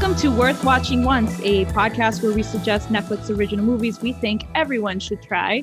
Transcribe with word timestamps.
Welcome 0.00 0.18
to 0.20 0.28
Worth 0.28 0.64
Watching 0.64 1.04
Once, 1.04 1.38
a 1.40 1.66
podcast 1.66 2.22
where 2.22 2.32
we 2.32 2.42
suggest 2.42 2.88
Netflix 2.88 3.28
original 3.36 3.66
movies 3.66 4.00
we 4.00 4.14
think 4.14 4.46
everyone 4.54 4.98
should 4.98 5.20
try. 5.20 5.62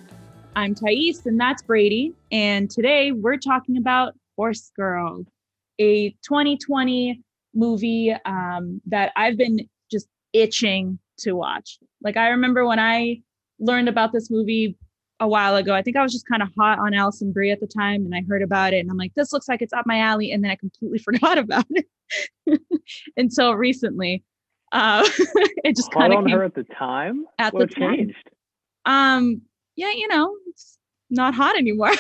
I'm 0.56 0.76
Thais, 0.76 1.26
and 1.26 1.40
that's 1.40 1.64
Brady. 1.64 2.14
And 2.32 2.70
today 2.70 3.12
we're 3.12 3.38
talking 3.38 3.78
about 3.78 4.14
Horse 4.36 4.72
Girl, 4.76 5.26
a 5.80 6.12
2020 6.22 7.20
movie 7.56 8.16
um, 8.26 8.80
that 8.86 9.12
I've 9.16 9.38
been 9.38 9.68
just 9.90 10.08
itching 10.34 11.00
to 11.22 11.34
watch. 11.34 11.80
Like, 12.04 12.16
I 12.16 12.28
remember 12.28 12.64
when 12.64 12.78
I 12.78 13.24
learned 13.58 13.90
about 13.90 14.14
this 14.14 14.30
movie 14.30 14.78
a 15.20 15.28
while 15.28 15.56
ago. 15.56 15.74
I 15.74 15.82
think 15.82 15.98
I 15.98 16.04
was 16.04 16.12
just 16.12 16.28
kind 16.28 16.42
of 16.44 16.50
hot 16.58 16.80
on 16.80 16.94
Alison 16.94 17.32
Brie 17.32 17.52
at 17.52 17.60
the 17.60 17.68
time, 17.68 18.06
and 18.06 18.14
I 18.14 18.24
heard 18.28 18.42
about 18.42 18.74
it, 18.74 18.80
and 18.80 18.90
I'm 18.92 18.98
like, 18.98 19.14
this 19.16 19.34
looks 19.34 19.48
like 19.48 19.62
it's 19.62 19.74
up 19.74 19.86
my 19.86 20.00
alley, 20.00 20.32
and 20.32 20.44
then 20.44 20.52
I 20.52 20.56
completely 20.56 21.00
forgot 21.00 21.38
about 21.38 21.66
it 21.70 21.88
until 23.18 23.56
recently. 23.56 24.24
Uh, 24.72 25.04
it 25.64 25.76
just 25.76 25.92
kind 25.92 26.12
of 26.14 26.20
on 26.20 26.30
her 26.30 26.44
at 26.44 26.54
the 26.54 26.64
time. 26.64 27.26
At 27.40 27.54
what 27.54 27.70
the 27.70 27.76
time. 27.76 27.96
changed? 27.96 28.30
Um, 28.86 29.42
yeah, 29.76 29.92
you 29.92 30.08
know, 30.08 30.36
it's 30.48 30.78
not 31.10 31.34
hot 31.34 31.58
anymore. 31.58 31.92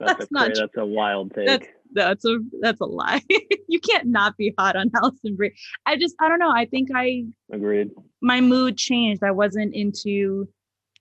That's, 0.00 0.12
That's 0.18 0.30
a 0.30 0.34
not 0.34 0.50
that's 0.54 0.76
a 0.76 0.86
wild 0.86 1.34
take. 1.34 1.46
That's- 1.46 1.70
that's 1.94 2.24
a 2.26 2.38
that's 2.60 2.80
a 2.80 2.84
lie. 2.84 3.22
you 3.66 3.80
can't 3.80 4.06
not 4.08 4.36
be 4.36 4.54
hot 4.58 4.76
on 4.76 4.90
Alison 4.94 5.36
Brie. 5.36 5.56
I 5.86 5.96
just 5.96 6.14
I 6.20 6.28
don't 6.28 6.38
know. 6.38 6.50
I 6.50 6.66
think 6.66 6.90
I 6.94 7.24
Agreed. 7.50 7.90
my 8.20 8.42
mood 8.42 8.76
changed. 8.76 9.22
I 9.22 9.30
wasn't 9.30 9.74
into 9.74 10.46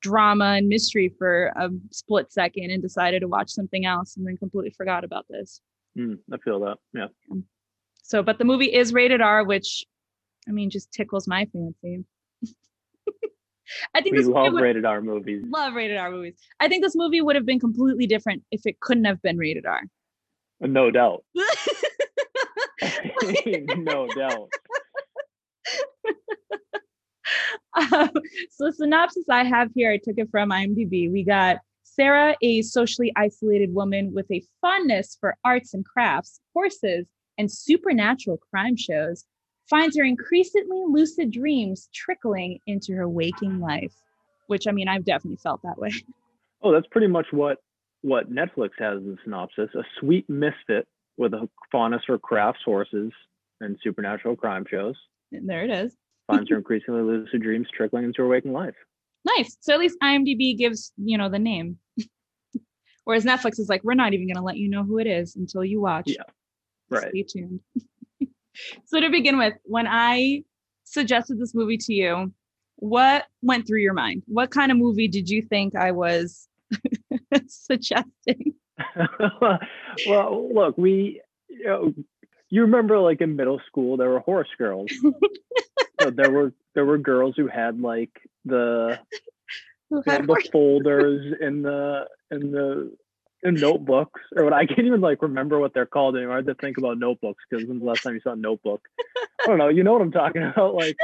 drama 0.01 0.55
and 0.57 0.67
mystery 0.67 1.09
for 1.17 1.47
a 1.55 1.69
split 1.91 2.31
second 2.31 2.71
and 2.71 2.81
decided 2.81 3.21
to 3.21 3.27
watch 3.27 3.49
something 3.49 3.85
else 3.85 4.15
and 4.17 4.25
then 4.27 4.37
completely 4.37 4.71
forgot 4.71 5.03
about 5.03 5.25
this. 5.29 5.61
Mm, 5.97 6.19
I 6.31 6.37
feel 6.37 6.59
that. 6.61 6.77
Yeah. 6.93 7.07
So, 8.03 8.21
but 8.23 8.37
the 8.37 8.45
movie 8.45 8.73
is 8.73 8.93
rated 8.93 9.21
R, 9.21 9.43
which 9.43 9.85
I 10.47 10.51
mean 10.51 10.69
just 10.69 10.91
tickles 10.91 11.27
my 11.27 11.45
fancy. 11.51 12.05
I 13.93 14.01
think 14.01 14.15
We 14.15 14.19
this 14.19 14.27
love 14.27 14.53
would, 14.53 14.61
rated 14.61 14.85
R 14.85 15.01
movies. 15.01 15.43
love 15.49 15.73
rated 15.73 15.97
R 15.97 16.09
movies. 16.11 16.35
I 16.59 16.67
think 16.69 16.83
this 16.83 16.95
movie 16.95 17.19
would 17.21 17.35
have 17.35 17.45
been 17.45 17.59
completely 17.59 18.07
different 18.07 18.43
if 18.51 18.61
it 18.65 18.79
couldn't 18.79 19.05
have 19.05 19.21
been 19.21 19.37
rated 19.37 19.65
R. 19.65 19.81
No 20.61 20.89
doubt. 20.91 21.25
no 23.77 24.07
doubt. 24.15 24.49
Um, 27.77 28.09
so 28.51 28.65
the 28.65 28.73
synopsis 28.73 29.25
I 29.29 29.43
have 29.43 29.69
here, 29.75 29.91
I 29.91 29.97
took 29.97 30.17
it 30.17 30.29
from 30.29 30.49
IMDb. 30.49 31.11
We 31.11 31.23
got 31.23 31.57
Sarah, 31.83 32.35
a 32.41 32.61
socially 32.61 33.11
isolated 33.15 33.73
woman 33.73 34.13
with 34.13 34.29
a 34.31 34.43
fondness 34.61 35.17
for 35.19 35.35
arts 35.43 35.73
and 35.73 35.85
crafts, 35.85 36.39
horses, 36.53 37.07
and 37.37 37.51
supernatural 37.51 38.37
crime 38.37 38.75
shows, 38.75 39.25
finds 39.69 39.97
her 39.97 40.03
increasingly 40.03 40.83
lucid 40.87 41.31
dreams 41.31 41.89
trickling 41.93 42.59
into 42.67 42.93
her 42.93 43.09
waking 43.09 43.59
life. 43.59 43.93
Which 44.47 44.67
I 44.67 44.71
mean, 44.71 44.87
I've 44.87 45.05
definitely 45.05 45.37
felt 45.37 45.61
that 45.63 45.77
way. 45.77 45.91
Oh, 46.63 46.71
that's 46.71 46.87
pretty 46.87 47.05
much 47.05 47.27
what 47.29 47.59
what 48.01 48.31
Netflix 48.33 48.71
has 48.79 48.97
in 48.97 49.15
synopsis. 49.23 49.69
A 49.75 49.83
sweet 49.99 50.27
misfit 50.27 50.87
with 51.15 51.35
a 51.35 51.47
fondness 51.71 52.01
for 52.07 52.17
crafts, 52.17 52.61
horses, 52.65 53.11
and 53.61 53.77
supernatural 53.83 54.35
crime 54.35 54.65
shows. 54.67 54.95
And 55.31 55.47
there 55.47 55.63
it 55.63 55.69
is. 55.69 55.95
Finds 56.27 56.49
her 56.49 56.57
increasingly 56.57 57.01
lucid 57.01 57.41
dreams 57.41 57.67
trickling 57.73 58.03
into 58.03 58.21
her 58.21 58.27
waking 58.27 58.53
life. 58.53 58.75
Nice. 59.37 59.57
So 59.61 59.73
at 59.73 59.79
least 59.79 59.97
IMDb 60.03 60.57
gives, 60.57 60.91
you 60.97 61.17
know, 61.17 61.29
the 61.29 61.39
name. 61.39 61.77
Whereas 63.05 63.25
Netflix 63.25 63.59
is 63.59 63.69
like, 63.69 63.83
we're 63.83 63.93
not 63.93 64.13
even 64.13 64.27
going 64.27 64.35
to 64.35 64.41
let 64.41 64.57
you 64.57 64.69
know 64.69 64.83
who 64.83 64.99
it 64.99 65.07
is 65.07 65.35
until 65.35 65.63
you 65.63 65.81
watch. 65.81 66.05
Yeah. 66.07 66.23
Right. 66.89 67.09
Stay 67.09 67.23
tuned. 67.23 67.59
so 68.85 68.99
to 68.99 69.09
begin 69.09 69.37
with, 69.37 69.53
when 69.63 69.87
I 69.87 70.43
suggested 70.83 71.39
this 71.39 71.55
movie 71.55 71.77
to 71.77 71.93
you, 71.93 72.33
what 72.77 73.25
went 73.41 73.67
through 73.67 73.79
your 73.79 73.93
mind? 73.93 74.23
What 74.27 74.51
kind 74.51 74.71
of 74.71 74.77
movie 74.77 75.07
did 75.07 75.29
you 75.29 75.41
think 75.41 75.75
I 75.75 75.91
was 75.91 76.47
suggesting? 77.47 78.53
well, 80.07 80.53
look, 80.53 80.77
we, 80.77 81.21
you, 81.49 81.65
know, 81.65 81.93
you 82.49 82.61
remember 82.61 82.99
like 82.99 83.21
in 83.21 83.35
middle 83.35 83.61
school 83.67 83.97
there 83.97 84.09
were 84.09 84.19
horse 84.19 84.49
girls. 84.57 84.91
so 86.01 86.09
there 86.09 86.31
were 86.31 86.53
there 86.75 86.85
were 86.85 86.97
girls 86.97 87.35
who 87.35 87.47
had 87.47 87.79
like 87.79 88.11
the 88.45 88.99
you 89.89 89.97
know, 89.97 90.01
the 90.01 90.49
folders 90.51 91.35
in 91.41 91.61
the 91.61 92.07
in 92.31 92.51
the 92.51 92.95
in 93.43 93.55
notebooks 93.55 94.21
or 94.35 94.43
what 94.43 94.53
I 94.53 94.65
can't 94.65 94.87
even 94.87 95.01
like 95.01 95.21
remember 95.21 95.59
what 95.59 95.73
they're 95.73 95.85
called 95.85 96.15
anymore. 96.15 96.33
I 96.33 96.37
had 96.37 96.47
to 96.47 96.55
think 96.55 96.77
about 96.77 96.97
notebooks 96.97 97.43
because 97.49 97.65
when's 97.65 97.81
the 97.81 97.87
last 97.87 98.03
time 98.03 98.13
you 98.15 98.21
saw 98.21 98.33
a 98.33 98.35
notebook? 98.35 98.81
I 99.43 99.47
don't 99.47 99.57
know. 99.57 99.69
You 99.69 99.83
know 99.83 99.93
what 99.93 100.01
I'm 100.01 100.11
talking 100.11 100.43
about? 100.55 100.75
Like 100.75 100.97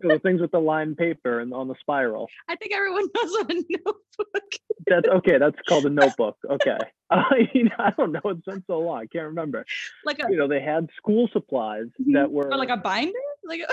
the 0.00 0.18
things 0.22 0.40
with 0.40 0.50
the 0.50 0.58
lined 0.60 0.96
paper 0.96 1.40
and 1.40 1.52
on 1.52 1.68
the 1.68 1.74
spiral. 1.80 2.28
I 2.48 2.56
think 2.56 2.72
everyone 2.74 3.06
knows 3.14 3.32
what 3.32 3.50
a 3.50 3.54
notebook. 3.68 4.52
That's 4.86 5.08
okay. 5.08 5.38
That's 5.38 5.56
called 5.68 5.86
a 5.86 5.90
notebook. 6.02 6.36
Okay. 6.50 6.78
I 7.10 7.48
mean, 7.54 7.70
I 7.78 7.90
don't 7.96 8.12
know. 8.12 8.20
It's 8.26 8.44
been 8.44 8.62
so 8.66 8.80
long. 8.80 8.98
I 8.98 9.06
can't 9.06 9.26
remember. 9.26 9.64
Like 10.04 10.18
a 10.18 10.30
You 10.30 10.36
know, 10.36 10.48
they 10.48 10.60
had 10.60 10.88
school 10.96 11.28
supplies 11.32 11.86
Mhm. 12.00 12.14
that 12.14 12.30
were 12.30 12.54
like 12.56 12.68
a 12.70 12.76
binder? 12.76 13.12
Like 13.44 13.60
a, 13.60 13.72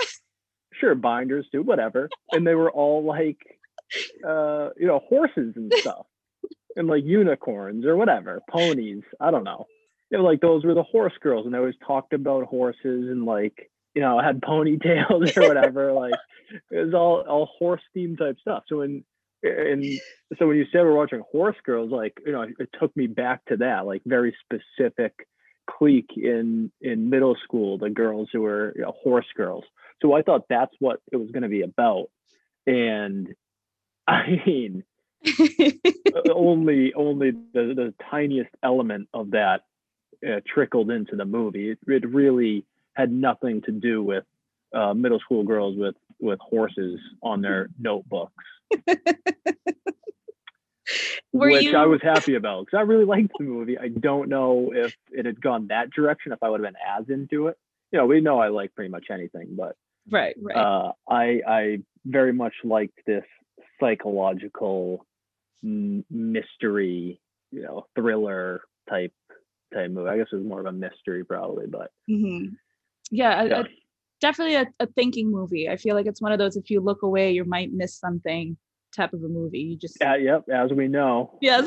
sure 0.80 0.94
binders 0.94 1.46
too, 1.52 1.62
whatever, 1.62 2.08
and 2.32 2.46
they 2.46 2.54
were 2.54 2.70
all 2.70 3.04
like, 3.04 3.38
uh, 4.26 4.70
you 4.78 4.86
know, 4.86 5.00
horses 5.08 5.52
and 5.56 5.72
stuff, 5.78 6.06
and 6.76 6.88
like 6.88 7.04
unicorns 7.04 7.84
or 7.86 7.96
whatever, 7.96 8.40
ponies. 8.50 9.02
I 9.20 9.30
don't 9.30 9.44
know. 9.44 9.66
You 10.10 10.18
know, 10.18 10.24
like 10.24 10.40
those 10.40 10.64
were 10.64 10.74
the 10.74 10.82
horse 10.82 11.14
girls, 11.20 11.44
and 11.46 11.54
they 11.54 11.58
always 11.58 11.74
talked 11.86 12.12
about 12.12 12.44
horses 12.46 13.10
and 13.10 13.24
like, 13.24 13.70
you 13.96 14.02
know, 14.02 14.20
had 14.20 14.42
ponytails 14.42 15.36
or 15.36 15.48
whatever. 15.48 15.92
like 15.92 16.14
it 16.70 16.84
was 16.84 16.94
all 16.94 17.24
all 17.26 17.48
horse 17.58 17.80
theme 17.94 18.16
type 18.16 18.36
stuff. 18.40 18.64
So 18.68 18.78
when 18.78 19.04
and 19.42 19.82
so 20.38 20.46
when 20.46 20.58
you 20.58 20.66
said 20.70 20.82
we're 20.82 20.94
watching 20.94 21.22
horse 21.32 21.56
girls, 21.64 21.90
like 21.90 22.12
you 22.24 22.32
know, 22.32 22.42
it 22.42 22.68
took 22.78 22.94
me 22.94 23.06
back 23.06 23.44
to 23.46 23.56
that, 23.56 23.86
like 23.86 24.02
very 24.04 24.36
specific 24.44 25.26
clique 25.68 26.12
in 26.14 26.70
in 26.82 27.10
middle 27.10 27.36
school, 27.42 27.78
the 27.78 27.90
girls 27.90 28.28
who 28.32 28.42
were 28.42 28.74
you 28.76 28.82
know, 28.82 28.94
horse 29.02 29.26
girls. 29.34 29.64
So 30.02 30.12
I 30.12 30.20
thought 30.20 30.42
that's 30.48 30.74
what 30.78 31.00
it 31.10 31.16
was 31.16 31.30
going 31.30 31.42
to 31.42 31.48
be 31.48 31.62
about, 31.62 32.10
and 32.66 33.34
I 34.06 34.42
mean, 34.46 34.84
only 36.30 36.92
only 36.94 37.30
the, 37.30 37.72
the 37.74 37.94
tiniest 38.10 38.50
element 38.62 39.08
of 39.14 39.30
that 39.30 39.62
uh, 40.26 40.40
trickled 40.46 40.90
into 40.90 41.16
the 41.16 41.24
movie. 41.24 41.70
It, 41.70 41.78
it 41.86 42.08
really 42.08 42.66
had 42.96 43.12
nothing 43.12 43.62
to 43.62 43.72
do 43.72 44.02
with 44.02 44.24
uh, 44.74 44.94
middle 44.94 45.20
school 45.20 45.44
girls 45.44 45.76
with 45.76 45.94
with 46.20 46.38
horses 46.40 46.98
on 47.22 47.42
their 47.42 47.68
notebooks, 47.78 48.32
Were 51.32 51.50
which 51.50 51.64
you 51.64 51.76
I 51.76 51.86
was 51.86 52.00
happy 52.02 52.34
about 52.34 52.66
because 52.66 52.78
I 52.78 52.82
really 52.82 53.04
liked 53.04 53.32
the 53.38 53.44
movie. 53.44 53.78
I 53.78 53.88
don't 53.88 54.28
know 54.28 54.72
if 54.74 54.92
it 55.10 55.26
had 55.26 55.40
gone 55.40 55.68
that 55.68 55.90
direction, 55.90 56.32
if 56.32 56.42
I 56.42 56.48
would 56.48 56.60
have 56.60 56.72
been 56.72 56.80
as 56.98 57.08
into 57.08 57.48
it. 57.48 57.58
You 57.92 57.98
know, 57.98 58.06
we 58.06 58.20
know 58.20 58.38
I 58.40 58.48
like 58.48 58.74
pretty 58.74 58.90
much 58.90 59.06
anything, 59.10 59.54
but 59.56 59.76
right, 60.10 60.34
right. 60.40 60.56
uh, 60.56 60.92
I 61.08 61.40
I 61.46 61.78
very 62.04 62.32
much 62.32 62.54
liked 62.64 62.98
this 63.06 63.24
psychological 63.78 65.04
m- 65.62 66.04
mystery, 66.10 67.20
you 67.52 67.62
know, 67.62 67.86
thriller 67.94 68.62
type 68.88 69.12
type 69.74 69.90
movie. 69.90 70.08
I 70.08 70.16
guess 70.16 70.28
it 70.32 70.36
was 70.36 70.46
more 70.46 70.60
of 70.60 70.66
a 70.66 70.72
mystery 70.72 71.24
probably, 71.24 71.66
but 71.66 71.90
hmm 72.08 72.46
Yeah, 73.10 73.42
yeah, 73.44 73.60
a- 73.60 73.64
definitely 74.20 74.56
a, 74.56 74.66
a 74.80 74.86
thinking 74.86 75.30
movie. 75.30 75.68
I 75.68 75.76
feel 75.76 75.94
like 75.94 76.06
it's 76.06 76.20
one 76.20 76.32
of 76.32 76.38
those 76.38 76.56
if 76.56 76.70
you 76.70 76.80
look 76.80 77.02
away, 77.02 77.32
you 77.32 77.44
might 77.44 77.72
miss 77.72 77.96
something 77.98 78.56
type 78.94 79.12
of 79.12 79.22
a 79.22 79.28
movie. 79.28 79.60
You 79.60 79.76
just 79.76 80.02
Uh, 80.02 80.14
yep. 80.14 80.44
As 80.48 80.70
we 80.72 80.88
know, 80.88 81.38
yes. 81.40 81.66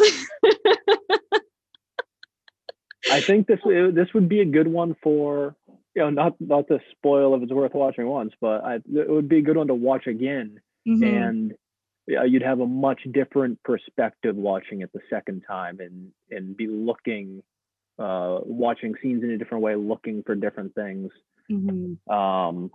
I 3.11 3.21
think 3.21 3.47
this 3.47 3.59
uh, 3.65 3.91
this 3.93 4.07
would 4.13 4.29
be 4.29 4.41
a 4.41 4.45
good 4.45 4.67
one 4.67 4.95
for 5.01 5.55
you 5.95 6.01
know 6.01 6.09
not 6.09 6.35
not 6.39 6.67
to 6.67 6.79
spoil 6.91 7.35
if 7.35 7.43
it's 7.43 7.51
worth 7.51 7.73
watching 7.73 8.07
once, 8.07 8.33
but 8.41 8.63
I, 8.63 8.75
it 8.75 9.09
would 9.09 9.29
be 9.29 9.39
a 9.39 9.41
good 9.41 9.57
one 9.57 9.67
to 9.67 9.75
watch 9.75 10.07
again, 10.07 10.59
Mhm. 10.87 11.03
and 11.03 11.53
yeah, 12.07 12.23
you'd 12.23 12.41
have 12.41 12.59
a 12.59 12.67
much 12.67 13.01
different 13.11 13.61
perspective 13.63 14.35
watching 14.35 14.81
it 14.81 14.91
the 14.93 15.01
second 15.09 15.43
time, 15.47 15.79
and 15.79 16.11
and 16.31 16.55
be 16.57 16.67
looking, 16.67 17.41
uh, 17.99 18.39
watching 18.43 18.95
scenes 19.01 19.23
in 19.23 19.31
a 19.31 19.37
different 19.37 19.63
way, 19.63 19.75
looking 19.75 20.23
for 20.23 20.35
different 20.35 20.73
things 20.75 21.11
Mhm. 21.51 21.97
um, 22.11 22.69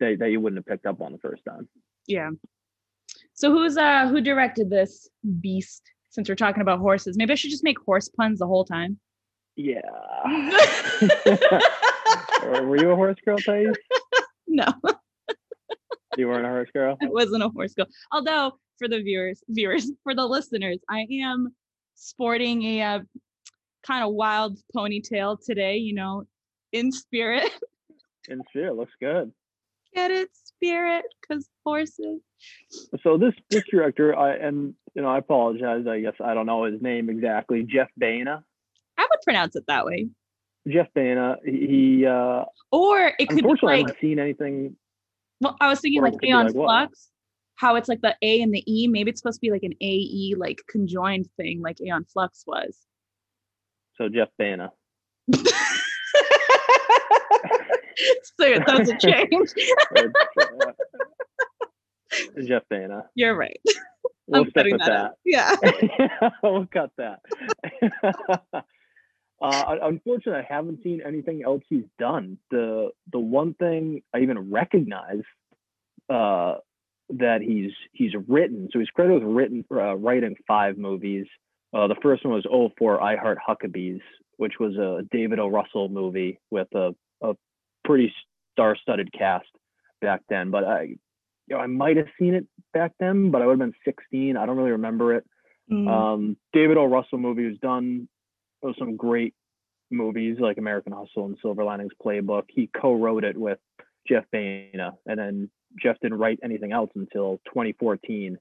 that 0.00 0.18
that 0.18 0.30
you 0.30 0.40
wouldn't 0.40 0.58
have 0.58 0.66
picked 0.66 0.86
up 0.86 1.00
on 1.00 1.12
the 1.12 1.18
first 1.18 1.44
time. 1.44 1.68
Yeah. 2.06 2.30
So 3.34 3.50
who's 3.52 3.76
uh 3.76 4.08
who 4.08 4.20
directed 4.20 4.70
this 4.70 5.08
beast? 5.40 5.82
Since 6.10 6.28
we're 6.28 6.34
talking 6.36 6.62
about 6.62 6.78
horses, 6.80 7.16
maybe 7.16 7.32
I 7.32 7.36
should 7.36 7.50
just 7.50 7.64
make 7.64 7.78
horse 7.78 8.08
puns 8.08 8.38
the 8.38 8.46
whole 8.46 8.64
time. 8.64 8.98
Yeah. 9.56 9.80
Were 12.42 12.76
you 12.76 12.90
a 12.90 12.96
horse 12.96 13.16
girl, 13.24 13.38
Thais? 13.38 13.74
no, 14.46 14.66
You 16.16 16.28
weren't 16.28 16.46
a 16.46 16.48
horse 16.48 16.70
girl. 16.72 16.96
I 17.02 17.06
wasn't 17.08 17.42
a 17.42 17.48
horse 17.50 17.74
girl. 17.74 17.86
Although 18.12 18.52
for 18.78 18.88
the 18.88 19.02
viewers, 19.02 19.42
viewers, 19.48 19.90
for 20.02 20.14
the 20.14 20.24
listeners, 20.26 20.78
I 20.88 21.06
am 21.22 21.54
sporting 21.94 22.62
a 22.62 22.82
uh, 22.82 23.00
kind 23.86 24.04
of 24.04 24.12
wild 24.14 24.58
ponytail 24.74 25.38
today. 25.44 25.76
You 25.76 25.94
know, 25.94 26.24
in 26.72 26.90
spirit. 26.92 27.50
In 28.28 28.42
Spirit 28.50 28.76
looks 28.76 28.92
good. 29.00 29.32
Get 29.94 30.10
it, 30.10 30.28
Spirit, 30.32 31.04
because 31.20 31.48
horses. 31.64 32.20
So 33.02 33.16
this 33.16 33.34
this 33.50 33.64
director, 33.70 34.14
I 34.16 34.36
and 34.36 34.74
you 34.94 35.02
know, 35.02 35.08
I 35.08 35.18
apologize. 35.18 35.86
I 35.88 36.00
guess 36.00 36.14
I 36.22 36.34
don't 36.34 36.46
know 36.46 36.64
his 36.64 36.80
name 36.82 37.08
exactly. 37.08 37.62
Jeff 37.62 37.88
Baena. 37.96 38.44
I 38.98 39.02
would 39.02 39.20
pronounce 39.24 39.56
it 39.56 39.64
that 39.68 39.86
way. 39.86 40.08
Jeff 40.66 40.88
Baena. 40.94 41.36
He. 41.44 42.04
uh 42.06 42.44
Or 42.70 43.12
it 43.18 43.28
could 43.28 43.36
be 43.36 43.40
Unfortunately, 43.40 43.74
I 43.74 43.78
haven't 43.78 43.96
seen 44.00 44.18
anything. 44.18 44.76
well, 45.40 45.56
I 45.60 45.68
was 45.68 45.80
thinking 45.80 46.02
like 46.02 46.12
could 46.12 46.20
be 46.20 46.28
Aeon 46.28 46.46
like 46.46 46.54
what? 46.54 46.66
Flux, 46.66 47.08
how 47.56 47.76
it's 47.76 47.88
like 47.88 48.02
the 48.02 48.14
A 48.22 48.42
and 48.42 48.52
the 48.52 48.62
E. 48.66 48.88
Maybe 48.88 49.10
it's 49.10 49.20
supposed 49.20 49.38
to 49.38 49.40
be 49.40 49.50
like 49.50 49.62
an 49.62 49.74
A 49.80 49.86
E 49.86 50.34
like 50.36 50.60
conjoined 50.68 51.28
thing, 51.36 51.62
like 51.62 51.80
Aeon 51.80 52.04
Flux 52.04 52.44
was. 52.46 52.76
So 53.96 54.08
Jeff 54.08 54.28
Baena. 54.38 54.70
so 58.40 58.46
it 58.46 58.64
doesn't 58.66 59.00
change. 59.00 59.50
Jeff 62.46 62.62
Baena. 62.70 63.04
You're 63.14 63.36
right. 63.36 63.60
We'll 64.26 64.42
I'm 64.42 64.46
with 64.54 64.80
that. 64.80 64.86
that. 64.86 65.12
Yeah. 65.24 65.56
we'll 66.42 66.66
cut 66.66 66.90
that. 66.98 67.20
uh, 68.52 68.60
un- 69.40 69.78
unfortunately, 69.82 70.42
I 70.48 70.54
haven't 70.54 70.82
seen 70.82 71.00
anything 71.06 71.42
else 71.44 71.62
he's 71.68 71.84
done. 71.98 72.38
The 72.50 72.90
the 73.12 73.18
one 73.18 73.54
thing 73.54 74.02
I 74.14 74.20
even 74.20 74.50
recognize 74.50 75.22
uh, 76.10 76.56
that 77.10 77.40
he's 77.42 77.70
he's 77.92 78.12
written. 78.26 78.68
So 78.72 78.78
he's 78.78 78.88
credited 78.90 79.24
with 79.24 79.34
written 79.34 79.64
uh, 79.70 79.96
writing 79.96 80.36
five 80.46 80.76
movies. 80.76 81.26
Uh, 81.74 81.86
the 81.86 81.96
first 82.02 82.24
one 82.24 82.34
was 82.34 82.72
04 82.78 83.02
I 83.02 83.16
Heart 83.16 83.38
Huckabees, 83.46 84.00
which 84.36 84.54
was 84.58 84.76
a 84.76 85.02
David 85.10 85.38
O. 85.38 85.48
Russell 85.48 85.88
movie 85.90 86.40
with 86.50 86.68
a, 86.74 86.94
a 87.22 87.34
pretty 87.88 88.12
star-studded 88.52 89.10
cast 89.12 89.48
back 90.02 90.20
then. 90.28 90.50
But 90.50 90.64
I, 90.64 90.82
you 90.82 90.98
know, 91.48 91.58
I 91.58 91.66
might 91.66 91.96
have 91.96 92.06
seen 92.18 92.34
it 92.34 92.46
back 92.74 92.92
then, 93.00 93.30
but 93.30 93.40
I 93.40 93.46
would 93.46 93.58
have 93.58 93.70
been 93.70 93.80
16. 93.84 94.36
I 94.36 94.44
don't 94.44 94.58
really 94.58 94.72
remember 94.72 95.14
it. 95.14 95.24
Mm. 95.72 95.88
Um, 95.88 96.36
David 96.52 96.76
O. 96.76 96.84
Russell 96.84 97.18
movie 97.18 97.46
was 97.48 97.58
done. 97.62 98.06
There 98.60 98.68
was 98.68 98.76
some 98.78 98.96
great 98.96 99.34
movies 99.90 100.36
like 100.38 100.58
American 100.58 100.92
Hustle 100.92 101.24
and 101.24 101.38
Silver 101.40 101.64
Linings 101.64 101.92
Playbook. 102.04 102.44
He 102.48 102.68
co-wrote 102.78 103.24
it 103.24 103.38
with 103.38 103.58
Jeff 104.06 104.24
Baena, 104.30 104.92
and 105.06 105.18
then 105.18 105.50
Jeff 105.82 105.96
didn't 106.00 106.18
write 106.18 106.40
anything 106.44 106.72
else 106.72 106.90
until 106.94 107.40
2014. 107.46 108.36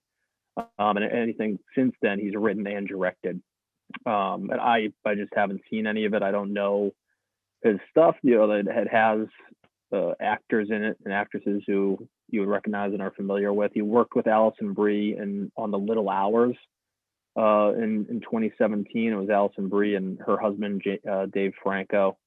Um, 0.57 0.97
and 0.97 1.05
anything 1.09 1.59
since 1.75 1.94
then, 2.01 2.19
he's 2.19 2.35
written 2.35 2.67
and 2.67 2.88
directed. 2.88 3.41
Um, 4.05 4.49
and 4.51 4.59
I, 4.59 4.89
I 5.05 5.15
just 5.15 5.31
haven't 5.33 5.61
seen 5.69 5.88
any 5.88 6.05
of 6.05 6.13
it. 6.13 6.23
I 6.23 6.31
don't 6.31 6.51
know 6.51 6.91
his 7.63 7.77
stuff. 7.89 8.15
You 8.21 8.38
know, 8.38 8.48
that 8.48 8.68
it 8.68 8.88
has 8.89 9.27
uh, 9.94 10.13
actors 10.19 10.69
in 10.69 10.83
it 10.83 10.98
and 11.04 11.13
actresses 11.13 11.63
who 11.68 12.07
you 12.30 12.42
would 12.42 12.50
recognize 12.50 12.94
and 12.94 13.01
are 13.01 13.12
familiar 13.12 13.54
with. 13.54 13.71
He 13.74 13.81
worked 13.81 14.15
with 14.15 14.27
Alison 14.27 14.74
Brie 14.74 15.15
and 15.15 15.51
on 15.56 15.71
The 15.71 15.80
Little 15.80 16.09
Hours 16.09 16.56
uh, 17.38 17.74
in 17.75 18.06
in 18.09 18.19
2017. 18.21 19.12
It 19.12 19.15
was 19.15 19.30
Alison 19.30 19.69
Brie 19.69 19.95
and 19.95 20.19
her 20.25 20.38
husband 20.38 20.81
J- 20.83 21.00
uh, 21.09 21.27
Dave 21.27 21.54
Franco. 21.63 22.18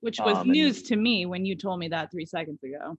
Which 0.00 0.18
was 0.18 0.36
um, 0.36 0.42
and- 0.42 0.52
news 0.52 0.82
to 0.84 0.96
me 0.96 1.26
when 1.26 1.44
you 1.44 1.56
told 1.56 1.78
me 1.78 1.88
that 1.88 2.10
three 2.10 2.26
seconds 2.26 2.62
ago. 2.62 2.96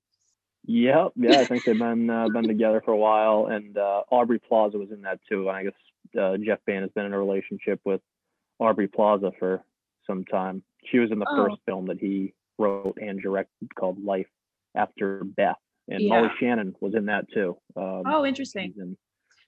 Yep, 0.65 1.13
yeah, 1.15 1.39
I 1.39 1.45
think 1.45 1.63
they've 1.65 1.77
been 1.79 2.09
uh, 2.09 2.29
been 2.29 2.47
together 2.47 2.81
for 2.85 2.91
a 2.91 2.97
while, 2.97 3.47
and 3.47 3.77
uh, 3.77 4.03
Aubrey 4.11 4.39
Plaza 4.39 4.77
was 4.77 4.91
in 4.91 5.01
that 5.01 5.19
too. 5.27 5.49
And 5.49 5.57
I 5.57 5.63
guess 5.63 5.73
uh, 6.21 6.37
Jeff 6.37 6.59
Bain 6.67 6.81
has 6.81 6.91
been 6.91 7.05
in 7.05 7.13
a 7.13 7.19
relationship 7.19 7.79
with 7.83 8.01
Aubrey 8.59 8.87
Plaza 8.87 9.31
for 9.39 9.63
some 10.07 10.25
time. 10.25 10.63
She 10.85 10.99
was 10.99 11.11
in 11.11 11.19
the 11.19 11.27
Oh. 11.29 11.45
first 11.47 11.57
film 11.65 11.85
that 11.87 11.99
he 11.99 12.33
wrote 12.57 12.97
and 13.01 13.21
directed 13.21 13.73
called 13.75 14.03
Life 14.03 14.29
After 14.75 15.23
Beth, 15.23 15.55
and 15.89 16.01
Yeah. 16.01 16.21
Molly 16.21 16.29
Shannon 16.39 16.75
was 16.81 16.95
in 16.95 17.05
that 17.05 17.29
too. 17.31 17.57
Um, 17.75 18.03
Oh, 18.05 18.25
interesting. 18.25 18.73
in- 18.77 18.97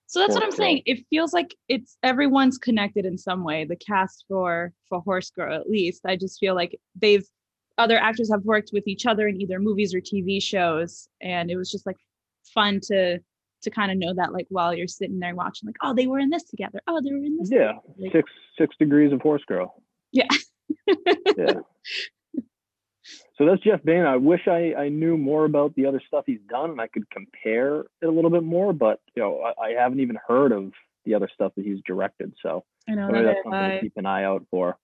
So 0.05 0.19
that's 0.19 0.35
what 0.35 0.44
I'm 0.44 0.51
saying. 0.51 0.83
It 0.85 1.05
feels 1.09 1.33
like 1.33 1.55
it's 1.69 1.97
everyone's 2.03 2.57
connected 2.57 3.05
in 3.05 3.17
some 3.17 3.44
way. 3.44 3.63
The 3.65 3.75
cast 3.77 4.25
for 4.27 4.73
for 4.89 5.00
Horse 5.01 5.31
Girl, 5.31 5.53
at 5.53 5.69
least. 5.69 6.05
I 6.05 6.15
just 6.17 6.39
feel 6.39 6.56
like 6.56 6.79
they've 6.95 7.25
other 7.79 7.97
actors 7.97 8.29
have 8.29 8.44
worked 8.44 8.69
with 8.73 8.88
each 8.88 9.07
other 9.07 9.27
in 9.27 9.41
either 9.41 9.59
movies 9.59 9.95
or 9.95 10.01
TV 10.01 10.39
shows, 10.39 11.07
and 11.21 11.49
it 11.49 11.56
was 11.56 11.71
just 11.71 11.85
like 11.88 11.97
fun 12.53 12.79
to 12.83 13.19
to 13.63 13.69
kind 13.71 13.91
of 13.91 13.97
know 13.97 14.13
that 14.13 14.33
like 14.33 14.45
while 14.49 14.73
you're 14.75 14.88
sitting 14.89 15.19
there 15.19 15.33
watching, 15.33 15.67
like, 15.67 15.77
oh, 15.81 15.94
they 15.94 16.06
were 16.06 16.19
in 16.19 16.29
this 16.29 16.44
together. 16.44 16.81
Oh, 16.85 16.99
they 17.01 17.11
were 17.11 17.23
in 17.23 17.38
this. 17.38 17.49
yeah. 17.49 17.79
Like, 17.97 18.11
six 18.11 18.29
six 18.57 18.75
degrees 18.77 19.13
of 19.13 19.21
horse 19.21 19.44
girl. 19.45 19.81
Yeah. 20.11 20.27
Yeah. 21.38 21.59
So 23.38 23.47
that's 23.47 23.62
Jeff 23.63 23.83
Bain. 23.83 24.03
I 24.03 24.15
wish 24.15 24.47
I, 24.47 24.74
I 24.77 24.89
knew 24.89 25.18
more 25.18 25.44
about 25.45 25.75
the 25.75 25.88
other 25.88 26.01
stuff 26.07 26.24
he's 26.27 26.39
done 26.50 26.69
and 26.69 26.80
I 26.80 26.88
could 26.88 27.09
compare 27.09 27.81
it 27.81 28.06
a 28.06 28.09
little 28.09 28.30
bit 28.30 28.44
more, 28.44 28.74
but 28.74 29.00
you 29.15 29.24
know, 29.24 29.41
I, 29.41 29.65
I 29.65 29.69
haven't 29.71 30.00
even 30.00 30.18
heard 30.27 30.51
of 30.51 30.71
the 31.03 31.15
other 31.15 31.27
stuff 31.33 31.51
that 31.57 31.65
he's 31.65 31.80
directed. 31.85 32.33
So 32.41 32.63
I 32.88 32.94
know 32.94 33.07
maybe 33.09 33.25
that's 33.25 33.39
something 33.44 33.71
to 33.71 33.80
keep 33.81 33.94
an 33.97 34.06
eye 34.06 34.24
out 34.24 34.45
for. 34.51 34.77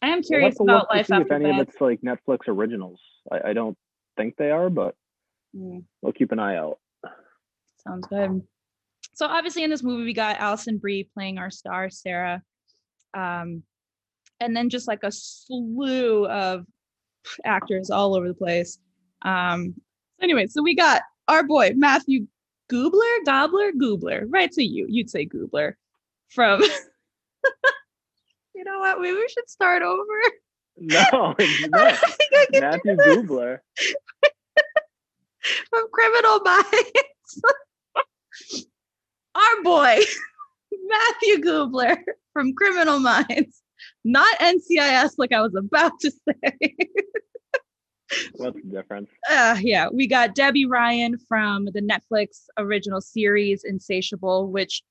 I 0.00 0.08
am 0.08 0.22
curious 0.22 0.54
look 0.60 0.68
about 0.68 0.88
Life 0.88 1.08
see 1.08 1.14
if 1.14 1.22
After 1.22 1.34
any 1.34 1.50
of 1.50 1.58
it's 1.68 1.80
like 1.80 2.00
Netflix 2.00 2.48
originals. 2.48 3.00
I, 3.30 3.50
I 3.50 3.52
don't 3.52 3.76
think 4.16 4.36
they 4.36 4.50
are, 4.50 4.70
but 4.70 4.94
Mm. 5.54 5.82
we'll 6.00 6.12
keep 6.12 6.30
an 6.30 6.38
eye 6.38 6.56
out. 6.56 6.78
Sounds 7.84 8.06
good. 8.06 8.40
So 9.14 9.26
obviously 9.26 9.64
in 9.64 9.70
this 9.70 9.82
movie 9.82 10.04
we 10.04 10.14
got 10.14 10.38
Alison 10.38 10.78
Brie 10.78 11.10
playing 11.12 11.38
our 11.38 11.50
star 11.50 11.90
Sarah, 11.90 12.40
um, 13.14 13.64
and 14.40 14.56
then 14.56 14.68
just 14.70 14.88
like 14.88 15.02
a 15.02 15.12
slew 15.12 16.26
of 16.26 16.66
actors 17.44 17.90
all 17.90 18.14
over 18.14 18.28
the 18.28 18.34
place. 18.34 18.78
Um, 19.22 19.74
anyway, 20.20 20.46
so 20.46 20.62
we 20.62 20.74
got 20.74 21.02
our 21.28 21.42
boy 21.42 21.72
Matthew 21.76 22.26
Gubler, 22.70 23.24
Gobbler, 23.24 23.72
Gubler. 23.72 24.24
Right 24.28 24.50
to 24.52 24.62
you, 24.64 24.86
you'd 24.88 25.10
say 25.10 25.26
Gubler 25.26 25.74
from. 26.28 26.62
you 28.54 28.64
know 28.64 28.78
what? 28.80 29.00
Maybe 29.00 29.14
we 29.16 29.28
should 29.28 29.48
start 29.48 29.82
over. 29.82 30.04
No, 30.78 30.98
I 31.38 31.66
not. 31.70 32.00
don't 32.00 32.12
think 32.14 32.32
I 32.32 32.46
Matthew. 32.60 32.96
Gubler. 32.96 33.58
from 35.70 35.86
Criminal 35.92 36.40
Minds. 36.40 37.42
Our 39.34 39.62
boy, 39.62 39.98
Matthew 40.88 41.38
Gubler 41.44 41.98
from 42.32 42.54
Criminal 42.54 42.98
Minds. 42.98 43.62
Not 44.04 44.38
NCIS, 44.38 45.12
like 45.18 45.32
I 45.32 45.40
was 45.40 45.54
about 45.54 45.92
to 46.00 46.10
say. 46.10 46.76
What's 48.36 48.56
the 48.56 48.70
difference? 48.70 49.08
uh, 49.30 49.56
yeah, 49.60 49.88
we 49.92 50.06
got 50.06 50.34
Debby 50.34 50.66
Ryan 50.66 51.16
from 51.28 51.66
the 51.66 51.80
Netflix 51.80 52.46
original 52.58 53.00
series 53.00 53.64
Insatiable, 53.64 54.48
which 54.48 54.82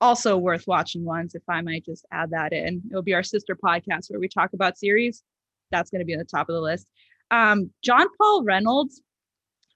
also 0.00 0.36
worth 0.36 0.66
watching 0.66 1.04
once, 1.04 1.34
if 1.34 1.42
I 1.48 1.60
might 1.60 1.84
just 1.84 2.06
add 2.12 2.30
that 2.30 2.52
in. 2.52 2.82
It'll 2.90 3.02
be 3.02 3.14
our 3.14 3.22
sister 3.22 3.56
podcast 3.56 4.10
where 4.10 4.20
we 4.20 4.28
talk 4.28 4.52
about 4.52 4.78
series. 4.78 5.22
That's 5.70 5.90
going 5.90 6.00
to 6.00 6.04
be 6.04 6.14
on 6.14 6.18
the 6.18 6.24
top 6.24 6.48
of 6.48 6.54
the 6.54 6.60
list. 6.60 6.88
Um, 7.30 7.70
John 7.82 8.06
Paul 8.16 8.44
Reynolds 8.44 9.02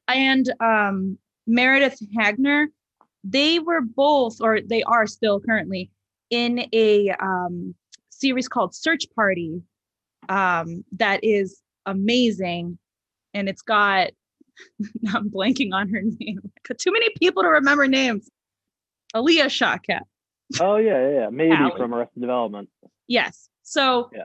and 0.09 0.53
um, 0.61 1.19
Meredith 1.47 1.99
Hagner, 2.17 2.69
they 3.25 3.59
were 3.59 3.81
both, 3.81 4.41
or 4.41 4.61
they 4.61 4.83
are 4.83 5.07
still 5.07 5.41
currently, 5.41 5.91
in 6.31 6.67
a 6.73 7.11
um, 7.11 7.75
series 8.23 8.49
called 8.49 8.73
Search 8.75 9.05
Party 9.17 9.61
um, 10.29 10.85
that 10.93 11.25
is 11.25 11.61
amazing. 11.87 12.79
And 13.35 13.49
it's 13.49 13.63
got, 13.63 14.11
I'm 15.15 15.29
blanking 15.29 15.73
on 15.73 15.89
her 15.89 16.03
name. 16.03 16.41
Too 16.79 16.93
many 16.93 17.09
people 17.19 17.43
to 17.43 17.49
remember 17.49 17.89
names. 17.89 18.31
Alia 19.15 19.47
Shawkat. 19.47 20.03
Oh 20.61 20.77
yeah, 20.77 21.09
yeah, 21.09 21.15
yeah. 21.21 21.29
Maybe 21.31 21.53
Allie. 21.53 21.73
from 21.77 21.93
Arrested 21.95 22.21
Development. 22.21 22.69
Yes. 23.09 23.49
So 23.63 24.09
Yeah. 24.15 24.25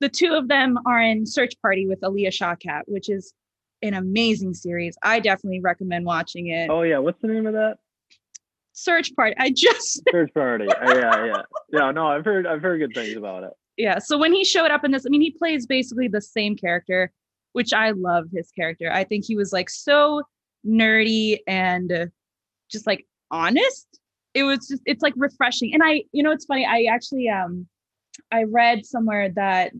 the 0.00 0.08
two 0.08 0.34
of 0.34 0.48
them 0.48 0.78
are 0.86 1.00
in 1.00 1.24
Search 1.24 1.54
Party 1.62 1.86
with 1.86 2.00
Alia 2.02 2.30
Shawkat, 2.30 2.82
which 2.86 3.08
is 3.08 3.32
an 3.82 3.94
amazing 3.94 4.54
series. 4.54 4.96
I 5.02 5.20
definitely 5.20 5.60
recommend 5.60 6.04
watching 6.04 6.48
it. 6.48 6.68
Oh 6.70 6.82
yeah, 6.82 6.98
what's 6.98 7.20
the 7.22 7.28
name 7.28 7.46
of 7.46 7.52
that? 7.52 7.78
Search 8.78 9.14
Party. 9.14 9.34
I 9.38 9.50
just 9.50 10.02
Search 10.12 10.32
Party. 10.34 10.66
Oh, 10.68 10.94
yeah, 10.98 11.24
yeah, 11.26 11.42
yeah. 11.72 11.90
No, 11.90 12.06
I've 12.06 12.24
heard 12.24 12.46
I've 12.46 12.62
heard 12.62 12.78
good 12.78 12.94
things 12.94 13.16
about 13.16 13.42
it. 13.44 13.50
yeah. 13.76 13.98
So 13.98 14.16
when 14.18 14.32
he 14.32 14.44
showed 14.44 14.70
up 14.70 14.84
in 14.84 14.90
this, 14.92 15.04
I 15.06 15.08
mean, 15.10 15.20
he 15.20 15.30
plays 15.30 15.66
basically 15.66 16.08
the 16.08 16.20
same 16.20 16.56
character, 16.56 17.12
which 17.52 17.72
I 17.72 17.90
love 17.90 18.26
his 18.32 18.50
character. 18.52 18.90
I 18.92 19.04
think 19.04 19.24
he 19.24 19.36
was 19.36 19.52
like 19.52 19.68
so 19.70 20.22
nerdy 20.66 21.38
and 21.46 21.90
uh, 21.92 22.06
just 22.70 22.86
like 22.86 23.06
honest. 23.30 23.86
It 24.34 24.44
was 24.44 24.68
just 24.68 24.82
it's 24.86 25.02
like 25.02 25.14
refreshing. 25.16 25.74
And 25.74 25.82
I, 25.84 26.04
you 26.12 26.22
know, 26.22 26.30
it's 26.30 26.44
funny. 26.44 26.64
I 26.64 26.84
actually 26.84 27.28
um 27.28 27.66
I 28.30 28.44
read 28.44 28.84
somewhere 28.86 29.30
that 29.30 29.72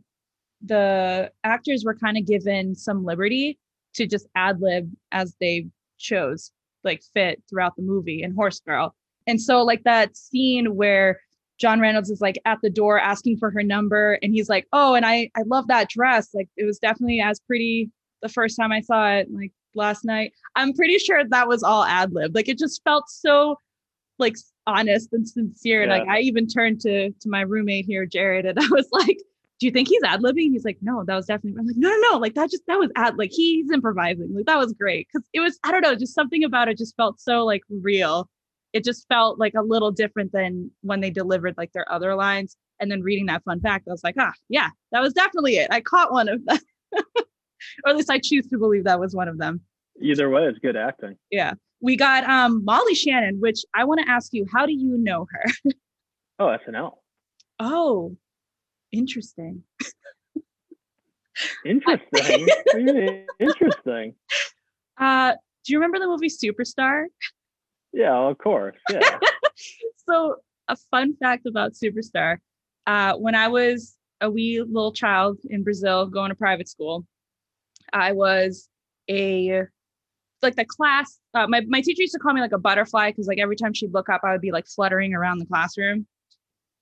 the 0.64 1.31
actors 1.45 1.85
were 1.85 1.95
kind 1.95 2.17
of 2.17 2.26
given 2.26 2.75
some 2.75 3.05
liberty 3.05 3.59
to 3.95 4.07
just 4.07 4.26
ad 4.35 4.61
lib 4.61 4.90
as 5.12 5.37
they 5.40 5.67
chose, 5.99 6.50
like 6.85 7.03
fit 7.15 7.43
throughout 7.49 7.77
the 7.77 7.83
movie 7.83 8.23
in 8.23 8.35
Horse 8.35 8.61
Girl. 8.61 8.95
And 9.27 9.41
so 9.41 9.63
like 9.63 9.85
that 9.85 10.17
scene 10.17 10.77
where 10.77 11.21
John 11.59 11.81
Reynolds 11.81 12.11
is 12.11 12.21
like 12.21 12.39
at 12.45 12.59
the 12.63 12.71
door 12.71 13.01
asking 13.01 13.39
for 13.39 13.51
her 13.51 13.63
number 13.63 14.19
and 14.23 14.33
he's 14.33 14.49
like, 14.49 14.67
"Oh, 14.73 14.95
and 14.95 15.05
I 15.05 15.31
I 15.37 15.43
love 15.47 15.67
that 15.69 15.89
dress. 15.91 16.29
Like 16.35 16.49
it 16.57 16.65
was 16.65 16.79
definitely 16.79 17.21
as 17.21 17.41
pretty 17.41 17.91
the 18.23 18.29
first 18.29 18.57
time 18.57 18.73
I 18.73 18.81
saw 18.81 19.09
it, 19.11 19.29
like 19.31 19.53
last 19.75 20.05
night. 20.05 20.33
I'm 20.57 20.73
pretty 20.73 20.99
sure 20.99 21.25
that 21.25 21.49
was 21.49 21.63
all 21.63 21.85
ad 21.85 22.13
lib. 22.13 22.35
Like 22.35 22.49
it 22.49 22.59
just 22.59 22.83
felt 22.85 23.09
so 23.09 23.59
like 24.19 24.37
honest 24.67 25.13
and 25.13 25.29
sincere. 25.29 25.85
Yeah. 25.85 25.99
Like 25.99 26.09
I 26.09 26.21
even 26.21 26.47
turned 26.47 26.81
to 26.83 27.11
to 27.11 27.29
my 27.29 27.43
roommate 27.43 27.87
here, 27.87 28.07
Jared, 28.07 28.47
and 28.47 28.59
I 28.59 28.67
was 28.71 28.89
like, 28.93 29.19
"Do 29.59 29.67
you 29.67 29.73
think 29.73 29.88
he's 29.88 30.03
ad 30.05 30.21
libbing?" 30.21 30.53
He's 30.53 30.65
like, 30.65 30.79
"No, 30.81 31.05
that 31.05 31.15
was 31.15 31.27
definitely." 31.27 31.59
I'm 31.61 31.67
like, 31.67 31.77
"No, 31.77 31.88
no, 31.91 32.12
no! 32.12 32.19
Like 32.19 32.35
that 32.35 32.50
just 32.50 32.62
that 32.67 32.79
was 32.79 32.91
ad 32.97 33.17
like 33.19 33.31
he's 33.33 33.71
improvising. 33.71 34.35
Like 34.35 34.47
that 34.47 34.59
was 34.59 34.73
great 34.73 35.09
because 35.12 35.29
it 35.33 35.41
was 35.41 35.59
I 35.65 35.73
don't 35.73 35.83
know, 35.83 35.95
just 35.95 36.15
something 36.15 36.45
about 36.45 36.69
it 36.69 36.79
just 36.79 36.97
felt 36.97 37.21
so 37.21 37.45
like 37.45 37.62
real. 37.69 38.29
It 38.73 38.85
just 38.85 39.07
felt 39.09 39.38
like 39.38 39.55
a 39.55 39.62
little 39.62 39.91
different 39.91 40.33
than 40.33 40.71
when 40.83 41.00
they 41.00 41.11
delivered 41.11 41.55
like 41.57 41.73
their 41.73 41.91
other 41.91 42.15
lines. 42.15 42.57
And 42.81 42.91
then 42.91 43.00
reading 43.03 43.27
that 43.27 43.43
fun 43.45 43.61
fact, 43.61 43.88
I 43.88 43.93
was 43.93 44.05
like, 44.05 44.15
ah, 44.19 44.33
yeah, 44.49 44.69
that 44.93 45.00
was 45.00 45.12
definitely 45.15 45.57
it. 45.57 45.69
I 45.71 45.81
caught 45.81 46.12
one 46.12 46.29
of 46.29 46.45
them. 46.45 46.59
or 46.93 47.91
at 47.91 47.97
least 47.97 48.11
I 48.11 48.19
choose 48.23 48.47
to 48.49 48.59
believe 48.59 48.85
that 48.85 49.00
was 49.00 49.15
one 49.15 49.27
of 49.27 49.38
them. 49.38 49.62
Either 50.00 50.31
way, 50.31 50.45
it's 50.45 50.59
good 50.59 50.77
acting. 50.77 51.17
Yeah. 51.31 51.55
We 51.81 51.97
got 51.97 52.25
um 52.25 52.65
Molly 52.65 52.95
Shannon, 52.95 53.41
which 53.41 53.65
I 53.75 53.85
want 53.85 54.00
to 54.05 54.09
ask 54.11 54.33
you, 54.33 54.47
how 54.53 54.67
do 54.67 54.73
you 54.73 54.99
know 54.99 55.27
her? 55.31 55.45
Oh, 56.41 56.57
SNL. 56.69 56.93
oh, 57.59 58.17
interesting. 58.92 59.62
Interesting. 61.64 62.49
What 62.64 62.75
do 62.75 62.80
you 62.80 62.95
mean? 62.95 63.26
Interesting. 63.38 64.14
Uh, 64.99 65.35
do 65.64 65.73
you 65.73 65.78
remember 65.78 65.99
the 65.99 66.07
movie 66.07 66.28
Superstar? 66.28 67.04
Yeah, 67.92 68.16
of 68.16 68.38
course. 68.38 68.76
Yeah. 68.90 69.18
so 70.09 70.37
a 70.68 70.76
fun 70.90 71.14
fact 71.16 71.47
about 71.47 71.73
Superstar. 71.73 72.38
Uh, 72.87 73.14
when 73.14 73.35
I 73.35 73.49
was 73.49 73.97
a 74.21 74.30
wee 74.30 74.61
little 74.61 74.92
child 74.92 75.38
in 75.49 75.62
Brazil 75.62 76.07
going 76.07 76.30
to 76.30 76.35
private 76.35 76.68
school, 76.68 77.07
I 77.92 78.12
was 78.12 78.68
a 79.09 79.62
like 80.42 80.57
the 80.57 80.64
class. 80.64 81.18
Uh, 81.35 81.47
my 81.49 81.62
my 81.68 81.80
teacher 81.80 82.02
used 82.02 82.14
to 82.14 82.18
call 82.18 82.33
me 82.33 82.40
like 82.40 82.52
a 82.52 82.59
butterfly 82.59 83.11
because 83.11 83.26
like 83.26 83.38
every 83.38 83.57
time 83.57 83.73
she'd 83.75 83.95
look 83.95 84.09
up, 84.09 84.23
I 84.25 84.33
would 84.33 84.40
be 84.40 84.52
like 84.52 84.66
fluttering 84.66 85.14
around 85.14 85.38
the 85.38 85.47
classroom. 85.47 86.07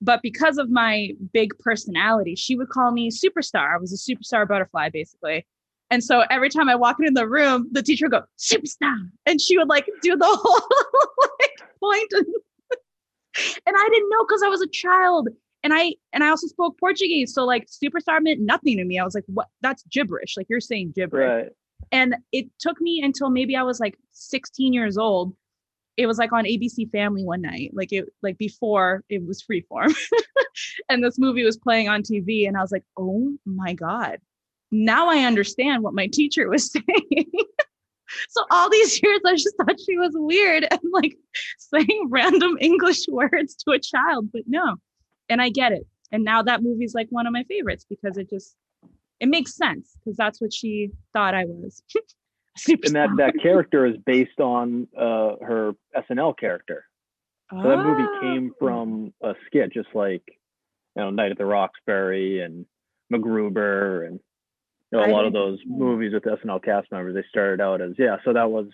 But 0.01 0.21
because 0.23 0.59
of 0.59 0.71
my 0.71 1.11
big 1.33 1.59
personality, 1.59 2.35
she 2.35 2.55
would 2.55 2.69
call 2.69 2.93
me 2.93 3.11
superstar. 3.11 3.75
I 3.75 3.79
was 3.79 3.93
a 3.93 3.97
superstar 3.97 4.47
butterfly 4.47 4.91
basically. 4.91 5.47
And 5.91 6.03
so 6.03 6.25
every 6.31 6.51
time 6.51 6.69
I 6.69 6.75
walk 6.75 6.97
in 7.01 7.15
the 7.15 7.29
room, 7.29 7.69
the 7.71 7.83
teacher 7.83 8.07
would 8.07 8.13
go 8.13 8.23
superstar, 8.39 9.09
and 9.25 9.41
she 9.41 9.57
would 9.57 9.69
like 9.69 9.87
do 10.03 10.17
the 10.17 10.27
whole 10.29 10.69
like 11.41 11.71
point 11.81 12.13
and 12.13 12.27
and 13.67 13.77
I 13.77 13.89
didn't 13.91 14.11
know 14.11 14.25
because 14.25 14.43
I 14.43 14.49
was 14.49 14.63
a 14.63 14.69
child. 14.69 15.29
And 15.63 15.75
I 15.75 15.95
and 16.13 16.23
I 16.23 16.29
also 16.29 16.47
spoke 16.47 16.79
Portuguese. 16.79 17.35
So 17.35 17.45
like 17.45 17.67
superstar 17.67 18.23
meant 18.23 18.41
nothing 18.41 18.77
to 18.77 18.85
me. 18.85 18.99
I 18.99 19.05
was 19.05 19.15
like, 19.15 19.25
what 19.27 19.49
that's 19.63 19.83
gibberish. 19.91 20.37
Like 20.37 20.47
you're 20.49 20.61
saying 20.61 20.93
gibberish. 20.95 21.45
right. 21.45 21.53
And 21.93 22.17
it 22.33 22.47
took 22.59 22.81
me 22.81 23.03
until 23.03 23.31
maybe 23.31 23.57
I 23.57 23.63
was 23.63 23.81
like 23.81 23.97
16 24.13 24.73
years 24.73 24.97
old. 24.99 25.35
It 25.97 26.07
was 26.07 26.19
like 26.19 26.33
on 26.33 26.45
ABC 26.45 26.91
Family 26.91 27.25
one 27.25 27.43
night, 27.43 27.71
like 27.73 27.93
it 27.93 28.07
like 28.23 28.39
before 28.39 29.03
it 29.09 29.27
was 29.27 29.43
freeform. 29.43 29.95
and 30.89 31.03
this 31.03 31.19
movie 31.19 31.45
was 31.45 31.57
playing 31.57 31.89
on 31.89 32.03
TV. 32.03 32.47
And 32.47 32.57
I 32.57 32.61
was 32.61 32.73
like, 32.73 32.85
oh 32.97 33.37
my 33.45 33.73
God. 33.73 34.19
Now 34.71 35.09
I 35.09 35.25
understand 35.25 35.83
what 35.83 35.95
my 35.95 36.07
teacher 36.07 36.49
was 36.49 36.71
saying. 36.73 37.31
so 38.29 38.45
all 38.51 38.69
these 38.71 39.01
years 39.03 39.21
I 39.25 39.33
just 39.33 39.57
thought 39.57 39.81
she 39.81 39.97
was 39.97 40.13
weird 40.15 40.67
and 40.71 40.81
like 40.93 41.17
saying 41.59 42.09
random 42.11 42.57
English 42.61 43.05
words 43.09 43.57
to 43.57 43.73
a 43.73 43.79
child, 43.79 44.31
but 44.33 44.43
no. 44.47 44.77
And 45.29 45.41
I 45.41 45.51
get 45.51 45.73
it. 45.73 45.87
And 46.13 46.25
now 46.25 46.43
that 46.43 46.63
movie's 46.63 46.95
like 46.95 47.09
one 47.11 47.27
of 47.27 47.33
my 47.33 47.45
favorites 47.45 47.85
because 47.89 48.17
it 48.17 48.31
just 48.31 48.55
it 49.19 49.29
makes 49.29 49.57
sense 49.57 49.97
because 49.97 50.17
that's 50.17 50.41
what 50.41 50.53
she 50.53 50.91
thought 51.13 51.35
I 51.35 51.47
was. 51.47 51.83
And 52.87 52.95
that 52.97 53.11
that 53.19 53.35
character 53.43 53.87
is 53.87 53.97
based 54.05 54.41
on 54.41 54.89
uh, 54.97 55.37
her 55.45 55.73
SNL 55.97 56.37
character. 56.39 56.85
So 57.51 57.63
that 57.63 57.77
movie 57.79 58.03
Oh. 58.03 58.21
came 58.21 58.53
from 58.59 59.13
a 59.23 59.35
skit, 59.47 59.73
just 59.73 59.89
like 59.95 60.23
you 60.97 61.03
know, 61.03 61.11
Night 61.11 61.31
at 61.31 61.39
the 61.39 61.45
Roxbury 61.45 62.41
and 62.41 62.67
MacGruber 63.13 64.07
and 64.07 64.21
you 64.93 64.99
know, 64.99 65.05
I 65.05 65.09
a 65.09 65.13
lot 65.13 65.27
of 65.27 65.33
those 65.33 65.59
movies 65.67 66.13
with 66.13 66.25
SNL 66.25 66.63
cast 66.65 66.91
members. 66.91 67.15
They 67.15 67.25
started 67.29 67.61
out 67.61 67.81
as 67.81 67.93
yeah. 67.99 68.17
So 68.25 68.33
that 68.33 68.51
was 68.51 68.67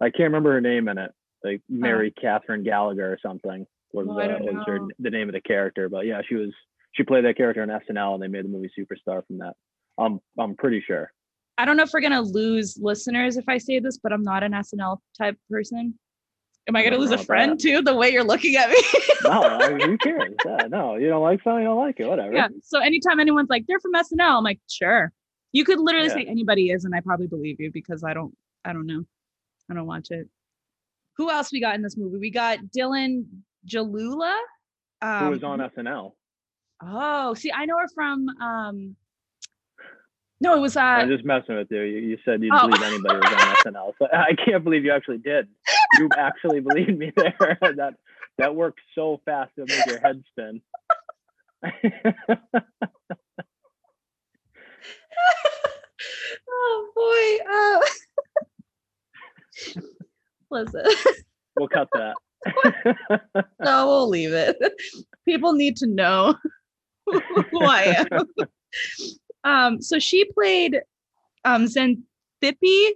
I 0.00 0.10
can't 0.10 0.24
remember 0.32 0.52
her 0.52 0.60
name 0.60 0.88
in 0.88 0.98
it, 0.98 1.12
like 1.42 1.62
Mary 1.68 2.12
Catherine 2.20 2.64
Gallagher 2.64 3.12
or 3.12 3.18
something 3.22 3.66
was, 3.92 4.06
Oh, 4.08 4.18
uh, 4.18 4.38
was 4.40 4.64
her 4.66 4.80
the 4.98 5.10
name 5.10 5.28
of 5.28 5.34
the 5.34 5.40
character. 5.40 5.88
But 5.88 6.06
yeah, 6.06 6.20
she 6.28 6.34
was 6.34 6.50
she 6.92 7.02
played 7.02 7.24
that 7.24 7.36
character 7.36 7.62
in 7.62 7.68
SNL 7.70 8.14
and 8.14 8.22
they 8.22 8.28
made 8.28 8.44
the 8.44 8.48
movie 8.48 8.70
Superstar 8.78 9.26
from 9.26 9.38
that. 9.38 9.54
I'm 9.98 10.20
I'm 10.38 10.56
pretty 10.56 10.82
sure. 10.86 11.12
I 11.58 11.64
don't 11.64 11.76
know 11.76 11.84
if 11.84 11.92
we're 11.92 12.00
gonna 12.00 12.20
lose 12.22 12.76
listeners 12.80 13.36
if 13.36 13.48
I 13.48 13.58
say 13.58 13.78
this, 13.78 13.98
but 13.98 14.12
I'm 14.12 14.22
not 14.22 14.42
an 14.42 14.52
SNL 14.52 14.98
type 15.16 15.36
person. 15.50 15.98
Am 16.66 16.74
I 16.76 16.82
gonna 16.82 16.96
lose 16.98 17.10
a 17.10 17.18
friend 17.18 17.60
too? 17.60 17.82
The 17.82 17.94
way 17.94 18.10
you're 18.10 18.24
looking 18.24 18.56
at 18.56 18.70
me. 18.70 18.76
No, 19.22 19.30
I 19.42 19.68
mean, 19.72 19.82
who 19.82 19.98
cares? 19.98 20.34
Yeah, 20.44 20.66
no, 20.68 20.96
you 20.96 21.08
don't 21.08 21.22
like 21.22 21.42
something, 21.42 21.60
you 21.62 21.68
don't 21.68 21.78
like 21.78 22.00
it, 22.00 22.06
whatever. 22.08 22.34
yeah. 22.34 22.48
So 22.62 22.80
anytime 22.80 23.20
anyone's 23.20 23.50
like, 23.50 23.66
they're 23.68 23.80
from 23.80 23.92
SNL, 23.92 24.38
I'm 24.38 24.44
like, 24.44 24.60
sure. 24.68 25.12
You 25.52 25.64
could 25.64 25.78
literally 25.78 26.08
Yeah. 26.08 26.14
say 26.14 26.24
anybody 26.24 26.70
is, 26.70 26.84
and 26.84 26.94
I 26.94 27.00
probably 27.00 27.26
believe 27.28 27.60
you 27.60 27.70
because 27.70 28.02
I 28.02 28.14
don't, 28.14 28.34
I 28.64 28.72
don't 28.72 28.86
know. 28.86 29.04
I 29.70 29.74
don't 29.74 29.86
watch 29.86 30.10
it. 30.10 30.26
Who 31.16 31.30
else 31.30 31.52
we 31.52 31.60
got 31.60 31.76
in 31.76 31.82
this 31.82 31.96
movie? 31.96 32.18
We 32.18 32.30
got 32.30 32.58
Dylan 32.76 33.26
Gelula. 33.68 34.36
Um, 35.00 35.24
Who 35.26 35.30
was 35.30 35.44
on 35.44 35.60
SNL? 35.60 36.12
Oh, 36.82 37.34
see, 37.34 37.52
I 37.52 37.66
know 37.66 37.76
her 37.78 37.88
from 37.94 38.28
um 38.40 38.96
no, 40.40 40.56
it 40.56 40.60
was 40.60 40.76
uh 40.76 40.80
I'm 40.80 41.08
just 41.08 41.24
messing 41.24 41.56
with 41.56 41.68
you. 41.70 41.82
You, 41.82 41.98
you 42.00 42.18
said 42.24 42.42
you'd 42.42 42.52
Oh. 42.54 42.68
believe 42.68 42.82
anybody 42.82 43.16
was 43.16 43.32
on 43.32 43.72
SNL. 43.74 43.92
So 43.98 44.06
I 44.12 44.34
can't 44.44 44.62
believe 44.64 44.84
you 44.84 44.92
actually 44.92 45.18
did. 45.18 45.48
You 45.98 46.08
actually 46.16 46.60
believed 46.60 46.98
me 46.98 47.12
there. 47.16 47.36
that 47.60 47.94
that 48.38 48.54
worked 48.54 48.80
so 48.94 49.20
fast 49.24 49.52
to 49.56 49.64
make 49.66 49.86
your 49.86 50.00
head 50.00 50.22
spin. 50.32 50.60
oh 56.50 56.88
boy. 56.94 57.44
Uh 57.52 57.80
listen. 60.50 60.82
we'll 61.56 61.68
cut 61.68 61.88
that. 61.94 62.14
no, 63.60 63.86
we'll 63.86 64.08
leave 64.08 64.32
it. 64.32 64.56
People 65.24 65.52
need 65.52 65.76
to 65.78 65.86
know 65.86 66.34
who 67.06 67.60
I 67.62 68.04
am. 68.10 68.26
Um, 69.44 69.80
so 69.80 69.98
she 69.98 70.24
played 70.32 70.80
um 71.44 71.66
Xanthippe, 71.66 72.90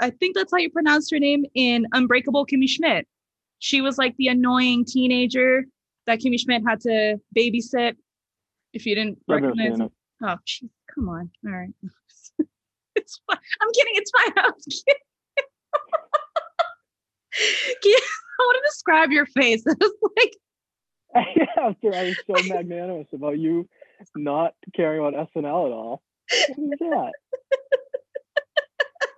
I 0.00 0.10
think 0.10 0.34
that's 0.36 0.52
how 0.52 0.58
you 0.58 0.70
pronounce 0.70 1.10
her 1.10 1.18
name, 1.18 1.44
in 1.54 1.86
Unbreakable 1.92 2.46
Kimmy 2.46 2.68
Schmidt. 2.68 3.06
She 3.58 3.80
was 3.80 3.98
like 3.98 4.16
the 4.16 4.28
annoying 4.28 4.84
teenager 4.86 5.64
that 6.06 6.20
Kimmy 6.20 6.40
Schmidt 6.40 6.62
had 6.66 6.80
to 6.80 7.18
babysit. 7.36 7.94
If 8.72 8.86
you 8.86 8.94
didn't 8.94 9.18
I've 9.28 9.42
recognize 9.42 9.80
it. 9.80 9.92
Oh, 10.22 10.36
geez, 10.46 10.70
come 10.94 11.08
on. 11.08 11.30
All 11.46 11.52
right. 11.52 11.70
it's 12.94 13.20
fine. 13.26 13.38
I'm 13.60 13.68
kidding. 13.74 13.92
It's 13.96 14.10
fine. 14.10 14.32
I 14.44 14.50
was 14.50 14.84
kidding. 14.86 15.00
You- 17.84 17.98
I 18.40 18.42
want 18.42 18.56
to 18.64 18.70
describe 18.70 19.10
your 19.10 19.26
face. 19.26 19.62
It 19.66 19.76
was 19.78 19.92
like 20.16 20.34
After 21.58 21.94
I 21.94 22.04
was 22.04 22.16
so 22.26 22.48
magnanimous 22.48 23.08
about 23.12 23.38
you 23.38 23.68
not 24.16 24.54
caring 24.74 25.00
about 25.00 25.30
SNL 25.34 25.66
at 25.66 25.72
all. 25.72 26.02
What 26.56 26.74
is 26.74 26.78
that? 26.80 27.12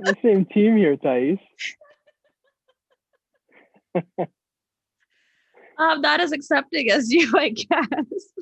The 0.01 0.17
same 0.23 0.45
team 0.47 0.77
here, 0.77 0.97
Thais. 0.97 1.39
I'm 5.79 6.01
not 6.01 6.21
as 6.21 6.33
accepting 6.33 6.91
as 6.91 7.11
you, 7.11 7.33
I 7.37 7.51
guess. 7.51 8.33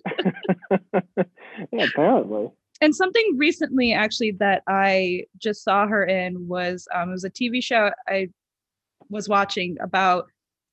yeah, 1.73 1.85
apparently. 1.85 2.51
And 2.81 2.95
something 2.95 3.37
recently, 3.37 3.93
actually, 3.93 4.33
that 4.33 4.63
I 4.67 5.25
just 5.39 5.63
saw 5.63 5.87
her 5.87 6.05
in 6.05 6.49
was 6.49 6.89
um, 6.95 7.11
it 7.11 7.13
was 7.13 7.25
a 7.25 7.31
TV 7.31 7.63
show 7.63 7.91
I 8.09 8.29
was 9.09 9.29
watching 9.29 9.77
about. 9.81 10.25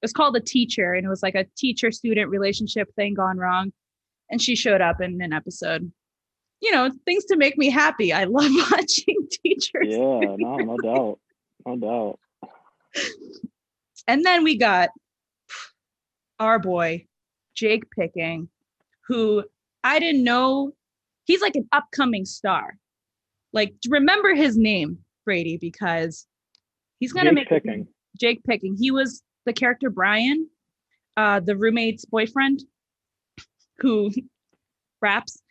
It 0.01 0.05
was 0.05 0.13
called 0.13 0.36
The 0.36 0.41
Teacher, 0.41 0.93
and 0.93 1.05
it 1.05 1.09
was 1.09 1.24
like 1.24 1.36
a 1.36 1.47
teacher-student 1.57 2.29
relationship 2.29 2.93
thing 2.95 3.15
gone 3.15 3.38
wrong. 3.38 3.74
And 4.29 4.41
she 4.41 4.55
showed 4.55 4.81
up 4.81 5.01
in 5.01 5.22
an 5.22 5.34
episode. 5.34 5.91
You 6.62 6.72
know, 6.72 6.91
things 7.05 7.25
to 7.25 7.38
make 7.38 7.57
me 7.57 7.69
happy. 7.69 8.12
I 8.12 8.25
love 8.25 8.51
watching 8.72 9.27
teachers. 9.43 9.88
Yeah, 9.88 9.98
no, 10.38 10.57
no 10.57 10.77
doubt. 10.77 11.19
No 11.65 11.77
doubt. 11.77 12.19
And 14.07 14.25
then 14.25 14.43
we 14.43 14.57
got 14.57 14.89
our 16.39 16.60
boy, 16.60 17.05
Jake 17.55 17.84
Picking, 17.91 18.50
who 19.07 19.43
I 19.84 20.00
didn't 20.00 20.24
know 20.24 20.74
he's 21.25 21.41
like 21.41 21.55
an 21.55 21.67
upcoming 21.72 22.25
star. 22.25 22.77
Like, 23.53 23.75
remember 23.89 24.34
his 24.34 24.57
name, 24.57 25.00
Brady, 25.25 25.57
because 25.57 26.25
he's 27.00 27.13
gonna 27.13 27.29
Jake 27.29 27.36
make 27.36 27.50
Picking. 27.50 27.88
Jake 28.19 28.43
Picking. 28.43 28.75
He 28.79 28.91
was 28.91 29.22
the 29.46 29.53
character 29.53 29.89
Brian, 29.89 30.50
uh, 31.15 31.39
the 31.39 31.55
roommate's 31.55 32.05
boyfriend, 32.05 32.63
who 33.79 34.12
raps. 35.01 35.41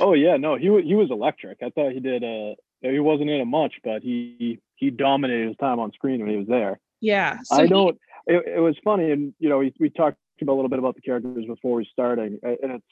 Oh 0.00 0.14
yeah, 0.14 0.36
no, 0.36 0.56
he 0.56 0.70
was 0.70 0.84
he 0.84 0.94
was 0.94 1.10
electric. 1.10 1.58
I 1.62 1.70
thought 1.70 1.92
he 1.92 2.00
did 2.00 2.24
uh 2.24 2.54
he 2.80 2.98
wasn't 2.98 3.30
in 3.30 3.40
it 3.40 3.46
much, 3.46 3.74
but 3.84 4.02
he 4.02 4.58
he 4.76 4.90
dominated 4.90 5.48
his 5.48 5.56
time 5.58 5.78
on 5.78 5.92
screen 5.92 6.20
when 6.20 6.30
he 6.30 6.36
was 6.36 6.48
there. 6.48 6.80
Yeah. 7.00 7.38
So 7.44 7.56
I 7.56 7.62
he- 7.62 7.68
don't. 7.68 7.98
It, 8.24 8.56
it 8.56 8.60
was 8.60 8.76
funny, 8.84 9.10
and 9.10 9.34
you 9.40 9.48
know, 9.48 9.58
we, 9.58 9.74
we 9.80 9.90
talked 9.90 10.16
about 10.40 10.52
a 10.52 10.54
little 10.54 10.68
bit 10.68 10.78
about 10.78 10.94
the 10.94 11.00
characters 11.00 11.44
before 11.44 11.74
we 11.76 11.88
starting, 11.90 12.38
and 12.42 12.56
it's 12.62 12.84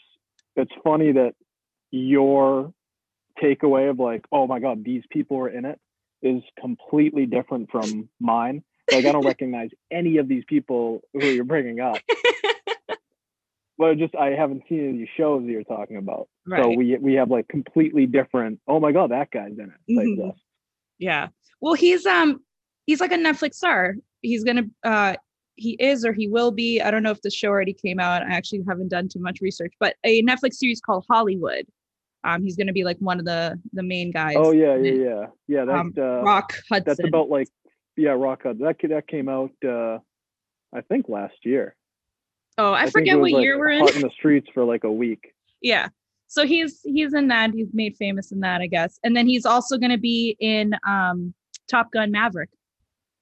it's 0.57 0.73
funny 0.83 1.13
that 1.13 1.35
your 1.93 2.73
takeaway 3.43 3.91
of 3.91 3.99
like, 3.99 4.25
oh 4.33 4.47
my 4.47 4.59
god, 4.59 4.85
these 4.85 5.05
people 5.11 5.39
are 5.39 5.49
in 5.49 5.65
it, 5.65 5.79
is 6.23 6.43
completely 6.61 7.27
different 7.27 7.71
from 7.71 8.09
mine. 8.19 8.63
Like 8.91 9.05
I 9.05 9.13
don't 9.13 9.25
recognize 9.25 9.71
any 9.91 10.19
of 10.19 10.29
these 10.29 10.45
people 10.49 11.03
who 11.13 11.27
you're 11.27 11.45
bringing 11.45 11.81
up. 11.81 11.99
But 13.81 13.97
just 13.97 14.15
I 14.15 14.33
haven't 14.33 14.65
seen 14.69 14.81
any 14.81 14.89
of 14.91 14.95
these 14.99 15.09
shows 15.17 15.43
that 15.43 15.51
you're 15.51 15.65
talking 15.65 15.97
about. 15.97 16.29
Right. 16.47 16.63
So 16.63 16.69
we 16.69 16.99
we 16.99 17.15
have 17.15 17.31
like 17.31 17.49
completely 17.49 18.05
different. 18.05 18.61
Oh 18.69 18.79
my 18.79 18.93
god, 18.93 19.11
that 19.11 19.31
guy's 19.31 19.59
in 19.59 19.73
it. 19.89 19.93
Mhm. 19.93 20.17
stuff. 20.17 20.37
Yeah. 20.99 21.29
Well, 21.63 21.73
he's 21.73 22.05
um 22.05 22.43
he's 22.85 23.01
like 23.01 23.11
a 23.11 23.17
Netflix 23.17 23.55
star. 23.55 23.95
He's 24.21 24.45
gonna 24.45 24.65
uh 24.85 25.17
he 25.55 25.77
is 25.81 26.05
or 26.05 26.13
he 26.13 26.29
will 26.29 26.51
be. 26.51 26.83
I 26.83 26.91
don't 26.91 27.03
know 27.03 27.11
if 27.11 27.23
the 27.23 27.31
show 27.31 27.49
already 27.49 27.73
came 27.73 27.99
out. 27.99 28.23
I 28.23 28.35
actually 28.35 28.63
haven't 28.69 28.89
done 28.89 29.09
too 29.09 29.19
much 29.19 29.41
research, 29.41 29.73
but 29.81 29.97
a 30.05 30.23
Netflix 30.25 30.57
series 30.57 30.83
called 30.83 31.07
Hollywood. 31.11 31.65
Um, 32.23 32.43
he's 32.43 32.57
gonna 32.57 32.75
be 32.75 32.85
like 32.85 32.99
one 32.99 33.19
of 33.19 33.25
the 33.25 33.59
the 33.73 33.83
main 33.83 34.11
guys. 34.11 34.37
Oh 34.37 34.53
yeah, 34.53 34.77
yeah, 34.77 34.93
yeah, 34.93 35.27
yeah. 35.49 35.65
That 35.65 35.75
Um, 35.75 35.95
uh, 35.97 36.21
Rock 36.21 36.53
Hudson. 36.69 36.85
that's 36.87 37.09
about 37.09 37.31
like 37.31 37.49
yeah, 37.97 38.11
Rock 38.11 38.43
Hudson. 38.43 38.63
That 38.63 38.77
that 38.91 39.09
came 39.09 39.31
out 39.31 39.53
uh 39.67 40.01
I 40.71 40.83
think 40.83 41.09
last 41.09 41.47
year. 41.47 41.77
Oh, 42.59 42.73
I, 42.73 42.83
think 42.83 42.93
forget 42.93 43.17
was, 43.19 43.31
what 43.31 43.37
like, 43.39 43.43
year 43.43 43.59
we're 43.59 43.71
in. 43.71 43.89
In 43.95 44.01
the 44.03 44.11
streets 44.11 44.49
for 44.55 44.65
like 44.65 44.85
a 44.85 44.93
week. 44.93 45.33
yeah. 45.61 45.89
So 46.33 46.47
he's 46.47 46.81
he's 46.85 47.13
in 47.13 47.27
that. 47.29 47.53
He's 47.53 47.69
made 47.73 47.97
famous 47.97 48.31
in 48.31 48.39
that, 48.41 48.61
I 48.61 48.69
guess. 48.69 49.01
And 49.03 49.17
then 49.17 49.27
he's 49.27 49.45
also 49.45 49.77
gonna 49.79 49.99
be 49.99 50.37
in 50.39 50.75
um 50.87 51.35
Top 51.69 51.91
Gun 51.91 52.13
Maverick. 52.13 52.51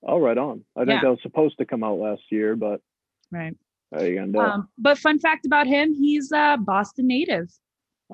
Oh, 0.07 0.19
right 0.21 0.37
on. 0.37 0.63
I 0.77 0.81
think 0.81 0.91
Yeah. 0.91 1.01
that 1.03 1.11
was 1.11 1.23
supposed 1.23 1.57
to 1.59 1.65
come 1.65 1.83
out 1.83 1.99
last 1.99 2.23
year, 2.31 2.55
but 2.55 2.83
Right. 3.33 3.57
how 3.95 4.03
you 4.03 4.15
gonna 4.15 4.33
do? 4.33 4.39
Um, 4.41 4.69
but 4.77 4.99
fun 4.99 5.19
fact 5.19 5.47
about 5.47 5.67
him, 5.67 5.95
he's 5.95 6.31
a 6.33 6.59
Boston 6.61 7.07
native. 7.07 7.49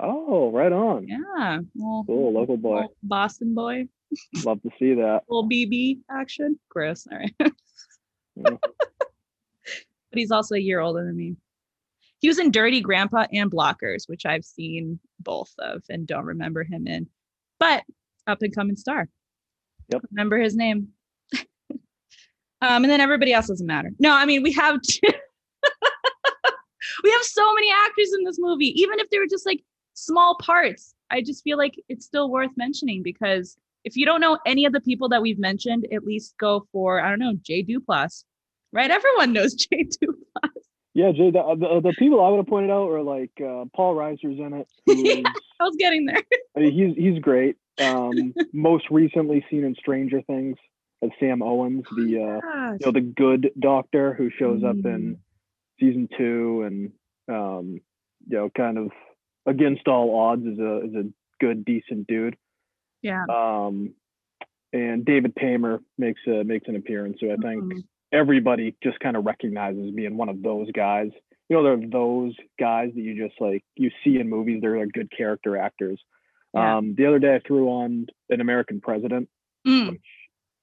oh, 0.01 0.49
right 0.51 0.71
on. 0.71 1.07
Yeah. 1.09 1.59
Well, 1.75 2.03
Cool, 2.07 2.31
local 2.33 2.55
boy. 2.57 2.85
Boston 3.03 3.53
boy. 3.53 3.87
Love 4.45 4.61
to 4.61 4.69
see 4.79 4.93
that. 4.93 5.23
Little 5.29 5.49
BB 5.49 5.99
action. 6.09 6.57
Gross. 6.69 7.05
All 7.11 7.17
right. 7.17 7.33
Yeah. 8.37 8.57
But 10.15 10.21
he's 10.21 10.31
also 10.31 10.55
a 10.55 10.59
year 10.59 10.79
older 10.79 11.03
than 11.03 11.17
me. 11.17 11.35
He 12.19 12.29
was 12.29 12.39
in 12.39 12.49
Dirty 12.49 12.79
Grandpa 12.79 13.27
and 13.33 13.51
Blockers, 13.51 14.07
which 14.07 14.25
I've 14.25 14.45
seen 14.45 14.97
both 15.19 15.53
of 15.59 15.83
and 15.89 16.07
don't 16.07 16.23
remember 16.23 16.63
him 16.63 16.87
in. 16.87 17.07
But 17.59 17.83
up 18.25 18.41
and 18.41 18.55
coming 18.55 18.77
star. 18.77 19.09
Yep. 19.89 20.03
Remember 20.11 20.37
his 20.39 20.55
name. 20.55 20.87
um, 21.69 21.79
and 22.61 22.85
then 22.85 23.01
everybody 23.01 23.33
else 23.33 23.47
doesn't 23.47 23.67
matter. 23.67 23.91
No, 23.99 24.13
I 24.13 24.25
mean 24.25 24.41
we 24.41 24.53
have 24.53 24.79
we 27.03 27.11
have 27.11 27.21
so 27.23 27.53
many 27.53 27.69
actors 27.71 28.13
in 28.17 28.23
this 28.23 28.37
movie, 28.39 28.73
even 28.81 28.99
if 28.99 29.09
they 29.09 29.19
were 29.19 29.27
just 29.29 29.45
like 29.45 29.61
small 29.95 30.37
parts. 30.41 30.95
I 31.11 31.21
just 31.21 31.43
feel 31.43 31.57
like 31.57 31.75
it's 31.89 32.05
still 32.05 32.31
worth 32.31 32.51
mentioning 32.55 33.03
because 33.03 33.57
if 33.83 33.97
you 33.97 34.05
don't 34.05 34.21
know 34.21 34.39
any 34.45 34.63
of 34.63 34.71
the 34.71 34.81
people 34.81 35.09
that 35.09 35.21
we've 35.21 35.37
mentioned, 35.37 35.85
at 35.91 36.05
least 36.05 36.35
go 36.39 36.65
for 36.71 37.01
I 37.01 37.09
don't 37.09 37.19
know 37.19 37.33
Jay 37.43 37.63
Duplass, 37.63 38.23
right? 38.75 38.91
Everyone 38.91 39.33
knows 39.33 39.53
Jay 39.55 39.85
Plus. 39.85 40.51
Yeah, 40.93 41.11
Jay. 41.11 41.31
The, 41.31 41.41
the, 41.59 41.81
the 41.89 41.93
people 41.97 42.23
I 42.23 42.29
would 42.29 42.37
have 42.37 42.47
pointed 42.47 42.69
out 42.71 42.89
are 42.91 43.01
like 43.01 43.31
uh, 43.41 43.65
Paul 43.75 43.95
Reiser's 43.95 44.39
in 44.39 44.53
it. 44.53 44.67
Who 44.85 44.93
is, 45.05 45.25
I 45.59 45.63
was 45.63 45.75
getting 45.79 46.05
there. 46.05 46.21
I 46.55 46.59
mean, 46.59 46.71
he's 46.95 46.95
he's 47.03 47.19
great. 47.21 47.57
Um, 47.81 48.33
most 48.53 48.85
recently 48.91 49.43
seen 49.49 49.63
in 49.65 49.75
Stranger 49.75 50.21
Things 50.21 50.55
as 51.03 51.09
Sam 51.19 51.41
Owens, 51.41 51.83
the 51.95 52.21
uh, 52.21 52.39
Gosh. 52.39 52.77
you 52.79 52.85
know 52.85 52.91
the 52.93 53.01
good 53.01 53.51
doctor 53.59 54.13
who 54.13 54.29
shows 54.29 54.63
up 54.63 54.75
Mm. 54.77 54.85
in 54.85 55.17
season 55.79 56.07
two 56.17 56.61
and 56.61 56.91
um, 57.27 57.81
you 58.27 58.37
know 58.37 58.49
kind 58.55 58.77
of 58.77 58.91
against 59.45 59.87
all 59.89 60.17
odds 60.17 60.45
is 60.45 60.57
a 60.59 60.77
is 60.85 60.93
a 60.95 61.03
good 61.41 61.65
decent 61.65 62.07
dude. 62.07 62.37
yeah. 63.01 63.25
Um, 63.29 63.93
and 64.71 65.03
David 65.05 65.35
Paymer 65.35 65.81
makes 65.97 66.21
a 66.27 66.43
makes 66.45 66.69
an 66.69 66.77
appearance, 66.77 67.17
so 67.19 67.27
I 67.27 67.35
think 67.35 67.63
Mhm. 67.63 67.83
Everybody 68.15 68.75
just 68.81 68.99
kind 68.99 69.17
of 69.17 69.25
recognizes 69.25 69.91
being 69.91 70.17
one 70.17 70.29
of 70.29 70.41
those 70.41 70.71
guys. 70.71 71.09
You 71.49 71.57
know, 71.57 71.63
they're 71.63 71.89
those 71.89 72.33
guys 72.59 72.91
that 72.95 73.01
you 73.01 73.27
just 73.27 73.39
like 73.39 73.63
you 73.75 73.91
see 74.03 74.17
in 74.19 74.29
movies. 74.29 74.59
They're 74.61 74.79
like 74.79 74.93
good 74.93 75.11
character 75.15 75.57
actors. 75.57 75.99
Yeah. 76.53 76.77
Um, 76.77 76.95
the 76.97 77.05
other 77.05 77.19
day 77.19 77.35
I 77.35 77.41
threw 77.45 77.67
on 77.67 78.07
an 78.29 78.41
American 78.41 78.81
President. 78.81 79.29
Mm, 79.67 79.99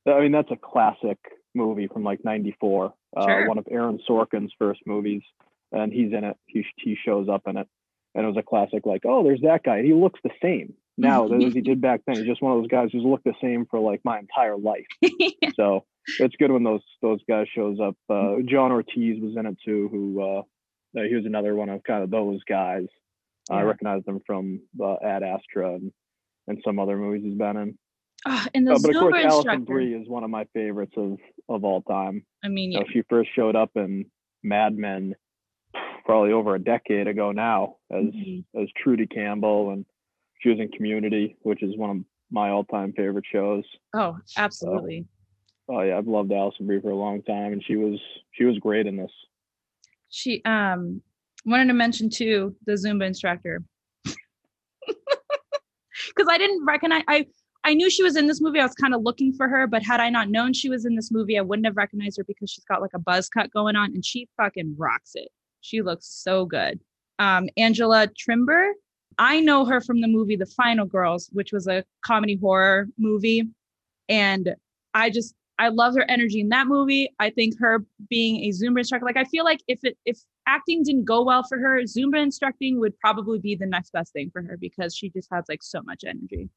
I 0.06 0.20
mean, 0.20 0.32
that's 0.32 0.50
a 0.50 0.56
classic 0.56 1.18
movie 1.54 1.86
from 1.86 2.02
like 2.02 2.24
'94. 2.24 2.94
Uh, 3.14 3.26
One 3.46 3.58
of 3.58 3.66
Aaron 3.70 4.00
Sorkin's 4.08 4.52
first 4.58 4.80
movies, 4.86 5.22
and 5.70 5.92
he's 5.92 6.12
in 6.12 6.24
it. 6.24 6.36
He 6.46 6.64
he 6.78 6.96
shows 7.04 7.28
up 7.28 7.42
in 7.46 7.58
it, 7.58 7.68
and 8.14 8.24
it 8.24 8.28
was 8.28 8.38
a 8.38 8.42
classic. 8.42 8.86
Like, 8.86 9.02
oh, 9.04 9.22
there's 9.22 9.42
that 9.42 9.62
guy. 9.62 9.82
He 9.82 9.92
looks 9.92 10.18
the 10.24 10.30
same 10.42 10.74
now 10.96 11.26
as 11.26 11.52
he 11.52 11.60
did 11.60 11.80
back 11.80 12.00
then. 12.06 12.16
He's 12.16 12.26
just 12.26 12.42
one 12.42 12.52
of 12.56 12.62
those 12.62 12.70
guys 12.70 12.88
who's 12.92 13.04
looked 13.04 13.24
the 13.24 13.34
same 13.40 13.66
for 13.70 13.78
like 13.78 14.00
my 14.04 14.18
entire 14.18 14.56
life. 14.56 14.86
So 15.56 15.84
it's 16.18 16.34
good 16.36 16.50
when 16.50 16.64
those 16.64 16.82
those 17.00 17.20
guys 17.28 17.46
shows 17.54 17.78
up. 17.80 17.96
Uh, 18.08 18.36
John 18.46 18.72
Ortiz 18.72 19.20
was 19.22 19.36
in 19.36 19.46
it 19.46 19.56
too, 19.64 19.88
who 19.90 20.20
uh, 20.22 20.38
uh, 20.98 21.02
he 21.08 21.14
was 21.14 21.26
another 21.26 21.54
one 21.54 21.68
of 21.68 21.82
kind 21.84 22.02
of 22.02 22.10
those 22.10 22.40
guys. 22.44 22.86
I 23.50 23.62
recognize 23.62 24.04
them 24.04 24.20
from 24.26 24.60
uh, 24.80 24.94
Ad 25.04 25.22
Astra 25.24 25.74
and, 25.74 25.92
and 26.46 26.62
some 26.64 26.78
other 26.78 26.96
movies 26.96 27.22
he's 27.24 27.36
been 27.36 27.56
in. 27.56 27.78
Ah, 28.24 28.46
and 28.54 28.64
the 28.66 28.74
Uh, 28.74 28.78
but 28.80 28.90
of 28.90 28.96
course, 28.96 29.14
Zumba 29.14 29.24
Alison 29.24 29.36
instructor. 29.38 29.64
Brie 29.64 29.94
is 29.94 30.08
one 30.08 30.22
of 30.22 30.30
my 30.30 30.44
favorites 30.54 30.94
of 30.96 31.18
of 31.48 31.64
all 31.64 31.82
time. 31.82 32.24
I 32.44 32.48
mean, 32.48 32.70
You 32.72 32.80
know, 32.80 32.86
she 32.92 33.02
first 33.10 33.30
showed 33.34 33.56
up 33.56 33.70
in 33.74 34.06
Mad 34.44 34.76
Men 34.76 35.14
probably 36.04 36.32
over 36.32 36.54
a 36.54 36.58
decade 36.62 37.06
ago 37.08 37.32
now 37.32 37.76
as 37.90 38.04
Mhm. 38.04 38.44
as 38.60 38.68
Trudy 38.76 39.06
Campbell, 39.06 39.70
and 39.70 39.84
she 40.40 40.50
was 40.50 40.60
in 40.60 40.68
Community, 40.68 41.36
which 41.42 41.62
is 41.62 41.76
one 41.76 41.90
of 41.90 42.04
my 42.30 42.50
all 42.50 42.64
time 42.64 42.92
favorite 42.92 43.26
shows. 43.26 43.64
Oh, 43.94 44.16
absolutely. 44.36 45.06
Oh 45.68 45.80
yeah, 45.82 45.96
I've 45.96 46.06
loved 46.06 46.32
Alison 46.32 46.66
Brie 46.66 46.80
for 46.80 46.90
a 46.90 46.96
long 46.96 47.22
time, 47.22 47.52
and 47.52 47.62
she 47.64 47.76
was 47.76 48.00
she 48.32 48.44
was 48.44 48.58
great 48.58 48.86
in 48.86 48.96
this. 48.96 49.12
She 50.08 50.42
um 50.44 51.00
wanted 51.44 51.66
to 51.66 51.74
mention 51.74 52.10
too 52.10 52.54
the 52.66 52.72
Zumba 52.72 53.06
instructor. 53.06 53.62
Because 56.08 56.28
I 56.28 56.38
didn't 56.38 56.64
recognize 56.64 57.04
I 57.06 57.26
I 57.64 57.74
knew 57.74 57.88
she 57.88 58.02
was 58.02 58.16
in 58.16 58.26
this 58.26 58.40
movie. 58.40 58.58
I 58.58 58.64
was 58.64 58.74
kind 58.74 58.94
of 58.94 59.02
looking 59.02 59.32
for 59.32 59.48
her, 59.48 59.66
but 59.66 59.82
had 59.84 60.00
I 60.00 60.10
not 60.10 60.28
known 60.28 60.52
she 60.52 60.68
was 60.68 60.84
in 60.84 60.96
this 60.96 61.12
movie, 61.12 61.38
I 61.38 61.42
wouldn't 61.42 61.66
have 61.66 61.76
recognized 61.76 62.16
her 62.18 62.24
because 62.24 62.50
she's 62.50 62.64
got 62.64 62.82
like 62.82 62.90
a 62.94 62.98
buzz 62.98 63.28
cut 63.28 63.52
going 63.52 63.76
on 63.76 63.92
and 63.94 64.04
she 64.04 64.28
fucking 64.36 64.74
rocks 64.76 65.12
it. 65.14 65.28
She 65.60 65.80
looks 65.80 66.06
so 66.06 66.44
good. 66.44 66.80
Um, 67.20 67.48
Angela 67.56 68.08
Trimbur, 68.08 68.72
I 69.18 69.40
know 69.40 69.64
her 69.64 69.80
from 69.80 70.00
the 70.00 70.08
movie 70.08 70.34
The 70.34 70.46
Final 70.46 70.86
Girls, 70.86 71.30
which 71.32 71.52
was 71.52 71.68
a 71.68 71.84
comedy 72.04 72.36
horror 72.36 72.88
movie. 72.98 73.44
And 74.08 74.56
I 74.92 75.10
just 75.10 75.34
I 75.62 75.68
love 75.68 75.94
her 75.94 76.04
energy 76.10 76.40
in 76.40 76.48
that 76.48 76.66
movie. 76.66 77.08
I 77.20 77.30
think 77.30 77.56
her 77.60 77.84
being 78.10 78.44
a 78.44 78.48
Zumba 78.48 78.78
instructor, 78.80 79.06
like 79.06 79.16
I 79.16 79.22
feel 79.24 79.44
like 79.44 79.60
if 79.68 79.78
it 79.84 79.96
if 80.04 80.18
acting 80.48 80.82
didn't 80.82 81.04
go 81.04 81.22
well 81.22 81.44
for 81.44 81.56
her, 81.56 81.80
Zumba 81.82 82.20
instructing 82.20 82.80
would 82.80 82.98
probably 82.98 83.38
be 83.38 83.54
the 83.54 83.66
next 83.66 83.92
best 83.92 84.12
thing 84.12 84.28
for 84.32 84.42
her 84.42 84.56
because 84.56 84.96
she 84.96 85.08
just 85.10 85.28
has 85.32 85.44
like 85.48 85.62
so 85.62 85.80
much 85.82 86.02
energy. 86.04 86.48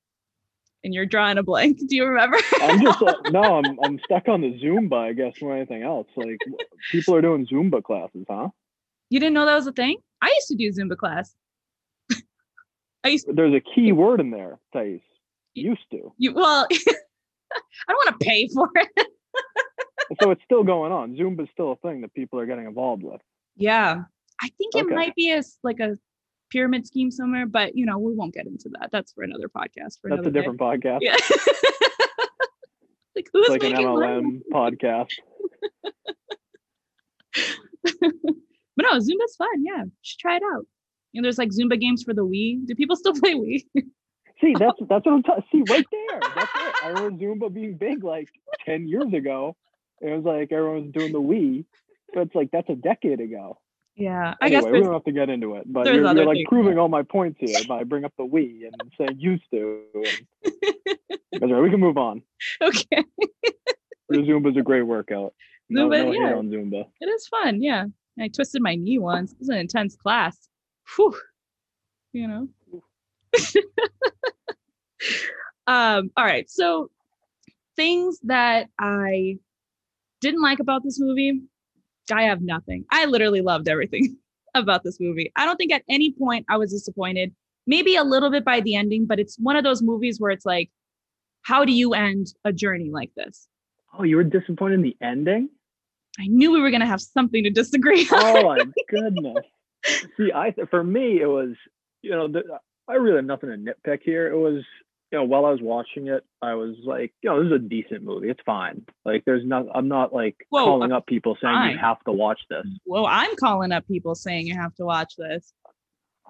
And 0.83 0.91
you're 0.93 1.05
drawing 1.05 1.37
a 1.37 1.43
blank. 1.43 1.77
Do 1.87 1.95
you 1.95 2.05
remember? 2.05 2.37
I'm 2.61 2.81
just 2.81 2.99
uh, 3.01 3.13
no, 3.29 3.41
I'm 3.59 3.77
I'm 3.83 3.99
stuck 4.05 4.27
on 4.27 4.41
the 4.41 4.59
Zumba, 4.59 4.97
I 5.09 5.13
guess, 5.13 5.33
more 5.39 5.55
anything 5.55 5.83
else. 5.83 6.07
Like 6.15 6.37
people 6.91 7.13
are 7.13 7.21
doing 7.21 7.45
Zumba 7.45 7.83
classes, 7.83 8.25
huh? 8.27 8.49
you 9.11 9.19
didn't 9.19 9.35
know 9.35 9.45
that 9.45 9.53
was 9.55 9.67
a 9.67 9.71
thing? 9.71 9.97
I 10.23 10.27
used 10.35 10.47
to 10.47 10.55
do 10.55 10.71
Zumba 10.71 10.97
class. 10.97 11.35
I 13.03 13.09
used 13.09 13.27
to- 13.27 13.33
There's 13.33 13.53
a 13.53 13.61
key 13.61 13.91
word 13.91 14.19
in 14.19 14.31
there, 14.31 14.57
Thais. 14.73 15.01
Used 15.53 15.89
to. 15.91 16.11
you 16.17 16.33
well 16.33 16.67
I 17.87 17.91
don't 17.91 18.05
want 18.05 18.19
to 18.19 18.25
pay 18.25 18.47
for 18.47 18.69
it. 18.75 19.07
So 20.21 20.31
it's 20.31 20.43
still 20.43 20.63
going 20.63 20.91
on. 20.91 21.15
Zumba's 21.15 21.49
still 21.51 21.71
a 21.71 21.75
thing 21.77 22.01
that 22.01 22.13
people 22.13 22.39
are 22.39 22.45
getting 22.45 22.65
involved 22.65 23.03
with. 23.03 23.21
Yeah. 23.55 24.03
I 24.41 24.49
think 24.57 24.75
it 24.75 24.85
Okay. 24.85 24.95
might 24.95 25.15
be 25.15 25.31
a 25.31 25.37
s- 25.37 25.57
like 25.63 25.79
a 25.79 25.97
pyramid 26.51 26.85
scheme 26.85 27.09
somewhere, 27.11 27.45
but 27.47 27.75
you 27.75 27.85
know, 27.85 27.97
we 27.97 28.13
won't 28.13 28.33
get 28.33 28.45
into 28.47 28.69
that. 28.79 28.89
That's 28.91 29.11
for 29.13 29.23
another 29.23 29.47
podcast 29.49 29.99
for 30.01 30.09
That's 30.09 30.25
another 30.25 30.29
a 30.29 30.31
day. 30.31 30.39
different 30.41 30.59
podcast. 30.59 30.99
Yeah. 31.01 31.13
like 33.15 33.27
who's 33.33 33.47
It's 33.47 33.49
like 33.49 33.63
an 33.63 33.71
making 33.71 33.87
money? 33.87 34.21
MLM 34.21 34.41
podcast. 34.51 35.09
But 38.77 38.87
no, 38.91 38.99
Zumba's 38.99 39.37
fun. 39.37 39.63
Yeah, 39.63 39.83
you 39.85 39.91
should 40.01 40.19
try 40.19 40.35
it 40.35 40.43
out. 40.53 40.65
You 41.13 41.21
know, 41.21 41.25
there's 41.27 41.37
like 41.37 41.51
Zumba 41.51 41.79
games 41.79 42.03
for 42.03 42.13
the 42.13 42.25
Wii. 42.25 42.65
Do 42.65 42.75
people 42.75 42.97
still 42.97 43.13
play 43.13 43.33
Wii? 43.33 43.63
See, 44.45 44.53
that's 44.59 44.77
that's 44.87 45.05
what 45.05 45.13
I'm 45.13 45.23
talking. 45.23 45.43
See, 45.51 45.63
right 45.69 45.85
there. 45.91 46.19
That's 46.35 46.51
it. 46.55 46.75
I 46.83 46.89
remember 46.89 47.47
Zumba 47.47 47.53
being 47.53 47.77
big 47.77 48.03
like 48.03 48.29
ten 48.63 48.87
years 48.87 49.11
ago. 49.11 49.55
It 50.01 50.15
was 50.15 50.23
like 50.23 50.51
everyone 50.51 50.83
was 50.83 50.91
doing 50.91 51.11
the 51.11 51.21
Wii, 51.21 51.65
but 52.13 52.21
it's 52.21 52.35
like 52.35 52.51
that's 52.51 52.69
a 52.69 52.75
decade 52.75 53.21
ago. 53.21 53.57
Yeah, 53.95 54.35
I 54.41 54.47
Anyway, 54.47 54.61
guess 54.61 54.71
we 54.71 54.81
don't 54.81 54.93
have 54.93 55.03
to 55.05 55.11
get 55.13 55.29
into 55.29 55.55
it, 55.55 55.71
but 55.71 55.85
you're, 55.85 55.95
you're 55.95 56.25
like 56.25 56.35
things, 56.35 56.47
proving 56.49 56.77
all 56.77 56.89
my 56.89 57.01
points 57.01 57.37
here 57.39 57.57
by 57.67 57.83
bringing 57.85 58.05
up 58.05 58.13
the 58.17 58.25
we 58.25 58.69
and 58.69 58.91
saying 58.99 59.17
used 59.19 59.45
to. 59.51 59.81
And, 59.93 60.27
that's 61.31 61.51
right. 61.51 61.61
We 61.61 61.69
can 61.69 61.79
move 61.79 61.97
on. 61.97 62.21
okay. 62.61 63.03
Zumba's 64.11 64.57
a 64.57 64.61
great 64.61 64.83
workout. 64.83 65.33
No, 65.69 65.87
Zumba, 65.87 66.05
no 66.05 66.11
hate 66.11 66.19
yeah. 66.19 66.35
on 66.35 66.49
Zumba. 66.49 66.85
It 66.99 67.05
is 67.05 67.25
fun, 67.27 67.63
yeah. 67.63 67.85
I 68.19 68.27
twisted 68.27 68.61
my 68.61 68.75
knee 68.75 68.99
once. 68.99 69.31
It 69.31 69.39
was 69.39 69.49
an 69.49 69.57
intense 69.57 69.95
class. 69.95 70.37
Whew. 70.95 71.15
You 72.13 72.27
know. 72.27 72.49
um, 75.67 76.11
all 76.17 76.25
right. 76.25 76.49
So 76.49 76.89
things 77.75 78.19
that 78.23 78.69
I 78.79 79.37
didn't 80.21 80.41
like 80.41 80.59
about 80.59 80.83
this 80.83 80.99
movie, 80.99 81.41
I 82.11 82.23
have 82.23 82.41
nothing. 82.41 82.85
I 82.91 83.05
literally 83.05 83.41
loved 83.41 83.67
everything 83.67 84.17
about 84.55 84.83
this 84.83 84.99
movie. 84.99 85.31
I 85.35 85.45
don't 85.45 85.57
think 85.57 85.71
at 85.71 85.83
any 85.89 86.11
point 86.11 86.45
I 86.49 86.57
was 86.57 86.71
disappointed. 86.71 87.33
Maybe 87.67 87.95
a 87.95 88.03
little 88.03 88.29
bit 88.29 88.45
by 88.45 88.61
the 88.61 88.75
ending, 88.75 89.05
but 89.05 89.19
it's 89.19 89.37
one 89.39 89.55
of 89.55 89.63
those 89.63 89.81
movies 89.81 90.19
where 90.19 90.31
it's 90.31 90.45
like, 90.45 90.69
how 91.41 91.65
do 91.65 91.71
you 91.71 91.93
end 91.93 92.27
a 92.43 92.53
journey 92.53 92.89
like 92.91 93.11
this? 93.15 93.47
Oh, 93.97 94.03
you 94.03 94.17
were 94.17 94.23
disappointed 94.23 94.75
in 94.75 94.81
the 94.81 94.97
ending? 95.01 95.49
I 96.19 96.27
knew 96.27 96.51
we 96.51 96.61
were 96.61 96.71
gonna 96.71 96.85
have 96.85 97.01
something 97.01 97.43
to 97.43 97.49
disagree 97.49 98.07
on. 98.11 98.37
Oh 98.37 98.43
my 98.43 98.57
goodness. 98.89 99.45
See, 100.17 100.31
I 100.33 100.53
for 100.69 100.83
me 100.83 101.21
it 101.21 101.27
was 101.27 101.55
you 102.01 102.11
know 102.11 102.27
the, 102.27 102.43
I 102.87 102.93
really 102.93 103.17
have 103.17 103.25
nothing 103.25 103.49
to 103.49 103.57
nitpick 103.57 103.99
here. 104.03 104.31
It 104.31 104.37
was 104.37 104.63
you 105.11 105.19
know 105.19 105.23
while 105.23 105.45
I 105.45 105.51
was 105.51 105.61
watching 105.61 106.07
it, 106.07 106.23
I 106.41 106.53
was 106.55 106.75
like, 106.83 107.13
you 107.21 107.29
know, 107.29 107.41
this 107.43 107.47
is 107.47 107.65
a 107.65 107.69
decent 107.69 108.03
movie. 108.03 108.29
It's 108.29 108.41
fine. 108.45 108.85
Like 109.05 109.23
there's 109.25 109.45
not 109.45 109.65
I'm 109.73 109.87
not 109.87 110.13
like 110.13 110.35
Whoa, 110.49 110.65
calling 110.65 110.91
up 110.91 111.05
people 111.07 111.37
saying 111.41 111.55
fine. 111.55 111.71
you 111.71 111.77
have 111.77 112.03
to 112.05 112.11
watch 112.11 112.41
this. 112.49 112.65
well, 112.85 113.05
I'm 113.05 113.35
calling 113.37 113.71
up 113.71 113.87
people 113.87 114.15
saying 114.15 114.47
you 114.47 114.55
have 114.55 114.75
to 114.75 114.85
watch 114.85 115.15
this. 115.17 115.53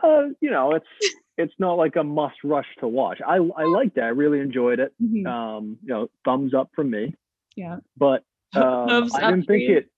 Uh, 0.03 0.29
you 0.41 0.51
know, 0.51 0.73
it's 0.73 1.15
it's 1.37 1.53
not 1.59 1.73
like 1.73 1.95
a 1.95 2.03
must 2.03 2.37
rush 2.43 2.67
to 2.79 2.87
watch. 2.87 3.19
I 3.25 3.35
I 3.35 3.63
liked 3.63 3.97
it. 3.97 4.01
I 4.01 4.07
really 4.09 4.39
enjoyed 4.39 4.79
it. 4.79 4.93
Mhm. 5.01 5.25
Um, 5.27 5.77
you 5.81 5.89
know, 5.89 6.09
thumbs 6.23 6.53
up 6.53 6.69
from 6.75 6.89
me. 6.91 7.13
Yeah. 7.55 7.77
But 7.97 8.23
um, 8.53 9.09
I 9.13 9.31
didn't 9.31 9.45
think 9.45 9.69
it. 9.69 9.89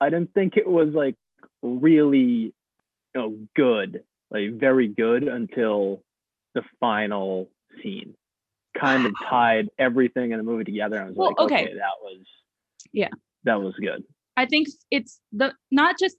I 0.00 0.10
didn't 0.10 0.34
think 0.34 0.56
it 0.56 0.66
was 0.66 0.88
like 0.94 1.14
really, 1.62 2.18
you 2.18 2.52
know, 3.14 3.36
good, 3.54 4.02
like 4.34 4.58
very 4.58 4.88
good 4.88 5.22
until 5.24 6.02
the 6.54 6.62
final 6.80 7.48
scene. 7.82 8.14
Kind 8.78 9.06
of 9.06 9.12
tied 9.30 9.68
everything 9.78 10.32
in 10.32 10.38
the 10.38 10.44
movie 10.44 10.64
together. 10.64 11.00
I 11.00 11.06
was 11.06 11.14
Well, 11.16 11.28
like, 11.28 11.38
okay. 11.38 11.54
okay. 11.64 11.74
that 11.74 11.94
was, 12.02 12.18
Yeah. 12.92 13.08
that 13.44 13.62
was 13.62 13.74
good. 13.80 14.04
I 14.36 14.46
think 14.46 14.68
it's 14.90 15.20
the 15.32 15.54
not 15.70 15.96
just 15.98 16.16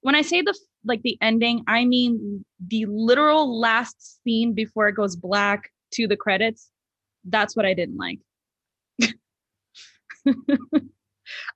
when 0.00 0.16
I 0.16 0.22
say 0.22 0.42
the 0.42 0.58
like 0.84 1.02
the 1.02 1.16
ending, 1.22 1.62
I 1.68 1.84
mean 1.84 2.44
the 2.66 2.86
literal 2.86 3.58
last 3.60 4.20
scene 4.24 4.52
before 4.54 4.88
it 4.88 4.96
goes 4.96 5.14
black 5.14 5.70
to 5.92 6.08
the 6.08 6.16
credits. 6.16 6.68
That's 7.24 7.54
what 7.54 7.64
I 7.64 7.74
didn't 7.74 7.96
like. 7.96 8.18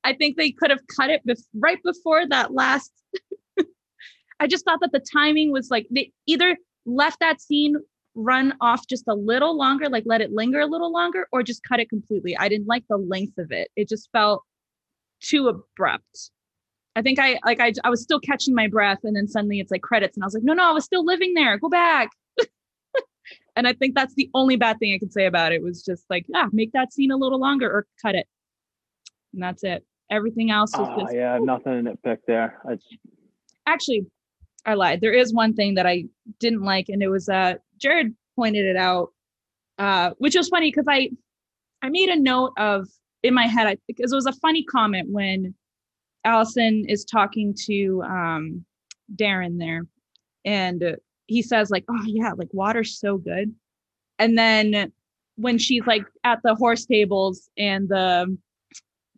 I 0.05 0.13
think 0.15 0.37
they 0.37 0.53
could 0.53 0.71
have 0.71 0.87
cut 0.97 1.11
it 1.11 1.23
bef- 1.27 1.43
right 1.55 1.83
before 1.83 2.27
that 2.29 2.53
last. 2.55 2.93
I 4.41 4.47
just 4.47 4.65
thought 4.65 4.81
that 4.81 4.93
the 4.93 5.01
timing 5.01 5.51
was 5.53 5.71
like 5.71 5.87
they 5.91 6.13
either 6.27 6.57
left 6.85 7.21
that 7.21 7.41
scene 7.41 7.77
run 8.15 8.55
off 8.61 8.87
just 8.89 9.05
a 9.09 9.15
little 9.15 9.57
longer, 9.57 9.89
like 9.89 10.05
let 10.07 10.21
it 10.21 10.33
linger 10.33 10.61
a 10.61 10.67
little 10.67 10.93
longer, 10.93 11.29
or 11.33 11.43
just 11.43 11.63
cut 11.63 11.81
it 11.81 11.89
completely. 11.89 12.37
I 12.37 12.49
didn't 12.49 12.67
like 12.67 12.85
the 12.89 12.97
length 12.97 13.39
of 13.39 13.53
it. 13.53 13.69
It 13.77 13.89
just 13.89 14.09
felt 14.13 14.43
too 15.21 15.49
abrupt. 15.49 16.31
I 16.97 17.03
think 17.03 17.19
I 17.19 17.39
like 17.45 17.61
I 17.61 17.73
I 17.85 17.91
was 17.91 18.03
still 18.03 18.21
catching 18.21 18.55
my 18.55 18.69
breath 18.69 19.01
and 19.05 19.15
then 19.15 19.29
suddenly 19.29 19.61
it's 19.61 19.71
like 19.71 19.83
credits 19.83 20.17
and 20.17 20.25
I 20.25 20.27
was 20.27 20.35
like, 20.35 20.45
no, 20.45 20.55
no, 20.55 20.65
I 20.65 20.73
was 20.73 20.85
still 20.85 21.05
living 21.05 21.35
there. 21.35 21.59
Go 21.59 21.69
back. 21.69 22.09
and 23.57 23.69
I 23.69 23.75
think 23.75 23.95
that's 23.95 24.15
the 24.15 24.31
only 24.33 24.57
bad 24.57 24.79
thing 24.79 24.95
I 24.95 24.99
could 24.99 25.13
say 25.13 25.27
about 25.27 25.53
it 25.53 25.63
was 25.63 25.83
just 25.83 26.05
like, 26.09 26.25
yeah, 26.29 26.47
make 26.53 26.73
that 26.73 26.95
scene 26.95 27.11
a 27.11 27.17
little 27.17 27.39
longer 27.39 27.71
or 27.71 27.87
cut 28.01 28.15
it. 28.15 28.27
And 29.35 29.43
that's 29.43 29.63
it. 29.63 29.85
Everything 30.11 30.51
else 30.51 30.73
was 30.73 30.89
Ah, 30.89 31.01
just 31.01 31.15
yeah, 31.15 31.39
nothing 31.39 31.85
to 31.85 31.91
nitpick 31.91 32.19
there. 32.27 32.63
I, 32.67 32.79
actually 33.67 34.07
I 34.67 34.75
lied. 34.75 35.01
There 35.01 35.13
is 35.13 35.33
one 35.33 35.55
thing 35.55 35.75
that 35.77 35.87
I 35.87 36.05
didn't 36.41 36.63
like, 36.63 36.89
and 36.89 37.03
it 37.03 37.09
was 37.09 37.29
uh 37.29 37.55
Jared 37.79 38.15
pointed 38.35 38.67
it 38.67 38.77
out, 38.77 39.13
uh, 39.79 40.11
which 40.19 40.35
was 40.35 40.49
funny 40.49 40.71
because 40.71 40.87
I 40.89 41.11
I 41.83 41.89
made 41.89 42.09
a 42.09 42.21
note 42.21 42.53
of 42.59 42.89
in 43.23 43.33
my 43.33 43.47
head 43.47 43.79
because 43.87 44.13
it 44.13 44.17
was 44.17 44.27
a 44.27 44.33
funny 44.33 44.65
comment 44.65 45.09
when 45.11 45.55
Alison 46.25 46.85
is 46.89 47.05
talking 47.05 47.55
to 47.67 48.03
um 48.03 48.65
Darren 49.15 49.59
there, 49.59 49.87
and 50.45 50.97
he 51.27 51.43
says 51.43 51.71
like, 51.71 51.85
"Oh 51.89 52.03
yeah, 52.05 52.33
like 52.37 52.49
water's 52.53 52.99
so 52.99 53.19
good," 53.19 53.55
and 54.19 54.37
then 54.37 54.93
when 55.37 55.59
she's 55.59 55.87
like 55.87 56.05
at 56.25 56.41
the 56.43 56.55
horse 56.57 56.87
tables 56.87 57.49
and 57.57 57.89
the 57.89 58.37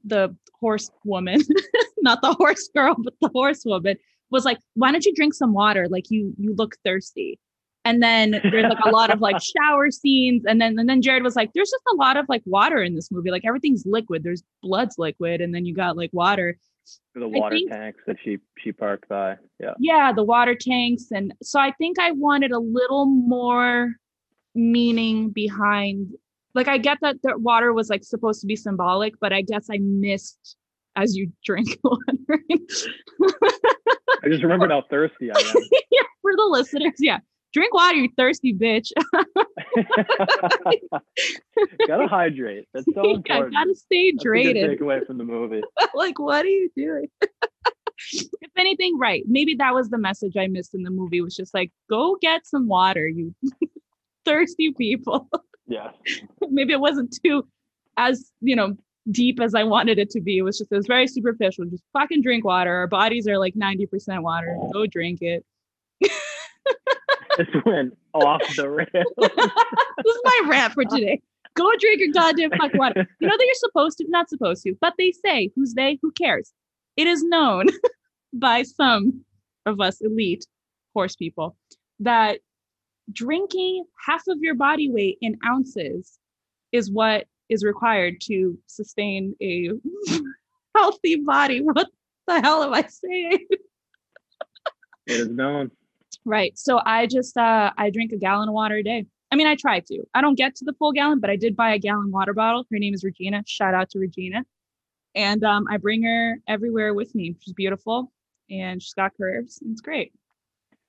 the 0.05 0.37
horse 0.61 0.91
woman, 1.05 1.41
not 2.03 2.21
the 2.21 2.35
horse 2.35 2.69
girl, 2.75 2.97
but 2.99 3.15
the 3.21 3.29
horse 3.29 3.65
woman 3.65 3.97
was 4.31 4.45
like, 4.45 4.59
why 4.75 4.93
don't 4.93 5.05
you 5.05 5.14
drink 5.14 5.35
some 5.35 5.53
water? 5.53 5.87
Like 5.88 6.11
you 6.11 6.35
you 6.38 6.55
look 6.55 6.77
thirsty. 6.85 7.38
And 7.85 8.03
then 8.03 8.33
there's 8.51 8.69
like 8.69 8.85
a 8.85 8.91
lot 8.91 9.11
of 9.11 9.21
like 9.21 9.37
shower 9.57 9.91
scenes. 9.91 10.45
And 10.47 10.61
then 10.61 10.79
and 10.79 10.88
then 10.88 11.01
Jared 11.01 11.23
was 11.23 11.37
like, 11.37 11.51
there's 11.55 11.71
just 11.71 11.85
a 11.93 11.97
lot 11.97 12.17
of 12.17 12.27
like 12.29 12.43
water 12.45 12.83
in 12.83 12.95
this 12.95 13.11
movie. 13.11 13.31
Like 13.31 13.45
everything's 13.47 13.85
liquid. 13.87 14.23
There's 14.23 14.43
blood's 14.62 14.99
liquid, 14.99 15.41
and 15.41 15.55
then 15.55 15.64
you 15.64 15.75
got 15.75 15.97
like 15.97 16.11
water. 16.12 16.59
the 17.14 17.29
water 17.29 17.57
think- 17.57 17.71
tanks 17.71 18.01
that 18.07 18.17
she 18.23 18.38
she 18.59 18.73
parked 18.73 19.09
by. 19.09 19.37
Yeah. 19.59 19.75
Yeah, 19.79 20.12
the 20.12 20.25
water 20.25 20.55
tanks. 20.55 21.07
And 21.11 21.33
so 21.43 21.59
I 21.61 21.73
think 21.73 21.99
I 21.99 22.12
wanted 22.12 22.53
a 22.53 22.59
little 22.59 23.07
more 23.07 23.95
meaning 24.55 25.31
behind 25.31 26.14
like 26.55 26.69
I 26.69 26.79
get 26.79 26.99
that 27.03 27.23
the 27.23 27.38
water 27.38 27.73
was 27.73 27.88
like 27.88 28.03
supposed 28.03 28.41
to 28.41 28.47
be 28.47 28.57
symbolic, 28.57 29.14
but 29.21 29.33
I 29.33 29.43
guess 29.43 29.69
I 29.71 29.79
missed 29.79 30.57
as 30.99 31.17
you 31.17 31.31
drink 31.45 31.69
water. 31.85 31.99
I 34.25 34.29
just 34.29 34.43
remembered 34.43 34.71
how 34.71 34.83
thirsty 34.91 35.31
I 35.31 35.39
am. 35.39 35.55
yeah, 35.91 36.03
for 36.21 36.33
the 36.37 36.47
listeners, 36.51 36.95
yeah. 36.99 37.19
Drink 37.55 37.73
water, 37.73 37.97
you 37.97 38.09
thirsty 38.17 38.53
bitch. 38.53 38.91
gotta 41.87 42.07
hydrate. 42.07 42.67
That's 42.75 42.87
so 42.95 43.05
Yeah, 43.05 43.15
important. 43.17 43.55
gotta 43.55 43.75
stay 43.75 44.11
That's 44.13 44.25
a 44.25 44.29
good 44.29 44.57
hydrated. 44.57 44.79
takeaway 44.81 45.07
from 45.07 45.19
the 45.19 45.25
movie. 45.25 45.63
like, 45.95 46.19
what 46.19 46.45
are 46.45 46.49
you 46.49 46.69
doing? 46.77 47.07
if 48.13 48.51
anything, 48.57 48.99
right. 48.99 49.23
Maybe 49.27 49.55
that 49.57 49.75
was 49.75 49.89
the 49.89 49.99
message 49.99 50.37
I 50.37 50.47
missed 50.47 50.75
in 50.75 50.83
the 50.83 50.91
movie, 50.91 51.21
was 51.21 51.35
just 51.35 51.55
like, 51.55 51.73
go 51.89 52.17
get 52.21 52.47
some 52.47 52.69
water, 52.69 53.09
you 53.09 53.35
thirsty 54.25 54.73
people. 54.77 55.29
Yeah. 55.67 55.91
Maybe 56.49 56.73
it 56.73 56.81
wasn't 56.81 57.17
too 57.25 57.47
as, 57.97 58.31
you 58.41 58.57
know, 58.57 58.77
deep 59.11 59.40
as 59.40 59.55
I 59.55 59.64
wanted 59.64 59.99
it 59.99 60.11
to 60.11 60.21
be. 60.21 60.38
It 60.38 60.42
was 60.42 60.59
just 60.59 60.73
it 60.73 60.77
was 60.77 60.87
very 60.87 61.07
superficial. 61.07 61.64
Just 61.66 61.83
fucking 61.92 62.23
drink 62.23 62.44
water. 62.44 62.73
Our 62.73 62.87
bodies 62.87 63.27
are 63.27 63.38
like 63.38 63.55
90% 63.55 64.23
water. 64.23 64.57
Go 64.73 64.87
drink 64.87 65.23
it. 65.23 65.44
This 67.38 67.47
went 67.64 67.97
off 68.14 68.42
the 68.57 68.68
rails. 68.68 68.88
this 69.16 70.14
is 70.14 70.21
my 70.25 70.40
rant 70.49 70.73
for 70.73 70.85
today. 70.85 71.21
Go 71.55 71.71
drink 71.79 72.01
your 72.01 72.12
goddamn 72.12 72.51
fuck 72.51 72.75
water. 72.75 73.07
You 73.21 73.29
know 73.29 73.37
that 73.37 73.44
you're 73.44 73.55
supposed 73.55 73.99
to, 73.99 74.07
not 74.09 74.29
supposed 74.29 74.62
to, 74.64 74.75
but 74.81 74.94
they 74.99 75.12
say, 75.12 75.51
who's 75.55 75.75
they? 75.75 75.99
Who 76.03 76.11
cares? 76.12 76.53
It 76.97 77.07
is 77.07 77.23
known 77.23 77.66
by 78.33 78.64
some 78.64 79.25
of 79.66 79.81
us 79.81 80.01
elite 80.01 80.47
horse 80.94 81.14
people 81.14 81.57
that 82.01 82.40
drinking 83.12 83.85
half 84.07 84.23
of 84.29 84.38
your 84.40 84.55
body 84.55 84.90
weight 84.90 85.18
in 85.21 85.38
ounces 85.47 86.18
is 86.73 86.90
what 86.90 87.27
is 87.49 87.65
required 87.65 88.21
to 88.23 88.59
sustain 88.67 89.35
a 89.43 89.71
healthy 90.77 91.17
body. 91.17 91.61
What 91.65 91.89
the 92.27 92.41
hell 92.43 92.63
am 92.63 92.75
I 92.75 92.83
saying? 92.83 93.47
It 95.07 95.21
is 95.21 95.29
known. 95.29 95.71
Right. 96.25 96.59
So 96.59 96.81
I 96.85 97.07
just 97.07 97.37
uh 97.37 97.71
I 97.79 97.91
drink 97.91 98.13
a 98.13 98.19
gallon 98.19 98.49
of 98.49 98.55
water 98.55 98.77
a 98.77 98.83
day. 98.83 99.07
I 99.31 99.37
mean, 99.37 99.47
I 99.47 99.57
try 99.57 99.81
to. 99.81 100.03
I 100.15 100.21
don't 100.21 100.37
get 100.37 100.55
to 100.57 100.65
the 100.65 100.75
full 100.75 100.93
gallon, 100.93 101.21
but 101.21 101.31
I 101.31 101.37
did 101.37 101.57
buy 101.57 101.73
a 101.75 101.79
gallon 101.79 102.11
water 102.11 102.35
bottle. 102.35 102.65
Her 102.71 102.79
name 102.79 102.95
is 102.95 103.05
Regina. 103.05 103.43
Shout 103.47 103.75
out 103.75 103.91
to 103.91 103.99
Regina. 103.99 104.45
And 105.15 105.43
um, 105.45 105.67
I 105.71 105.79
bring 105.79 106.03
her 106.03 106.37
everywhere 106.47 106.95
with 106.95 107.15
me. 107.15 107.35
She's 107.41 107.55
beautiful 107.55 108.13
and 108.51 108.83
she's 108.83 108.95
got 108.95 109.17
curves. 109.17 109.61
And 109.63 109.73
it's 109.73 109.81
great. 109.81 110.13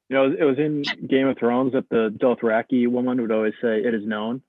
You 0.10 0.16
know, 0.16 0.36
it 0.38 0.44
was 0.44 0.58
in 0.58 0.84
Game 1.08 1.28
of 1.28 1.38
Thrones 1.38 1.74
that 1.74 1.88
the 1.90 2.10
Dothraki 2.18 2.88
woman 2.88 3.22
would 3.22 3.32
always 3.32 3.54
say, 3.62 3.84
"It 3.84 3.94
is 3.94 4.06
known," 4.06 4.42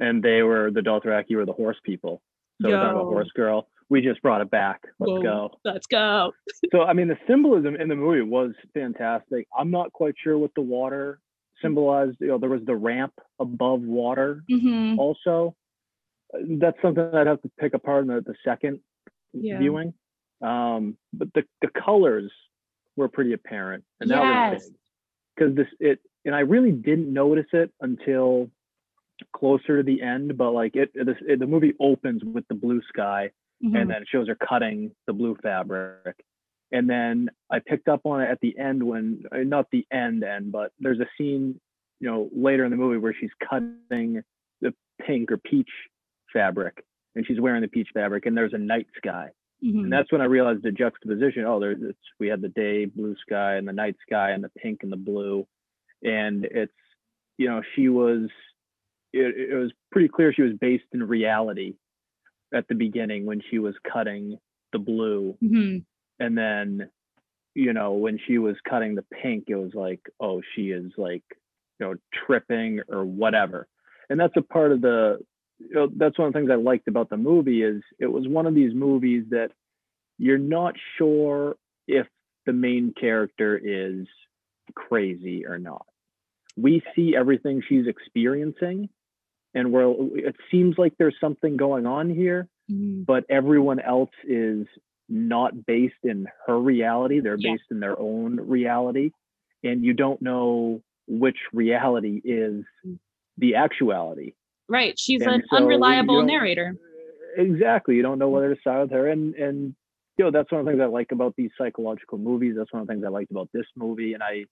and 0.00 0.22
they 0.22 0.42
were 0.42 0.70
the 0.70 0.80
Dothraki 0.80 1.36
were 1.36 1.46
the 1.46 1.52
horse 1.52 1.76
people. 1.84 2.22
So 2.60 2.68
we're 2.68 2.76
talking 2.78 2.90
about 2.92 3.06
horse 3.06 3.30
girl. 3.34 3.68
We 3.88 4.00
just 4.02 4.20
brought 4.22 4.40
it 4.40 4.50
back. 4.50 4.82
Let's 4.98 5.10
Whoa. 5.12 5.22
go. 5.22 5.50
Let's 5.64 5.86
go. 5.86 6.32
So 6.72 6.82
I 6.82 6.92
mean, 6.92 7.08
the 7.08 7.18
symbolism 7.28 7.76
in 7.76 7.88
the 7.88 7.96
movie 7.96 8.22
was 8.22 8.52
fantastic. 8.74 9.46
I'm 9.56 9.70
not 9.70 9.92
quite 9.92 10.14
sure 10.22 10.36
what 10.38 10.50
the 10.54 10.62
water 10.62 11.20
symbolized. 11.62 12.16
You 12.20 12.28
know, 12.28 12.38
there 12.38 12.50
was 12.50 12.62
the 12.66 12.76
ramp 12.76 13.12
above 13.38 13.82
water 13.82 14.42
hmm 14.48 14.96
also. 14.98 15.54
That's 16.32 16.76
something 16.80 17.02
I'd 17.14 17.26
have 17.26 17.42
to 17.42 17.50
pick 17.58 17.74
apart 17.74 18.02
in 18.02 18.08
the, 18.08 18.20
the 18.20 18.34
second 18.44 18.80
Yeah. 19.32 19.58
viewing. 19.58 19.94
Um, 20.42 20.96
but 21.12 21.28
the, 21.34 21.42
the 21.60 21.68
colors 21.68 22.30
were 22.96 23.08
pretty 23.08 23.32
apparent, 23.32 23.84
and 24.00 24.10
that 24.10 24.22
was 24.22 24.60
big 24.60 24.74
because 25.36 25.54
this 25.56 25.66
it 25.80 25.98
and 26.24 26.34
I 26.34 26.40
really 26.40 26.72
didn't 26.72 27.12
notice 27.12 27.46
it 27.52 27.72
until 27.80 28.50
closer 29.34 29.78
to 29.78 29.82
the 29.82 30.02
end. 30.02 30.36
But 30.36 30.52
like 30.52 30.76
it, 30.76 30.90
this, 30.94 31.16
it 31.26 31.38
the 31.38 31.46
movie 31.46 31.74
opens 31.80 32.22
with 32.24 32.46
the 32.48 32.54
blue 32.54 32.80
sky, 32.88 33.30
Mhm. 33.62 33.80
and 33.80 33.90
then 33.90 34.02
it 34.02 34.08
shows 34.08 34.28
her 34.28 34.36
cutting 34.36 34.94
the 35.06 35.12
blue 35.12 35.36
fabric. 35.42 36.16
And 36.72 36.88
then 36.88 37.28
I 37.50 37.58
picked 37.58 37.88
up 37.88 38.02
on 38.06 38.22
it 38.22 38.30
at 38.30 38.40
the 38.40 38.56
end 38.58 38.82
when, 38.82 39.24
uh, 39.32 39.38
not 39.38 39.66
the 39.72 39.86
end 39.90 40.22
end, 40.22 40.52
but 40.52 40.72
there's 40.78 41.00
a 41.00 41.08
scene, 41.18 41.60
you 41.98 42.08
know, 42.08 42.30
later 42.32 42.64
in 42.64 42.70
the 42.70 42.76
movie 42.76 42.96
where 42.98 43.12
she's 43.12 43.32
cutting 43.48 44.22
the 44.60 44.72
pink 45.02 45.32
or 45.32 45.36
peach 45.36 45.70
fabric, 46.32 46.84
and 47.16 47.26
she's 47.26 47.40
wearing 47.40 47.60
the 47.60 47.68
peach 47.68 47.88
fabric, 47.92 48.24
and 48.26 48.36
there's 48.36 48.52
a 48.54 48.58
night 48.58 48.86
sky, 48.96 49.30
Mhm. 49.64 49.84
and 49.84 49.92
that's 49.92 50.12
when 50.12 50.20
I 50.20 50.26
realized 50.26 50.62
the 50.62 50.70
juxtaposition. 50.72 51.44
Oh, 51.44 51.58
there's 51.58 51.82
it's, 51.82 51.98
we 52.20 52.28
had 52.28 52.40
the 52.40 52.48
day 52.48 52.84
blue 52.84 53.16
sky 53.16 53.56
and 53.56 53.66
the 53.66 53.72
night 53.72 53.96
sky 54.06 54.30
and 54.30 54.42
the 54.44 54.50
pink 54.50 54.82
and 54.84 54.92
the 54.92 54.96
blue, 54.96 55.46
and 56.04 56.44
it's, 56.44 56.72
you 57.36 57.48
know, 57.48 57.62
she 57.74 57.88
was, 57.88 58.30
it, 59.12 59.50
it 59.50 59.54
was 59.54 59.72
pretty 59.90 60.08
clear 60.08 60.32
she 60.32 60.42
was 60.42 60.54
based 60.60 60.84
in 60.92 61.02
reality 61.06 61.74
at 62.54 62.66
the 62.68 62.74
beginning 62.74 63.26
when 63.26 63.40
she 63.50 63.58
was 63.58 63.74
cutting 63.92 64.38
the 64.72 64.78
blue. 64.78 65.36
Mhm. 65.42 65.84
and 66.18 66.36
then 66.38 66.90
you 67.54 67.72
know 67.72 67.92
when 67.94 68.18
she 68.26 68.38
was 68.38 68.56
cutting 68.68 68.94
the 68.94 69.02
pink 69.22 69.44
it 69.48 69.56
was 69.56 69.74
like 69.74 70.00
oh 70.20 70.40
she 70.54 70.70
is 70.70 70.92
like 70.96 71.24
you 71.78 71.86
know 71.86 71.94
tripping 72.26 72.80
or 72.88 73.04
whatever. 73.04 73.66
And 74.08 74.18
that's 74.18 74.36
a 74.36 74.42
part 74.42 74.72
of 74.72 74.80
the 74.80 75.18
you 75.58 75.74
know 75.74 75.88
that's 75.96 76.18
one 76.18 76.28
of 76.28 76.32
the 76.32 76.38
things 76.38 76.50
i 76.50 76.54
liked 76.54 76.88
about 76.88 77.10
the 77.10 77.16
movie 77.16 77.62
is 77.62 77.82
it 77.98 78.06
was 78.06 78.26
one 78.26 78.46
of 78.46 78.54
these 78.54 78.72
movies 78.74 79.24
that 79.30 79.50
you're 80.18 80.38
not 80.38 80.74
sure 80.96 81.56
if 81.88 82.06
the 82.46 82.52
main 82.52 82.92
character 82.98 83.56
is 83.62 84.06
crazy 84.74 85.46
or 85.46 85.58
not. 85.58 85.84
We 86.56 86.82
see 86.94 87.14
everything 87.16 87.62
she's 87.66 87.86
experiencing 87.86 88.88
and 89.54 89.72
we're 89.72 89.92
it 90.18 90.36
seems 90.50 90.76
like 90.78 90.92
there's 90.98 91.16
something 91.20 91.56
going 91.56 91.86
on 91.86 92.08
here 92.10 92.48
Mhm. 92.70 93.04
but 93.06 93.24
everyone 93.28 93.80
else 93.80 94.10
is 94.24 94.66
not 95.08 95.66
based 95.66 96.02
in 96.04 96.28
her 96.46 96.58
reality 96.58 97.20
they're 97.20 97.36
Yeah. 97.38 97.52
based 97.52 97.70
in 97.70 97.80
their 97.80 97.98
own 97.98 98.36
reality 98.40 99.10
and 99.64 99.84
you 99.84 99.92
don't 99.92 100.22
know 100.22 100.82
which 101.08 101.38
reality 101.52 102.20
is 102.24 102.64
the 103.38 103.54
actuality 103.56 104.34
Right. 104.68 104.96
She's 104.96 105.20
And 105.22 105.42
an 105.42 105.42
so 105.50 105.56
unreliable 105.56 106.22
narrator. 106.22 106.76
exactly 107.36 107.96
you 107.96 108.02
don't 108.02 108.18
know 108.18 108.28
whether 108.28 108.54
to 108.54 108.60
side 108.62 108.82
with 108.82 108.90
her 108.92 109.08
and 109.08 109.34
and 109.34 109.74
you 110.16 110.24
know 110.24 110.30
that's 110.30 110.50
one 110.52 110.60
of 110.60 110.66
the 110.66 110.72
things 110.72 110.80
i 110.82 110.86
like 110.86 111.10
about 111.12 111.34
these 111.36 111.50
psychological 111.56 112.18
movies 112.18 112.54
that's 112.56 112.72
one 112.72 112.82
of 112.82 112.86
the 112.86 112.92
things 112.92 113.04
i 113.04 113.08
liked 113.08 113.30
about 113.30 113.48
this 113.52 113.66
movie 113.76 114.14
and 114.14 114.22
i 114.22 114.44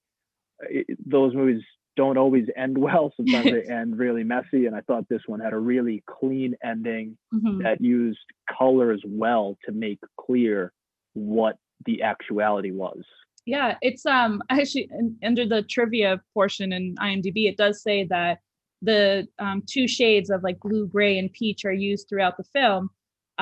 it, 0.62 0.86
those 1.06 1.34
movies 1.34 1.62
don't 1.98 2.16
always 2.16 2.46
end 2.56 2.78
well 2.78 3.12
sometimes 3.16 3.50
they 3.50 3.64
end 3.80 3.98
really 3.98 4.22
messy 4.22 4.66
and 4.66 4.74
i 4.76 4.80
thought 4.82 5.04
this 5.08 5.22
one 5.26 5.40
had 5.40 5.52
a 5.52 5.58
really 5.72 6.02
clean 6.18 6.54
ending 6.72 7.18
Mhm. 7.34 7.62
that 7.64 7.80
used 7.80 8.26
colors 8.58 9.02
well 9.04 9.46
to 9.64 9.72
make 9.72 9.98
clear 10.24 10.72
what 11.14 11.56
the 11.86 12.02
actuality 12.02 12.70
was. 12.84 13.02
Yeah, 13.46 13.76
it's 13.88 14.04
um 14.06 14.32
actually 14.50 14.88
under 15.28 15.44
the 15.52 15.62
trivia 15.74 16.10
portion 16.34 16.72
in 16.72 16.94
IMDb, 17.08 17.38
it 17.52 17.56
does 17.56 17.82
say 17.82 17.98
that 18.16 18.38
the 18.82 19.26
um, 19.38 19.62
two 19.74 19.86
shades 19.88 20.28
of 20.30 20.42
like 20.42 20.58
blue, 20.60 20.86
gray, 20.86 21.18
and 21.18 21.32
peach 21.32 21.64
are 21.64 21.72
used 21.90 22.04
throughout 22.08 22.36
the 22.36 22.44
film. 22.56 22.90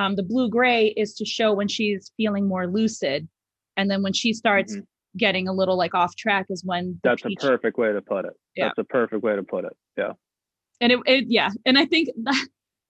Um, 0.00 0.16
the 0.16 0.22
blue 0.32 0.48
gray 0.48 0.82
is 1.02 1.14
to 1.18 1.24
show 1.24 1.52
when 1.58 1.68
she's 1.68 2.12
feeling 2.16 2.46
more 2.48 2.66
lucid, 2.66 3.28
and 3.76 3.90
then 3.90 4.02
when 4.02 4.12
she 4.20 4.32
starts 4.32 4.72
Mhm. 4.76 4.84
Getting 5.16 5.48
a 5.48 5.52
little 5.52 5.76
like 5.76 5.94
off 5.94 6.14
track 6.16 6.46
is 6.50 6.64
when 6.64 7.00
That's 7.02 7.22
peach, 7.22 7.42
a 7.42 7.46
perfect 7.46 7.78
way 7.78 7.92
to 7.92 8.00
put 8.00 8.24
it. 8.24 8.32
Yeah. 8.54 8.66
That's 8.66 8.78
a 8.78 8.84
perfect 8.84 9.22
way 9.22 9.36
to 9.36 9.42
put 9.42 9.64
it. 9.64 9.76
Yeah. 9.96 10.12
and 10.80 10.92
it, 10.92 11.00
it 11.06 11.24
yeah, 11.28 11.50
and 11.64 11.78
I 11.78 11.86
think 11.86 12.10
that 12.24 12.48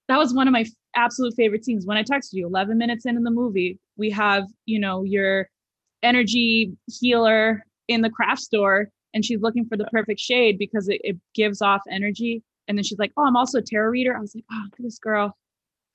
that 0.09 0.19
was 0.19 0.33
one 0.33 0.47
of 0.47 0.53
my 0.53 0.61
f- 0.61 0.69
absolute 0.95 1.35
favorite 1.35 1.65
scenes. 1.65 1.87
When 1.87 1.97
I 1.97 2.03
texted 2.03 2.33
you, 2.33 2.47
11 2.47 2.79
minutes 2.79 3.07
into 3.07 3.21
the 3.23 3.31
movie, 3.31 3.79
we 3.97 4.11
have 4.11 4.45
you 4.65 4.79
know 4.79 5.03
your 5.03 5.49
energy 6.03 6.73
healer 6.87 7.65
in 7.89 8.03
the 8.03 8.11
craft 8.11 8.41
store 8.41 8.89
and 9.15 9.25
she's 9.25 9.41
looking 9.41 9.65
for 9.67 9.77
the 9.77 9.87
perfect 9.87 10.21
shade 10.21 10.59
because 10.59 10.89
it, 10.89 11.01
it 11.03 11.17
gives 11.35 11.63
off 11.63 11.81
energy 11.91 12.43
and 12.69 12.77
then 12.77 12.85
she's 12.85 12.99
like 12.99 13.13
oh 13.17 13.25
i'm 13.25 13.37
also 13.37 13.59
a 13.59 13.63
tarot 13.63 13.89
reader 13.89 14.17
i 14.17 14.21
was 14.21 14.35
like 14.35 14.45
oh 14.53 14.65
this 14.79 14.99
girl 14.99 15.37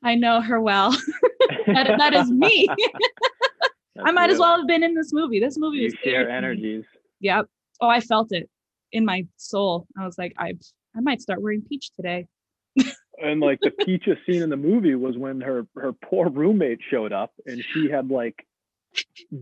i 0.04 0.16
know 0.16 0.42
her 0.42 0.60
well 0.60 0.92
that, 1.68 1.96
that 1.98 2.14
is 2.14 2.30
me 2.32 2.68
i 4.04 4.12
might 4.12 4.30
as 4.30 4.40
well 4.40 4.58
have 4.58 4.68
been 4.68 4.84
in 4.84 4.94
this 4.96 5.12
movie 5.14 5.40
this 5.40 5.58
movie 5.58 5.78
You 5.80 5.84
was 5.86 5.94
share 6.04 6.30
energies. 6.40 6.84
yep 7.20 7.46
oh 7.82 7.88
i 7.90 8.00
felt 8.00 8.32
it 8.32 8.50
in 8.92 9.06
my 9.06 9.26
soul 9.38 9.88
i 9.98 10.06
was 10.06 10.18
like 10.18 10.34
i 10.38 10.54
i 10.96 11.02
might 11.02 11.22
start 11.22 11.42
wearing 11.42 11.62
peach 11.68 11.90
today 11.96 12.28
And 13.24 13.40
like 13.40 13.60
the 13.62 13.72
peaches 13.86 14.18
scene 14.26 14.42
in 14.42 14.50
the 14.50 14.58
movie 14.58 14.96
was 14.96 15.18
when 15.18 15.42
her 15.42 15.68
her 15.76 15.94
poor 15.94 16.30
roommate 16.30 16.80
showed 16.90 17.14
up 17.14 17.32
and 17.46 17.64
she 17.74 17.90
had 17.90 18.10
like 18.10 18.46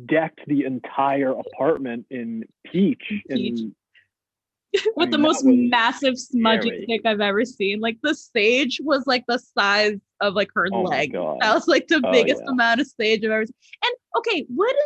decked 0.05 0.41
the 0.47 0.65
entire 0.65 1.31
apartment 1.31 2.05
in 2.11 2.43
peach. 2.65 3.01
Peach. 3.29 3.59
And 3.59 3.75
with 4.95 5.09
the 5.11 5.17
mean, 5.17 5.21
that 5.23 5.27
most 5.27 5.45
massive 5.45 6.17
smudgy 6.19 6.69
scary. 6.69 6.83
stick 6.83 7.01
i've 7.05 7.21
ever 7.21 7.43
seen 7.43 7.79
like 7.79 7.97
the 8.03 8.13
stage 8.13 8.79
was 8.83 9.07
like 9.07 9.23
the 9.27 9.39
size 9.39 9.97
of 10.21 10.33
like 10.33 10.49
her 10.53 10.67
oh 10.73 10.83
leg. 10.83 11.13
That 11.13 11.53
was 11.53 11.67
like 11.67 11.87
the 11.87 12.01
Oh, 12.03 12.11
biggest 12.11 12.41
yeah. 12.45 12.51
amount 12.51 12.81
of 12.81 12.87
stage 12.87 13.23
I've 13.23 13.31
ever 13.31 13.45
seen. 13.45 13.55
And 13.83 13.93
okay, 14.17 14.45
wouldn't 14.49 14.77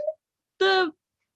the 0.60 0.91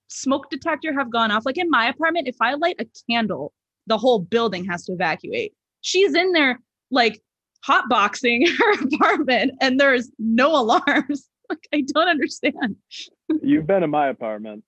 smoke 0.08 0.50
detector 0.50 0.92
have 0.96 1.10
gone 1.10 1.30
off? 1.30 1.44
Like 1.44 1.58
in 1.58 1.68
my 1.68 1.88
apartment, 1.88 2.28
if 2.28 2.36
I 2.40 2.54
light 2.54 2.76
a 2.78 2.86
candle, 3.10 3.52
the 3.86 3.98
whole 3.98 4.20
building 4.20 4.64
has 4.66 4.84
to 4.86 4.92
evacuate. 4.92 5.52
She's 5.80 6.14
in 6.14 6.32
there 6.32 6.60
like 6.90 7.20
hotboxing 7.66 8.48
her 8.58 8.84
apartment 8.84 9.52
and 9.60 9.78
there's 9.80 10.10
no 10.18 10.54
alarms. 10.60 11.28
Like 11.50 11.66
I 11.72 11.80
don't 11.94 12.08
understand. 12.08 12.76
You've 13.42 13.66
been 13.66 13.82
in 13.82 13.88
my 13.88 14.08
apartment. 14.08 14.64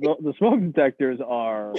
The, 0.00 0.14
the 0.20 0.34
smoke 0.38 0.60
detectors 0.60 1.20
are, 1.26 1.74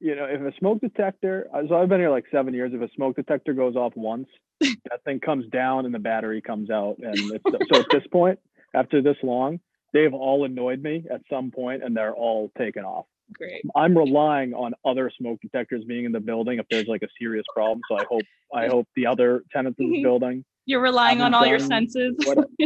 you 0.00 0.14
know, 0.14 0.24
if 0.26 0.40
a 0.40 0.56
smoke 0.58 0.80
detector, 0.80 1.48
so 1.68 1.76
I've 1.76 1.88
been 1.88 2.00
here 2.00 2.10
like 2.10 2.24
seven 2.30 2.54
years. 2.54 2.72
If 2.74 2.82
a 2.82 2.92
smoke 2.94 3.16
detector 3.16 3.52
goes 3.54 3.76
off 3.76 3.92
once, 3.96 4.28
that 4.60 5.02
thing 5.04 5.20
comes 5.20 5.46
down 5.48 5.86
and 5.86 5.94
the 5.94 5.98
battery 5.98 6.40
comes 6.42 6.70
out. 6.70 6.96
And 6.98 7.16
it's, 7.32 7.68
so 7.72 7.80
at 7.80 7.86
this 7.90 8.06
point, 8.12 8.38
after 8.74 9.00
this 9.02 9.16
long, 9.22 9.60
they've 9.92 10.12
all 10.12 10.44
annoyed 10.44 10.82
me 10.82 11.04
at 11.10 11.22
some 11.30 11.50
point 11.50 11.82
and 11.82 11.96
they're 11.96 12.14
all 12.14 12.50
taken 12.58 12.84
off. 12.84 13.06
Great. 13.32 13.62
I'm 13.74 13.96
relying 13.96 14.54
on 14.54 14.74
other 14.84 15.10
smoke 15.18 15.40
detectors 15.40 15.82
being 15.84 16.04
in 16.04 16.12
the 16.12 16.20
building 16.20 16.58
if 16.58 16.66
there's 16.70 16.86
like 16.86 17.02
a 17.02 17.08
serious 17.18 17.44
problem. 17.52 17.80
So 17.90 17.96
I 17.96 18.04
hope 18.08 18.22
I 18.54 18.68
hope 18.68 18.86
the 18.94 19.06
other 19.06 19.42
tenants 19.52 19.80
in 19.80 19.90
the 19.90 20.02
building 20.04 20.44
You're 20.64 20.80
relying 20.80 21.20
on 21.20 21.34
all 21.34 21.44
your 21.44 21.58
senses. 21.58 22.14
what- 22.24 22.48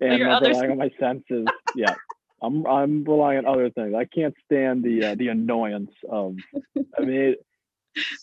and 0.00 0.18
your 0.18 0.28
I'm 0.28 0.36
other 0.36 0.48
relying 0.50 0.70
on 0.70 0.78
my 0.78 0.90
senses. 0.98 1.46
Yeah, 1.74 1.94
I'm 2.42 2.66
I'm 2.66 3.04
relying 3.04 3.38
on 3.38 3.46
other 3.46 3.70
things. 3.70 3.94
I 3.94 4.04
can't 4.04 4.34
stand 4.44 4.82
the 4.82 5.04
uh, 5.04 5.14
the 5.14 5.28
annoyance 5.28 5.92
of. 6.08 6.36
I 6.98 7.00
mean, 7.00 7.10
it, 7.10 7.46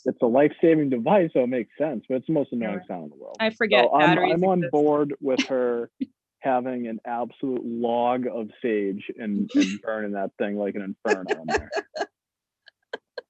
it's 0.06 0.22
a 0.22 0.26
life 0.26 0.54
saving 0.62 0.90
device, 0.90 1.32
so 1.34 1.42
it 1.42 1.48
makes 1.48 1.72
sense. 1.78 2.06
But 2.08 2.16
it's 2.16 2.28
the 2.28 2.34
most 2.34 2.52
annoying 2.52 2.82
sound 2.88 3.06
in 3.06 3.10
the 3.10 3.16
world. 3.16 3.38
I 3.40 3.50
forget 3.52 3.86
So 3.86 3.96
I'm, 3.96 4.18
I'm 4.18 4.44
on 4.44 4.64
board 4.72 5.14
with 5.22 5.46
her 5.50 5.90
having 6.40 6.88
an 6.88 7.00
absolute 7.06 7.66
log 7.66 8.26
of 8.28 8.50
sage 8.62 9.04
and, 9.18 9.50
and 9.54 9.82
burning 9.82 10.12
that 10.14 10.32
thing 10.38 10.58
like 10.58 10.76
an 10.76 10.96
inferno 11.06 11.42
in 11.42 11.48
there. 11.48 11.70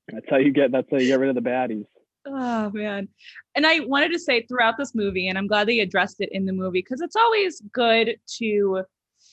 That's 0.10 0.26
how 0.30 0.38
you 0.38 0.52
get. 0.52 0.72
That's 0.72 0.88
how 0.90 0.98
you 0.98 1.08
get 1.08 1.20
rid 1.20 1.30
of 1.30 1.36
the 1.36 1.50
baddies. 1.50 1.86
Oh 2.26 2.72
man. 2.74 3.08
And 3.56 3.66
I 3.66 3.82
wanted 3.82 4.12
to 4.12 4.20
say 4.20 4.46
throughout 4.46 4.76
this 4.78 4.94
movie, 4.94 5.28
and 5.28 5.38
I'm 5.38 5.48
glad 5.48 5.68
they 5.68 5.80
addressed 5.80 6.18
it 6.20 6.30
in 6.32 6.46
the 6.46 6.54
movie, 6.54 6.80
because 6.80 7.02
it's 7.02 7.16
always 7.16 7.62
good 7.72 8.18
to 8.38 8.84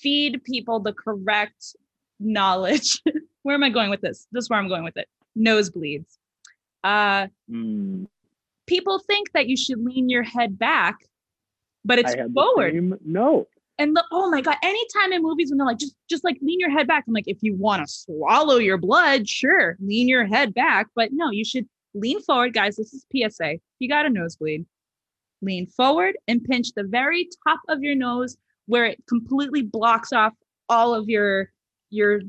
feed 0.04 0.44
people 0.44 0.78
the 0.78 0.92
correct 0.92 1.74
knowledge. 2.20 3.02
where 3.42 3.56
am 3.56 3.64
I 3.64 3.70
going 3.70 3.90
with 3.90 4.02
this? 4.02 4.28
This 4.30 4.44
is 4.44 4.50
where 4.50 4.60
I'm 4.60 4.68
going 4.68 4.84
with 4.84 4.96
it. 4.96 5.08
Nosebleeds. 5.36 6.18
Uh 6.84 7.26
Mm, 7.50 8.06
people 8.66 8.98
think 8.98 9.32
that 9.32 9.48
you 9.48 9.56
should 9.56 9.84
lean 9.84 10.08
your 10.08 10.22
head 10.22 10.58
back, 10.58 10.96
but 11.84 11.98
it's 11.98 12.14
forward. 12.32 12.74
note. 13.04 13.48
And 13.78 13.96
the 13.96 14.04
oh 14.12 14.30
my 14.30 14.40
god, 14.40 14.56
anytime 14.62 15.12
in 15.12 15.22
movies 15.22 15.50
when 15.50 15.58
they're 15.58 15.66
like, 15.66 15.78
just 15.78 15.96
just 16.08 16.24
like 16.24 16.38
lean 16.40 16.60
your 16.60 16.70
head 16.70 16.86
back. 16.86 17.04
I'm 17.06 17.12
like, 17.12 17.26
if 17.26 17.38
you 17.42 17.54
want 17.56 17.86
to 17.86 17.92
swallow 17.92 18.56
your 18.56 18.78
blood, 18.78 19.28
sure, 19.28 19.76
lean 19.80 20.08
your 20.08 20.26
head 20.26 20.54
back. 20.54 20.86
But 20.94 21.10
no, 21.12 21.30
you 21.30 21.44
should 21.44 21.68
lean 21.92 22.22
forward, 22.22 22.54
guys. 22.54 22.76
This 22.76 22.94
is 22.94 23.04
PSA. 23.12 23.56
You 23.80 23.88
got 23.88 24.06
a 24.06 24.10
nosebleed. 24.10 24.66
Lean 25.42 25.66
forward 25.66 26.16
and 26.28 26.42
pinch 26.44 26.68
the 26.74 26.84
very 26.84 27.28
top 27.46 27.60
of 27.68 27.82
your 27.82 27.96
nose 27.96 28.36
where 28.66 28.84
it 28.84 29.02
completely 29.08 29.62
blocks 29.62 30.12
off 30.12 30.32
all 30.68 30.94
of 30.94 31.08
your 31.08 31.50
your 31.90 32.20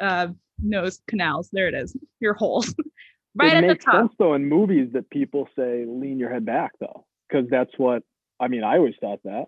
uh, 0.00 0.28
nose 0.62 1.00
canals. 1.08 1.48
There 1.52 1.68
it 1.68 1.74
is, 1.74 1.96
your 2.20 2.34
holes, 2.34 2.74
right 3.34 3.54
it 3.56 3.64
at 3.64 3.68
the 3.68 3.84
top. 3.84 3.94
sense 3.94 4.12
though 4.18 4.34
in 4.34 4.48
movies 4.48 4.90
that 4.92 5.08
people 5.10 5.48
say 5.56 5.84
lean 5.86 6.18
your 6.18 6.32
head 6.32 6.44
back 6.44 6.72
though, 6.80 7.06
because 7.28 7.48
that's 7.50 7.72
what 7.76 8.02
I 8.40 8.48
mean. 8.48 8.64
I 8.64 8.76
always 8.76 8.94
thought 9.00 9.20
that. 9.24 9.46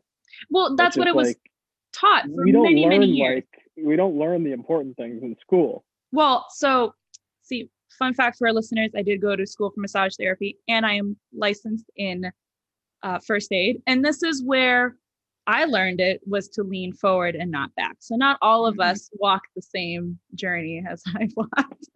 Well, 0.51 0.77
that's 0.77 0.97
what 0.97 1.09
it 1.09 1.15
was. 1.15 1.35
taught 1.93 2.25
for 2.25 2.45
we 2.45 2.53
don't 2.53 2.63
many, 2.65 2.83
learn 2.83 2.91
many 2.91 3.07
years. 3.07 3.43
like 3.77 3.85
we 3.85 3.97
don't 3.97 4.19
learn 4.19 4.45
the 4.45 4.53
important 4.53 4.97
things 4.97 5.23
in 5.23 5.37
school. 5.41 5.85
Well, 6.13 6.47
so 6.51 6.95
see, 7.43 7.71
fun 7.99 8.15
fact 8.15 8.39
for 8.39 8.49
our 8.49 8.53
listeners, 8.53 8.91
I 8.97 9.03
did 9.03 9.21
go 9.21 9.37
to 9.37 9.47
school 9.47 9.71
for 9.71 9.81
massage 9.81 10.15
therapy 10.19 10.59
and 10.69 10.85
I 10.87 10.95
am 10.95 11.17
licensed 11.33 11.87
in 11.97 12.31
uh, 13.03 13.19
first 13.21 13.53
aid. 13.53 13.83
And 13.87 14.05
this 14.05 14.23
is 14.23 14.43
where 14.45 14.97
I 15.51 15.65
learned 15.65 16.01
it 16.01 16.21
was 16.27 16.49
to 16.51 16.63
lean 16.63 16.93
forward 16.93 17.35
and 17.35 17.51
not 17.51 17.75
back. 17.75 17.97
So 17.99 18.15
not 18.15 18.39
all 18.41 18.67
of 18.67 18.77
Mhm. 18.77 18.85
us 18.93 19.11
walk 19.15 19.43
the 19.57 19.63
same 19.63 20.19
journey 20.37 20.83
as 20.89 21.03
I've 21.17 21.33
walked. 21.37 21.89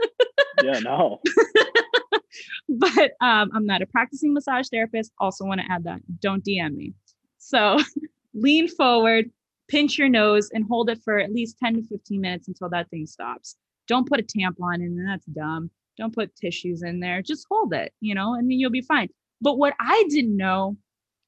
Yeah, 0.63 0.81
no. 0.81 1.21
but 2.69 3.13
um, 3.21 3.51
I'm 3.55 3.65
not 3.65 3.81
a 3.83 3.87
practicing 3.87 4.35
massage 4.35 4.69
therapist. 4.69 5.13
Also 5.21 5.45
want 5.45 5.61
to 5.61 5.71
add 5.71 5.85
that. 5.85 6.01
Don't 6.21 6.45
DM 6.45 6.75
me. 6.75 6.95
So 7.39 7.79
lean 8.35 8.67
forward, 8.67 9.31
pinch 9.69 9.99
your 9.99 10.09
nose, 10.09 10.51
and 10.53 10.65
hold 10.69 10.91
it 10.91 10.99
for 11.05 11.19
at 11.19 11.33
least 11.33 11.59
10 11.63 11.75
to 11.75 11.83
15 11.85 12.21
minutes 12.21 12.49
until 12.49 12.69
that 12.71 12.91
thing 12.91 13.07
stops. 13.07 13.57
Don't 13.87 14.09
put 14.09 14.19
a 14.21 14.25
tampon 14.25 14.77
in. 14.77 15.05
That's 15.07 15.27
dumb. 15.27 15.71
Don't 15.97 16.15
put 16.15 16.35
tissues 16.35 16.83
in 16.83 16.99
there. 16.99 17.23
Just 17.23 17.47
hold 17.49 17.73
it, 17.73 17.93
you 18.01 18.15
know, 18.17 18.35
and 18.35 18.51
then 18.51 18.59
you'll 18.59 18.71
be 18.71 18.81
fine. 18.83 19.09
But 19.41 19.59
what 19.59 19.75
I 19.79 20.05
didn't 20.09 20.37
know 20.37 20.77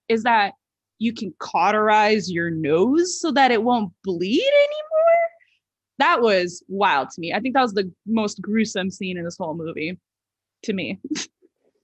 is 0.08 0.24
that 0.24 0.54
you 0.98 1.12
can 1.12 1.35
cauterize 1.38 2.30
your 2.30 2.50
nose 2.50 3.20
so 3.20 3.30
that 3.32 3.50
it 3.50 3.62
won't 3.62 3.92
bleed 4.04 4.40
anymore. 4.40 5.20
That 5.98 6.20
was 6.20 6.62
wild 6.68 7.11
to 7.11 7.20
me. 7.20 7.32
I 7.32 7.40
think 7.40 7.54
that 7.54 7.62
was 7.62 7.74
the 7.74 7.90
most 8.06 8.40
gruesome 8.40 8.90
scene 8.90 9.16
in 9.16 9.24
this 9.24 9.37
whole 9.38 9.54
movie 9.54 9.98
to 10.64 10.72
me. 10.72 10.98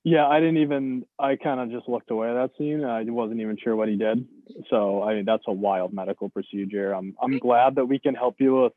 Yeah, 0.05 0.27
I 0.27 0.41
didn't 0.41 0.57
even. 0.57 1.05
I 1.21 1.37
kind 1.37 1.61
of 1.61 1.71
just 1.71 1.89
looked 1.89 2.11
away 2.11 2.29
at 2.29 2.35
that 2.35 2.51
scene. 2.59 2.85
I 2.85 3.05
wasn't 3.05 3.41
even 3.41 3.57
sure 3.63 3.77
what 3.77 3.89
he 3.89 3.95
did. 3.95 4.27
So 4.69 5.01
I 5.01 5.15
mean, 5.15 5.25
that's 5.25 5.45
a 5.47 5.53
wild 5.53 5.93
medical 5.93 6.29
procedure. 6.29 6.93
I'm 6.93 7.15
I'm 7.23 7.39
glad 7.39 7.77
that 7.77 7.85
we 7.85 8.01
can 8.01 8.17
help 8.17 8.35
you 8.41 8.63
with 8.63 8.73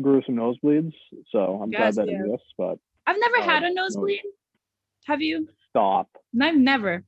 gruesome 0.00 0.36
nosebleeds. 0.36 0.92
So 1.32 1.58
I'm 1.60 1.72
Yes, 1.72 1.96
glad 1.96 2.06
that 2.06 2.12
yeah. 2.12 2.20
exists. 2.22 2.46
But 2.56 2.78
I've 3.04 3.16
never 3.18 3.50
had 3.50 3.64
a 3.64 3.74
nosebleed. 3.74 4.20
Have 5.06 5.20
you? 5.20 5.48
stop. 5.70 6.08
I've 6.40 6.56
never, 6.56 7.02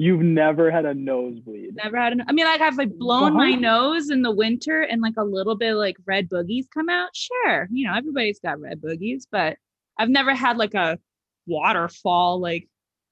You've 0.00 0.22
never 0.22 0.70
had 0.70 0.86
a 0.86 0.94
nosebleed. 0.94 1.74
never 1.74 1.96
had 1.96 2.12
a. 2.12 2.24
I 2.28 2.32
mean, 2.32 2.46
like 2.46 2.60
I've 2.60 2.78
like 2.78 2.96
blown 2.96 3.34
my 3.34 3.50
nose 3.52 4.10
in 4.10 4.22
the 4.22 4.30
winter 4.30 4.80
and 4.80 5.02
like 5.02 5.14
a 5.18 5.24
little 5.24 5.56
bit 5.56 5.74
like 5.74 5.96
red 6.06 6.28
boogies 6.28 6.66
come 6.72 6.88
out. 6.88 7.10
Sure, 7.14 7.66
you 7.70 7.86
know 7.86 7.94
everybody's 7.96 8.38
got 8.38 8.60
red 8.60 8.80
boogies, 8.80 9.24
but 9.30 9.56
I've 9.98 10.08
never 10.08 10.34
had 10.34 10.56
like 10.56 10.74
a 10.74 10.98
waterfall 11.46 12.40
like 12.40 12.68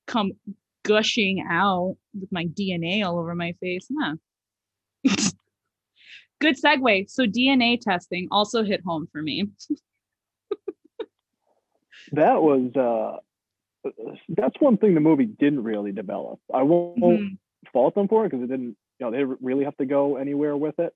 come 0.07 0.33
gushing 0.85 1.44
out 1.51 1.96
with 2.18 2.31
my 2.31 2.44
DNA 2.44 3.05
all 3.05 3.18
over 3.18 3.35
my 3.35 3.53
face. 3.61 3.88
Huh. 4.01 4.14
Good 6.40 6.57
segue. 6.62 7.11
So 7.11 7.25
DNA 7.25 7.81
testing 7.81 8.29
also 8.31 8.62
hit 8.62 8.83
home 8.87 9.09
for 9.11 9.20
me. 9.22 9.49
That 12.12 12.40
was. 12.40 12.75
uh 12.77 13.18
That's 14.29 14.55
one 14.61 14.77
thing 14.79 14.94
the 14.94 15.01
movie 15.01 15.27
didn't 15.27 15.62
really 15.62 15.92
develop. 15.92 16.40
I 16.53 16.62
won't 16.62 16.99
Mhm. 16.99 17.38
fault 17.72 17.94
them 17.94 18.09
for 18.09 18.25
it 18.25 18.31
because 18.31 18.44
it 18.44 18.49
didn't. 18.49 18.77
You 18.99 19.07
know, 19.07 19.11
they 19.11 19.18
didn't 19.18 19.38
really 19.42 19.64
have 19.64 19.77
to 19.77 19.87
go 19.87 20.16
anywhere 20.16 20.57
with 20.57 20.79
it. 20.79 20.94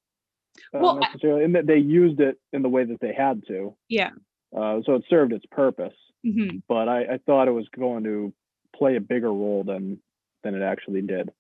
Uh, 0.75 0.79
Well, 0.81 1.01
necessarily, 1.01 1.45
and 1.45 1.55
that 1.55 1.67
they 1.67 1.79
used 1.79 2.21
it 2.21 2.39
in 2.53 2.63
the 2.63 2.69
way 2.69 2.85
that 2.85 2.99
they 3.01 3.13
had 3.13 3.47
to. 3.49 3.77
Yeah. 3.89 4.11
Uh, 4.57 4.81
so 4.85 4.95
it 4.95 5.05
served 5.09 5.33
its 5.33 5.47
purpose. 5.47 5.95
hmm 6.25 6.59
but 6.69 6.89
I, 6.89 7.15
I 7.15 7.19
thought 7.25 7.49
it 7.49 7.53
was 7.53 7.69
going 7.71 8.05
to 8.05 8.33
play 8.77 8.97
a 8.97 9.01
bigger 9.01 9.33
role 9.33 9.65
than 9.65 10.01
than 10.43 10.55
it 10.55 10.63
actually 10.63 11.03
did. 11.03 11.31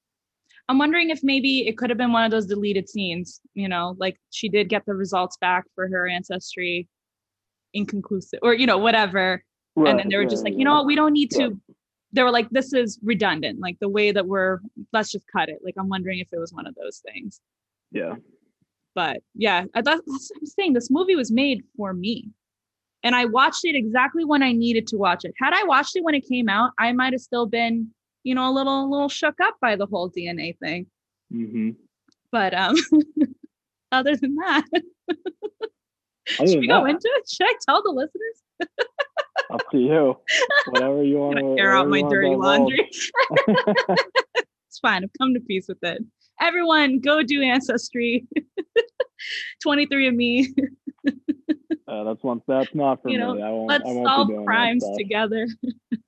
I'm 0.69 0.79
wondering 0.79 1.11
if 1.11 1.23
maybe 1.23 1.67
it 1.67 1.77
could 1.79 1.91
have 1.91 1.99
been 1.99 2.13
one 2.13 2.25
of 2.25 2.31
those 2.31 2.47
deleted 2.47 2.89
scenes, 2.89 3.41
you 3.55 3.69
know, 3.69 3.95
like 3.99 4.19
she 4.31 4.49
did 4.49 4.69
get 4.69 4.85
the 4.87 4.95
results 4.95 5.37
back 5.39 5.65
for 5.75 5.89
her 5.89 6.07
ancestry 6.07 6.87
inconclusive 7.75 8.41
or, 8.43 8.55
you 8.55 8.67
know, 8.67 8.79
whatever. 8.79 9.43
And 9.76 9.98
then 9.98 10.09
they 10.09 10.16
were 10.16 10.24
just 10.26 10.44
like, 10.44 10.54
you 10.59 10.64
know 10.64 10.74
what, 10.74 10.87
we 10.87 10.94
don't 10.96 11.12
need 11.12 11.30
to. 11.33 11.59
They 12.12 12.22
were 12.24 12.30
like, 12.33 12.50
this 12.50 12.72
is 12.72 12.98
redundant. 13.02 13.61
Like 13.61 13.78
the 13.80 13.88
way 13.88 14.11
that 14.11 14.26
we're, 14.26 14.59
let's 14.92 15.11
just 15.12 15.26
cut 15.33 15.48
it. 15.48 15.59
Like 15.64 15.74
I'm 15.78 15.88
wondering 15.88 16.18
if 16.18 16.28
it 16.33 16.38
was 16.38 16.52
one 16.52 16.66
of 16.66 16.74
those 16.74 16.98
things. 17.06 17.40
Yeah, 17.92 18.16
But 18.94 19.18
yeah, 19.35 19.64
I- 19.74 19.83
thought, 19.83 20.00
that's 20.06 20.30
what 20.30 20.40
I'm 20.40 20.46
saying. 20.46 20.72
This 20.72 20.90
movie 20.90 21.14
was 21.16 21.30
made 21.30 21.62
for 21.76 21.92
me. 21.94 22.28
And 23.02 23.14
I 23.14 23.24
watched 23.26 23.64
it 23.64 23.74
exactly 23.76 24.24
when 24.24 24.42
I 24.42 24.52
needed 24.52 24.87
to 24.88 24.96
watch 24.98 25.24
it. 25.24 25.33
Had 25.38 25.52
I 25.54 25.62
watched 25.64 25.96
it 25.96 26.04
when 26.04 26.14
it 26.14 26.26
came 26.28 26.48
out, 26.48 26.72
I 26.78 26.92
might 26.92 27.12
have 27.14 27.22
still 27.22 27.46
been, 27.46 27.88
you 28.24 28.35
know, 28.35 28.50
a 28.50 28.52
little, 28.52 28.85
a 28.85 28.88
little 28.90 29.09
shook 29.09 29.37
up 29.42 29.56
by 29.61 29.76
the 29.76 29.87
whole 29.87 30.11
DNA 30.11 30.59
thing. 30.59 30.87
hmm 31.33 31.70
But 32.33 32.52
um, 32.54 32.74
other 33.92 34.16
than 34.16 34.35
that, 34.37 34.64
should 36.26 36.61
we 36.61 36.66
go 36.68 36.85
into 36.90 37.09
it? 37.16 37.28
Should 37.30 37.46
I 37.46 37.54
tell 37.66 37.83
the 37.83 37.90
listeners? 37.90 38.68
Up 39.50 39.62
to 39.72 39.79
you. 39.79 40.16
Whatever 40.68 41.03
you 41.03 41.18
want 41.18 41.38
to 41.38 41.57
air 41.59 41.72
out 41.72 41.88
my 41.88 42.03
dirty 42.03 42.35
laundry. 42.35 42.88
it's 43.48 44.79
fine. 44.81 45.05
I've 45.05 45.11
come 45.18 45.35
to 45.35 45.40
peace 45.40 45.66
with 45.68 45.83
it. 45.83 46.03
Everyone, 46.40 47.00
go 47.00 47.22
do 47.22 47.42
ancestry. 47.42 48.26
23andMe. 49.66 50.46
uh, 51.88 52.05
that's 52.05 52.22
one. 52.22 52.40
That's 52.46 52.74
not 52.74 53.03
for 53.03 53.11
You 53.11 53.18
know, 53.18 53.35
me. 53.35 53.42
I 53.42 53.50
won't. 53.50 53.68
Let's 53.68 53.85
I 53.85 53.92
won't 53.92 54.07
solve 54.07 54.44
crimes 54.44 54.85
together. 54.96 55.46
Yeah, 55.62 55.98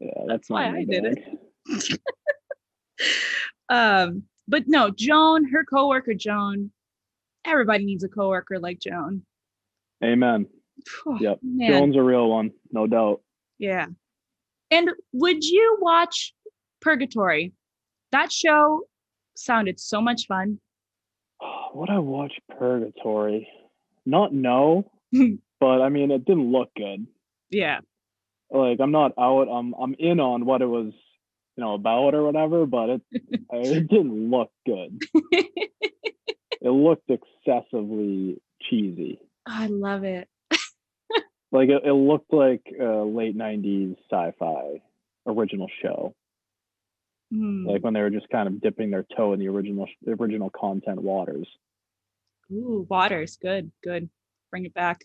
That's 0.00 0.28
that's 0.28 0.50
why 0.50 0.68
I 0.68 0.84
did 0.84 1.04
it. 1.04 2.00
Um, 3.68 4.24
but 4.48 4.64
no, 4.66 4.90
Joan, 4.90 5.48
her 5.48 5.64
coworker 5.64 6.14
Joan. 6.14 6.70
Everybody 7.44 7.84
needs 7.84 8.04
a 8.04 8.08
coworker 8.08 8.58
like 8.58 8.78
Joan. 8.78 9.22
Amen. 10.04 10.46
Oh, 11.06 11.18
Yep. 11.20 11.38
Man, 11.42 11.70
Joan's 11.70 11.96
a 11.96 12.02
real 12.02 12.28
one, 12.28 12.52
no 12.70 12.86
doubt. 12.86 13.20
yeah. 13.58 13.86
And 14.70 14.88
would 15.12 15.44
you 15.44 15.76
watch 15.80 16.32
Purgatory? 16.80 17.52
That 18.10 18.32
show 18.32 18.82
sounded 19.36 19.78
so 19.78 20.00
much 20.00 20.26
fun. 20.26 20.58
Would 21.74 21.90
I 21.90 21.98
watch 21.98 22.32
Purgatory? 22.58 23.48
Not 24.06 24.32
no, 24.32 24.90
but 25.60 25.82
I 25.82 25.88
mean, 25.90 26.10
it 26.10 26.24
didn't 26.24 26.50
look 26.52 26.70
good. 26.76 27.06
Yeah. 27.50 27.80
like 28.50 28.78
I'm 28.80 28.92
not 28.92 29.12
out. 29.18 29.48
I'm 29.48 29.74
I'm 29.74 29.94
in 29.98 30.20
on 30.20 30.44
what 30.46 30.62
it 30.62 30.66
was, 30.66 30.92
you 31.56 31.62
know, 31.64 31.74
about 31.74 32.14
or 32.14 32.22
whatever, 32.24 32.64
but 32.66 32.88
it 32.90 33.02
it 33.52 33.88
didn't 33.88 34.30
look 34.30 34.50
good. 34.66 35.00
It 36.64 36.70
looked 36.70 37.10
excessively 37.10 38.40
cheesy. 38.62 39.18
Oh, 39.48 39.52
I 39.52 39.66
love 39.66 40.04
it. 40.04 40.28
Like 41.52 41.68
it, 41.68 41.82
it 41.84 41.92
looked 41.92 42.32
like 42.32 42.62
a 42.80 43.04
late 43.04 43.36
'90s 43.36 43.96
sci-fi 44.10 44.80
original 45.26 45.68
show. 45.82 46.14
Mm. 47.32 47.66
Like 47.66 47.84
when 47.84 47.94
they 47.94 48.00
were 48.00 48.10
just 48.10 48.28
kind 48.30 48.48
of 48.48 48.60
dipping 48.60 48.90
their 48.90 49.06
toe 49.16 49.34
in 49.34 49.38
the 49.38 49.48
original 49.48 49.86
original 50.06 50.50
content 50.50 51.00
waters. 51.02 51.46
Ooh, 52.50 52.86
waters. 52.88 53.36
Good, 53.40 53.70
good. 53.84 54.08
Bring 54.50 54.64
it 54.64 54.74
back. 54.74 55.04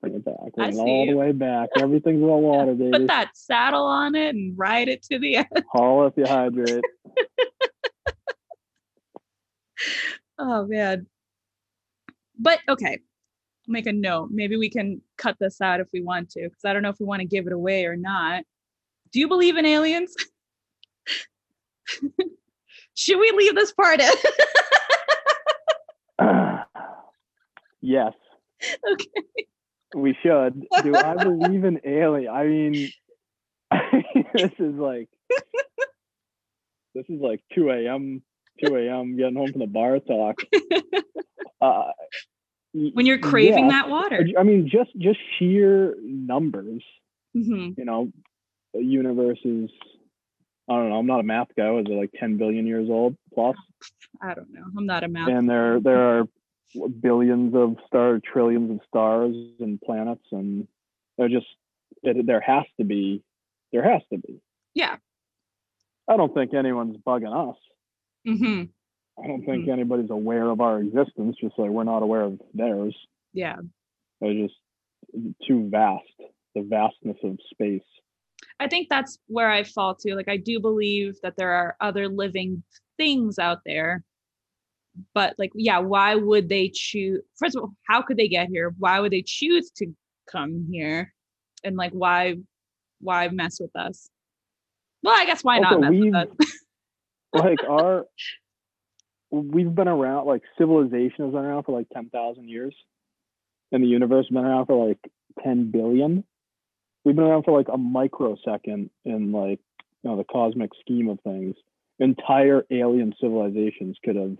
Bring 0.00 0.14
it 0.14 0.24
back. 0.24 0.34
I 0.44 0.50
Bring 0.54 0.68
it 0.68 0.74
see 0.74 0.80
all 0.80 1.06
the 1.06 1.14
way 1.14 1.32
back. 1.32 1.70
Everything's 1.78 2.22
all 2.22 2.42
water, 2.42 2.74
baby. 2.74 2.90
Put 2.92 3.06
that 3.08 3.30
saddle 3.34 3.84
on 3.84 4.14
it 4.14 4.34
and 4.34 4.56
ride 4.58 4.88
it 4.88 5.02
to 5.04 5.18
the 5.18 5.36
end. 5.36 5.46
Haul 5.72 6.06
if 6.06 6.14
you 6.16 6.26
hydrate. 6.26 6.84
Oh 10.38 10.66
man. 10.66 11.06
But 12.38 12.60
okay. 12.68 12.98
Make 13.66 13.86
a 13.86 13.92
note. 13.92 14.28
Maybe 14.30 14.56
we 14.56 14.70
can 14.70 15.00
cut 15.16 15.36
this 15.38 15.60
out 15.60 15.80
if 15.80 15.88
we 15.92 16.02
want 16.02 16.30
to, 16.30 16.42
because 16.42 16.64
I 16.64 16.72
don't 16.72 16.82
know 16.82 16.90
if 16.90 17.00
we 17.00 17.06
want 17.06 17.20
to 17.20 17.26
give 17.26 17.46
it 17.46 17.52
away 17.52 17.84
or 17.86 17.96
not. 17.96 18.44
Do 19.12 19.20
you 19.20 19.28
believe 19.28 19.56
in 19.56 19.66
aliens? 19.66 20.14
Should 22.94 23.18
we 23.18 23.30
leave 23.32 23.54
this 23.54 23.72
part 23.72 24.00
in? 24.00 24.12
yes. 27.80 28.12
okay. 28.92 29.46
We 29.94 30.16
should. 30.22 30.66
Do 30.82 30.96
I 30.96 31.14
believe 31.22 31.64
in 31.64 31.80
alien? 31.84 32.32
I 32.32 32.44
mean, 32.44 32.90
this 34.34 34.52
is 34.58 34.74
like 34.74 35.08
this 36.94 37.04
is 37.08 37.20
like 37.20 37.40
2 37.54 37.70
a.m. 37.70 38.22
2 38.64 38.76
a.m. 38.76 39.16
getting 39.16 39.36
home 39.36 39.52
from 39.52 39.60
the 39.60 39.66
bar 39.66 39.98
talk. 40.00 40.36
Uh, 41.60 41.92
When 42.92 43.06
you're 43.06 43.18
craving 43.18 43.66
yeah. 43.66 43.82
that 43.82 43.88
water. 43.88 44.26
I 44.38 44.42
mean, 44.42 44.68
just 44.70 44.90
just 44.98 45.18
sheer 45.38 45.94
numbers. 46.02 46.82
hmm 47.32 47.70
You 47.76 47.84
know, 47.84 48.12
the 48.74 48.82
universe 48.82 49.38
is. 49.44 49.70
I 50.68 50.74
don't 50.74 50.90
know. 50.90 50.96
I'm 50.96 51.06
not 51.06 51.20
a 51.20 51.22
math 51.22 51.48
guy. 51.56 51.70
Was 51.70 51.86
it 51.88 51.92
like 51.92 52.10
10 52.18 52.38
billion 52.38 52.66
years 52.66 52.88
old 52.90 53.16
plus? 53.32 53.54
I 54.20 54.34
don't 54.34 54.52
know. 54.52 54.64
I'm 54.76 54.84
not 54.84 55.04
a 55.04 55.08
math. 55.08 55.28
and 55.28 55.48
there 55.48 55.80
there 55.80 56.18
are 56.18 56.28
billions 57.00 57.54
of 57.54 57.76
stars, 57.86 58.20
trillions 58.30 58.70
of 58.72 58.80
stars 58.88 59.36
and 59.60 59.80
planets, 59.80 60.24
and 60.32 60.66
there 61.16 61.28
just 61.28 61.46
there 62.02 62.40
has 62.40 62.64
to 62.78 62.84
be 62.84 63.22
there 63.72 63.88
has 63.88 64.02
to 64.12 64.18
be. 64.18 64.40
Yeah. 64.74 64.96
I 66.08 66.16
don't 66.16 66.34
think 66.34 66.54
anyone's 66.54 66.96
bugging 66.98 67.50
us. 67.50 67.56
hmm 68.24 68.64
I 69.22 69.26
don't 69.26 69.44
think 69.44 69.64
hmm. 69.64 69.70
anybody's 69.70 70.10
aware 70.10 70.50
of 70.50 70.60
our 70.60 70.80
existence, 70.80 71.36
just 71.40 71.58
like 71.58 71.70
we're 71.70 71.84
not 71.84 72.02
aware 72.02 72.22
of 72.22 72.40
theirs. 72.54 72.94
Yeah. 73.32 73.56
They're 74.20 74.34
just 74.34 74.54
too 75.46 75.68
vast, 75.70 76.04
the 76.54 76.62
vastness 76.62 77.16
of 77.22 77.38
space. 77.50 77.82
I 78.60 78.68
think 78.68 78.88
that's 78.88 79.18
where 79.26 79.50
I 79.50 79.64
fall 79.64 79.94
to. 79.96 80.14
Like, 80.14 80.28
I 80.28 80.36
do 80.36 80.60
believe 80.60 81.16
that 81.22 81.36
there 81.36 81.52
are 81.52 81.76
other 81.80 82.08
living 82.08 82.62
things 82.96 83.38
out 83.38 83.60
there. 83.64 84.02
But, 85.14 85.34
like, 85.38 85.52
yeah, 85.54 85.78
why 85.78 86.14
would 86.14 86.48
they 86.48 86.70
choose? 86.72 87.20
First 87.36 87.56
of 87.56 87.62
all, 87.62 87.74
how 87.86 88.00
could 88.00 88.16
they 88.16 88.28
get 88.28 88.48
here? 88.48 88.74
Why 88.78 89.00
would 89.00 89.12
they 89.12 89.22
choose 89.22 89.70
to 89.76 89.86
come 90.30 90.66
here? 90.70 91.12
And, 91.64 91.76
like, 91.76 91.92
why, 91.92 92.36
why 93.00 93.28
mess 93.28 93.60
with 93.60 93.74
us? 93.76 94.08
Well, 95.02 95.14
I 95.14 95.26
guess 95.26 95.44
why 95.44 95.58
Also, 95.58 95.78
not 95.78 95.92
mess 95.92 96.02
with 96.02 96.14
us? 96.14 96.28
Like 97.32 97.58
our, 97.68 98.06
we've 99.42 99.74
been 99.74 99.88
around. 99.88 100.26
Like 100.26 100.42
civilization 100.58 101.24
has 101.26 101.32
been 101.32 101.44
around 101.44 101.64
for 101.64 101.76
like 101.76 101.88
ten 101.90 102.08
thousand 102.10 102.48
years, 102.48 102.74
and 103.72 103.82
the 103.82 103.88
universe 103.88 104.26
has 104.28 104.34
been 104.34 104.44
around 104.44 104.66
for 104.66 104.88
like 104.88 104.98
ten 105.42 105.70
billion. 105.70 106.24
We've 107.04 107.14
been 107.16 107.24
around 107.24 107.44
for 107.44 107.56
like 107.56 107.68
a 107.72 107.78
microsecond 107.78 108.90
in 109.04 109.32
like 109.32 109.60
you 110.02 110.10
know 110.10 110.16
the 110.16 110.24
cosmic 110.24 110.70
scheme 110.80 111.08
of 111.08 111.20
things. 111.20 111.54
Entire 111.98 112.64
alien 112.70 113.14
civilizations 113.20 113.96
could 114.04 114.16
have 114.16 114.30
you 114.30 114.38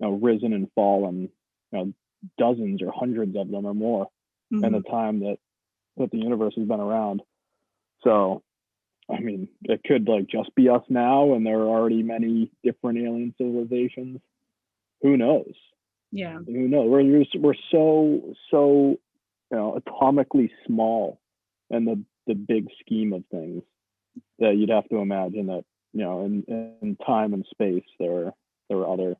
know 0.00 0.12
risen 0.12 0.52
and 0.52 0.68
fallen, 0.74 1.28
you 1.72 1.78
know, 1.78 1.92
dozens 2.38 2.82
or 2.82 2.92
hundreds 2.94 3.36
of 3.36 3.50
them 3.50 3.64
or 3.66 3.74
more. 3.74 4.08
and 4.50 4.62
Mhm. 4.62 4.82
the 4.82 4.88
time 4.88 5.20
that 5.20 5.38
that 5.98 6.10
the 6.10 6.16
universe 6.18 6.54
has 6.56 6.66
been 6.66 6.80
around. 6.80 7.20
So, 8.02 8.42
I 9.10 9.20
mean, 9.20 9.48
it 9.64 9.82
could 9.84 10.06
like 10.08 10.26
just 10.26 10.54
be 10.54 10.68
us 10.68 10.82
now, 10.88 11.32
and 11.34 11.46
there 11.46 11.60
are 11.60 11.68
already 11.68 12.02
many 12.02 12.50
different 12.62 12.98
alien 12.98 13.34
civilizations. 13.38 14.20
Who 15.02 15.16
knows? 15.16 15.52
yeah. 16.10 16.38
Who 16.38 16.68
knows? 16.68 16.88
We're 16.90 17.22
just, 17.24 17.38
we're 17.38 17.54
so 17.70 18.34
so 18.50 18.98
you 19.50 19.56
know 19.56 19.78
atomically 19.80 20.50
small 20.66 21.20
in 21.70 21.84
the 21.84 22.02
the 22.26 22.34
big 22.34 22.68
scheme 22.80 23.12
of 23.12 23.24
things 23.30 23.62
that 24.38 24.56
you'd 24.56 24.70
have 24.70 24.88
to 24.88 24.96
imagine 24.98 25.46
that 25.46 25.64
you 25.92 26.04
know 26.04 26.24
in 26.24 26.44
in 26.82 26.96
time 27.06 27.32
and 27.34 27.44
space 27.50 27.84
there 27.98 28.32
there 28.68 28.78
are 28.78 28.92
other 28.92 29.16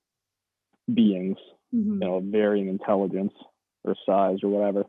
beings 0.93 1.37
Mhm. 1.75 1.95
you 1.95 1.99
know 2.09 2.21
varying 2.21 2.69
intelligence 2.69 3.33
or 3.85 3.95
size 4.07 4.39
or 4.43 4.49
whatever. 4.49 4.85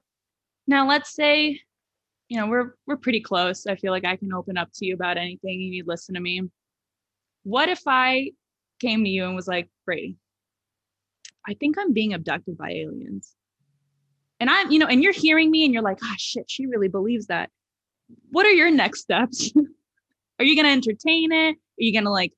Now 0.67 0.87
let's 0.87 1.13
say, 1.13 1.61
you 2.29 2.39
know, 2.39 2.47
we're 2.47 2.75
we're 2.85 2.97
pretty 2.97 3.19
close. 3.19 3.65
I 3.67 3.75
feel 3.75 3.91
like 3.91 4.05
I 4.05 4.15
can 4.15 4.31
open 4.33 4.57
up 4.57 4.69
to 4.75 4.85
you 4.85 4.93
about 4.93 5.17
anything. 5.17 5.59
You 5.59 5.71
need 5.71 5.87
listen 5.87 6.13
to 6.15 6.21
me. 6.21 6.43
What 7.43 7.69
if 7.69 7.81
I 7.87 8.31
came 8.79 9.03
to 9.03 9.09
you 9.09 9.25
and 9.25 9.35
was 9.35 9.47
like, 9.47 9.67
Brady, 9.85 10.15
I 11.47 11.55
think 11.55 11.77
I'm 11.77 11.91
being 11.91 12.13
abducted 12.13 12.57
by 12.57 12.69
aliens. 12.69 13.35
And 14.39 14.49
I'm, 14.49 14.71
you 14.71 14.79
know, 14.79 14.85
and 14.85 15.03
you're 15.03 15.11
hearing 15.11 15.51
me 15.51 15.65
and 15.65 15.73
you're 15.73 15.83
like, 15.83 15.97
ah 16.03 16.15
shit, 16.17 16.49
she 16.49 16.67
really 16.67 16.87
believes 16.87 17.27
that. 17.27 17.49
What 18.29 18.45
are 18.45 18.51
your 18.51 18.71
next 18.71 19.01
steps? 19.01 19.51
are 20.39 20.45
you 20.45 20.55
gonna 20.55 20.69
entertain 20.69 21.31
it? 21.31 21.55
Are 21.55 21.77
you 21.77 21.93
gonna 21.93 22.11
like 22.11 22.33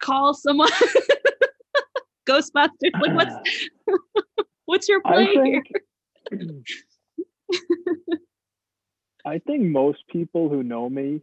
call 0.00 0.34
someone? 0.34 0.68
Ghostbusters? 2.28 2.92
Like 3.00 3.14
what's 3.14 3.34
what's 4.66 4.88
your 4.88 5.00
play 5.00 5.32
here? 5.32 5.62
I 9.24 9.38
think 9.38 9.62
most 9.62 9.98
people 10.08 10.48
who 10.48 10.62
know 10.62 10.88
me, 10.88 11.20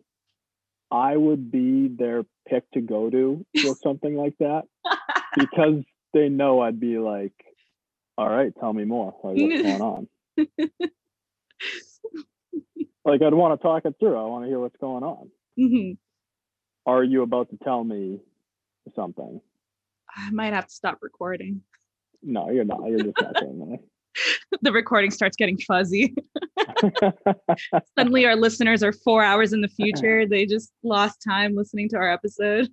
I 0.92 1.18
would 1.18 1.52
be 1.52 1.88
their 1.88 2.24
pick 2.48 2.70
to 2.72 2.82
go 2.82 3.10
to 3.10 3.46
with 3.64 3.78
something 3.84 4.16
like 4.16 4.36
that 4.40 4.64
because 5.36 5.84
they 6.14 6.30
know 6.30 6.62
I'd 6.62 6.80
be 6.80 6.98
like, 6.98 7.34
"All 8.18 8.30
right, 8.30 8.54
tell 8.60 8.74
me 8.74 8.86
more. 8.86 9.14
Like, 9.24 9.36
what's 9.38 9.62
going 9.62 9.82
on?" 9.82 10.08
Like, 13.06 13.22
I'd 13.22 13.34
want 13.34 13.60
to 13.60 13.64
talk 13.64 13.86
it 13.86 13.96
through. 14.00 14.18
I 14.18 14.24
want 14.24 14.46
to 14.46 14.50
hear 14.50 14.60
what's 14.60 14.78
going 14.78 15.04
on. 15.04 15.30
Mhm. 15.58 15.98
Are 16.86 17.04
you 17.04 17.22
about 17.24 17.50
to 17.50 17.58
tell 17.64 17.84
me 17.84 18.20
something? 18.96 19.42
I 20.16 20.30
might 20.32 20.54
have 20.54 20.68
to 20.68 20.74
stop 20.74 21.00
recording. 21.02 21.62
No, 22.24 22.50
you're 22.50 22.64
not. 22.66 22.86
You're 22.88 23.04
just 23.04 23.20
not 23.22 23.36
saying 23.40 23.80
the 24.62 24.72
recording 24.72 25.12
starts 25.12 25.36
getting 25.36 25.58
fuzzy. 25.58 26.16
Suddenly, 27.98 28.26
our 28.26 28.36
listeners 28.36 28.84
are 28.84 28.94
four 28.94 29.24
hours 29.24 29.54
in 29.54 29.62
the 29.62 29.68
future. 29.80 30.26
They 30.28 30.46
just 30.46 30.72
lost 30.84 31.22
time 31.28 31.56
listening 31.56 31.90
to 31.90 31.98
our 31.98 32.12
episode. 32.12 32.70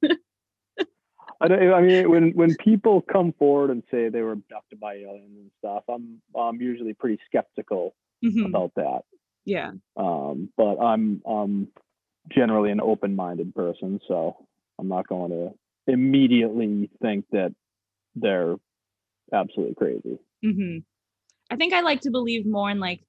I, 1.41 1.49
don't, 1.49 1.73
I 1.75 1.81
mean, 1.81 2.11
when 2.11 2.31
when 2.33 2.55
people 2.57 3.03
come 3.03 3.33
forward 3.39 3.71
and 3.71 3.83
say 3.91 4.09
they 4.09 4.23
were 4.23 4.33
abducted 4.33 4.81
by 4.81 4.95
aliens 4.95 5.37
and 5.37 5.51
stuff, 5.59 5.85
I'm 5.89 6.21
I'm 6.39 6.61
usually 6.61 6.95
pretty 6.95 7.19
skeptical 7.27 7.95
Mhm. 8.25 8.47
about 8.47 8.73
that. 8.77 9.01
Yeah. 9.45 9.73
Um, 9.97 10.51
but 10.57 10.77
I'm 10.79 11.21
um 11.27 11.69
generally 12.31 12.71
an 12.71 12.81
open-minded 12.81 13.55
person, 13.55 14.01
so 14.09 14.47
I'm 14.79 14.89
not 14.89 15.07
going 15.09 15.31
to 15.31 15.93
immediately 15.93 16.89
think 17.03 17.27
that 17.33 17.55
they're 18.15 18.57
absolutely 19.33 19.75
crazy. 19.75 20.19
hmm 20.43 20.79
I 21.51 21.57
think 21.57 21.73
I 21.73 21.81
like 21.83 22.01
to 22.03 22.11
believe 22.11 22.47
more 22.47 22.71
in 22.71 22.81
like 22.81 23.03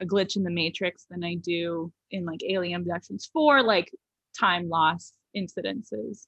a 0.00 0.06
glitch 0.06 0.36
in 0.36 0.42
the 0.44 0.50
matrix 0.50 1.04
than 1.10 1.22
I 1.24 1.34
do 1.34 1.92
in 2.10 2.24
like 2.24 2.40
alien 2.48 2.80
abductions 2.80 3.28
for 3.32 3.62
like 3.62 3.92
time 4.38 4.68
loss 4.68 5.12
incidences. 5.36 6.26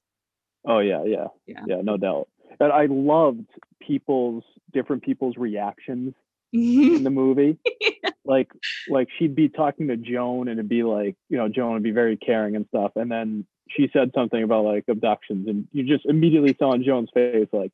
Oh 0.65 0.79
yeah, 0.79 1.03
yeah, 1.05 1.27
Yeah. 1.47 1.63
yeah, 1.67 1.81
no 1.81 1.97
doubt. 1.97 2.27
And 2.59 2.71
I 2.71 2.85
loved 2.85 3.47
people's 3.81 4.43
different 4.71 5.03
people's 5.03 5.35
reactions 5.37 6.13
in 6.53 7.03
the 7.03 7.09
movie. 7.23 7.57
like 8.25 8.51
like 8.87 9.07
she'd 9.17 9.35
be 9.35 9.49
talking 9.49 9.87
to 9.87 9.97
Joan 9.97 10.47
and 10.47 10.59
it'd 10.59 10.69
be 10.69 10.83
like, 10.83 11.15
you 11.29 11.37
know, 11.37 11.49
Joan 11.49 11.73
would 11.73 11.83
be 11.83 11.91
very 11.91 12.15
caring 12.15 12.55
and 12.55 12.65
stuff. 12.67 12.91
And 12.95 13.11
then 13.11 13.45
she 13.69 13.89
said 13.91 14.11
something 14.13 14.43
about 14.43 14.65
like 14.65 14.85
abductions 14.87 15.47
and 15.47 15.67
you 15.71 15.83
just 15.83 16.05
immediately 16.05 16.55
saw 16.59 16.73
in 16.73 16.83
Joan's 16.83 17.09
face 17.13 17.47
like, 17.51 17.71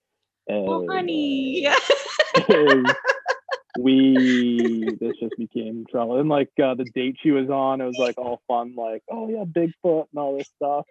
oh, 0.50 0.86
"Oh, 0.86 0.88
honey. 0.90 1.66
is 1.66 1.76
we 3.84 4.98
this 5.00 5.16
just 5.22 5.38
became 5.38 5.86
trouble. 5.90 6.20
And 6.20 6.30
like 6.30 6.50
uh, 6.64 6.76
the 6.76 6.86
date 6.86 7.18
she 7.22 7.32
was 7.32 7.50
on, 7.50 7.82
it 7.82 7.86
was 7.86 7.96
like 7.98 8.18
all 8.18 8.42
fun, 8.48 8.76
like, 8.76 9.04
oh 9.10 9.30
yeah, 9.30 9.46
Bigfoot 9.46 10.08
and 10.12 10.20
all 10.20 10.38
this 10.40 10.48
stuff. 10.58 10.86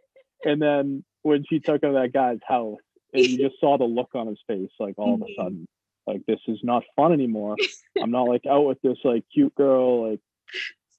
And 0.44 0.60
then 0.62 1.04
when 1.22 1.44
she 1.48 1.60
took 1.60 1.82
him 1.82 1.92
to 1.92 2.00
that 2.00 2.12
guy's 2.12 2.38
house 2.46 2.78
and 3.12 3.28
you 3.28 3.38
just 3.48 3.60
saw 3.60 3.76
the 3.76 3.84
look 3.84 4.10
on 4.14 4.26
his 4.28 4.38
face, 4.46 4.70
like 4.80 4.94
all 4.98 5.14
of 5.14 5.22
a 5.22 5.24
Mhm. 5.26 5.36
sudden, 5.36 5.66
like 6.06 6.24
this 6.26 6.40
is 6.48 6.58
not 6.64 6.84
fun 6.96 7.12
anymore. 7.12 7.56
I'm 8.00 8.10
not 8.10 8.24
like 8.24 8.46
out 8.46 8.66
with 8.66 8.80
this 8.82 8.98
like 9.04 9.24
cute 9.32 9.54
girl, 9.54 10.10
like, 10.10 10.20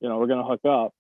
you 0.02 0.10
know, 0.10 0.20
we're 0.20 0.28
gonna 0.28 0.46
hook 0.48 0.66
up. 0.66 0.94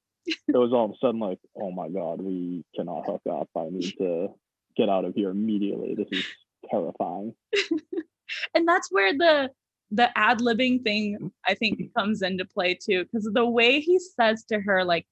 It 0.53 0.57
was 0.57 0.73
all 0.73 0.85
of 0.85 0.91
a 0.91 0.97
sudden 0.97 1.19
like, 1.19 1.39
oh 1.55 1.71
my 1.71 1.89
god, 1.89 2.21
we 2.21 2.63
cannot 2.75 3.05
hook 3.05 3.21
up. 3.29 3.49
I 3.55 3.69
need 3.69 3.93
to 3.99 4.29
get 4.75 4.89
out 4.89 5.05
of 5.05 5.13
here 5.15 5.29
immediately. 5.29 5.95
This 5.95 6.07
is 6.11 6.25
terrifying. 6.71 7.35
and 8.55 8.67
that's 8.67 8.91
where 8.91 9.13
the 9.13 9.49
the 9.91 10.15
ad 10.17 10.39
libbing 10.39 10.83
thing 10.83 11.31
I 11.47 11.55
think 11.55 11.79
mm-hmm. 11.79 11.99
comes 11.99 12.21
into 12.21 12.45
play 12.45 12.75
too, 12.75 13.05
because 13.05 13.29
the 13.33 13.45
way 13.45 13.79
he 13.79 13.99
says 13.99 14.43
to 14.45 14.59
her, 14.59 14.83
like, 14.83 15.07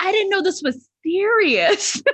I 0.00 0.12
didn't 0.12 0.30
know 0.30 0.42
this 0.42 0.62
was 0.62 0.88
serious. 1.04 2.02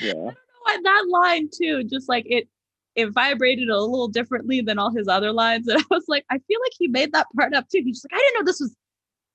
Yeah. 0.00 0.30
Why 0.62 0.78
that 0.82 1.06
line 1.08 1.48
too, 1.52 1.84
just 1.84 2.08
like 2.08 2.24
it 2.26 2.48
it 2.96 3.10
vibrated 3.10 3.68
a 3.68 3.80
little 3.80 4.08
differently 4.08 4.60
than 4.60 4.78
all 4.78 4.90
his 4.90 5.08
other 5.08 5.32
lines. 5.32 5.68
And 5.68 5.78
I 5.80 5.84
was 5.90 6.04
like, 6.08 6.24
I 6.30 6.38
feel 6.38 6.60
like 6.60 6.72
he 6.78 6.88
made 6.88 7.12
that 7.12 7.28
part 7.36 7.54
up 7.54 7.68
too. 7.68 7.82
He's 7.84 8.04
like, 8.04 8.18
I 8.18 8.22
didn't 8.22 8.40
know 8.40 8.50
this 8.50 8.60
was 8.60 8.74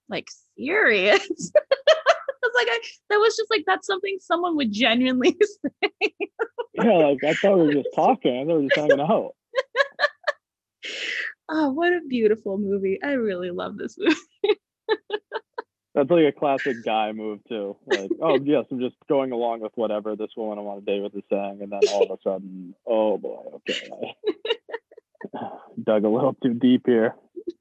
like 0.09 0.27
serious. 0.57 1.21
I 1.55 2.47
was 2.47 2.53
like, 2.55 2.67
I, 2.69 2.79
that 3.09 3.17
was 3.17 3.35
just 3.35 3.49
like 3.49 3.63
that's 3.65 3.87
something 3.87 4.17
someone 4.19 4.55
would 4.57 4.71
genuinely 4.71 5.35
say. 5.41 6.13
yeah, 6.73 6.91
like 6.91 7.23
I 7.23 7.33
thought 7.33 7.57
we 7.57 7.67
were 7.67 7.73
just 7.73 7.95
talking. 7.95 8.35
I 8.35 8.45
thought 8.45 8.57
we 8.57 8.63
were 8.63 8.69
just 8.69 8.75
hanging 8.75 8.99
out. 8.99 9.35
Oh, 11.57 11.69
what 11.69 11.93
a 11.93 12.01
beautiful 12.05 12.57
movie. 12.57 12.99
I 13.01 13.13
really 13.13 13.49
love 13.49 13.77
this 13.77 13.95
movie. 13.97 14.59
That's 15.95 16.09
like 16.09 16.25
a 16.25 16.37
classic 16.37 16.83
guy 16.83 17.13
move 17.13 17.39
too. 17.47 17.77
Like, 17.85 18.11
oh 18.21 18.37
yes, 18.43 18.65
I'm 18.69 18.81
just 18.81 18.97
going 19.07 19.31
along 19.31 19.61
with 19.61 19.71
whatever 19.75 20.17
this 20.17 20.31
woman 20.35 20.59
I'm 20.59 20.67
on 20.67 20.79
a 20.79 20.81
date 20.81 21.01
with 21.01 21.15
is 21.15 21.23
saying, 21.29 21.59
and 21.61 21.71
then 21.71 21.79
all 21.93 22.03
of 22.03 22.11
a 22.11 22.21
sudden, 22.21 22.75
oh 22.85 23.17
boy, 23.17 23.39
okay, 23.55 23.89
I 25.33 25.47
dug 25.85 26.03
a 26.03 26.09
little 26.09 26.35
too 26.43 26.55
deep 26.55 26.81
here. 26.85 27.15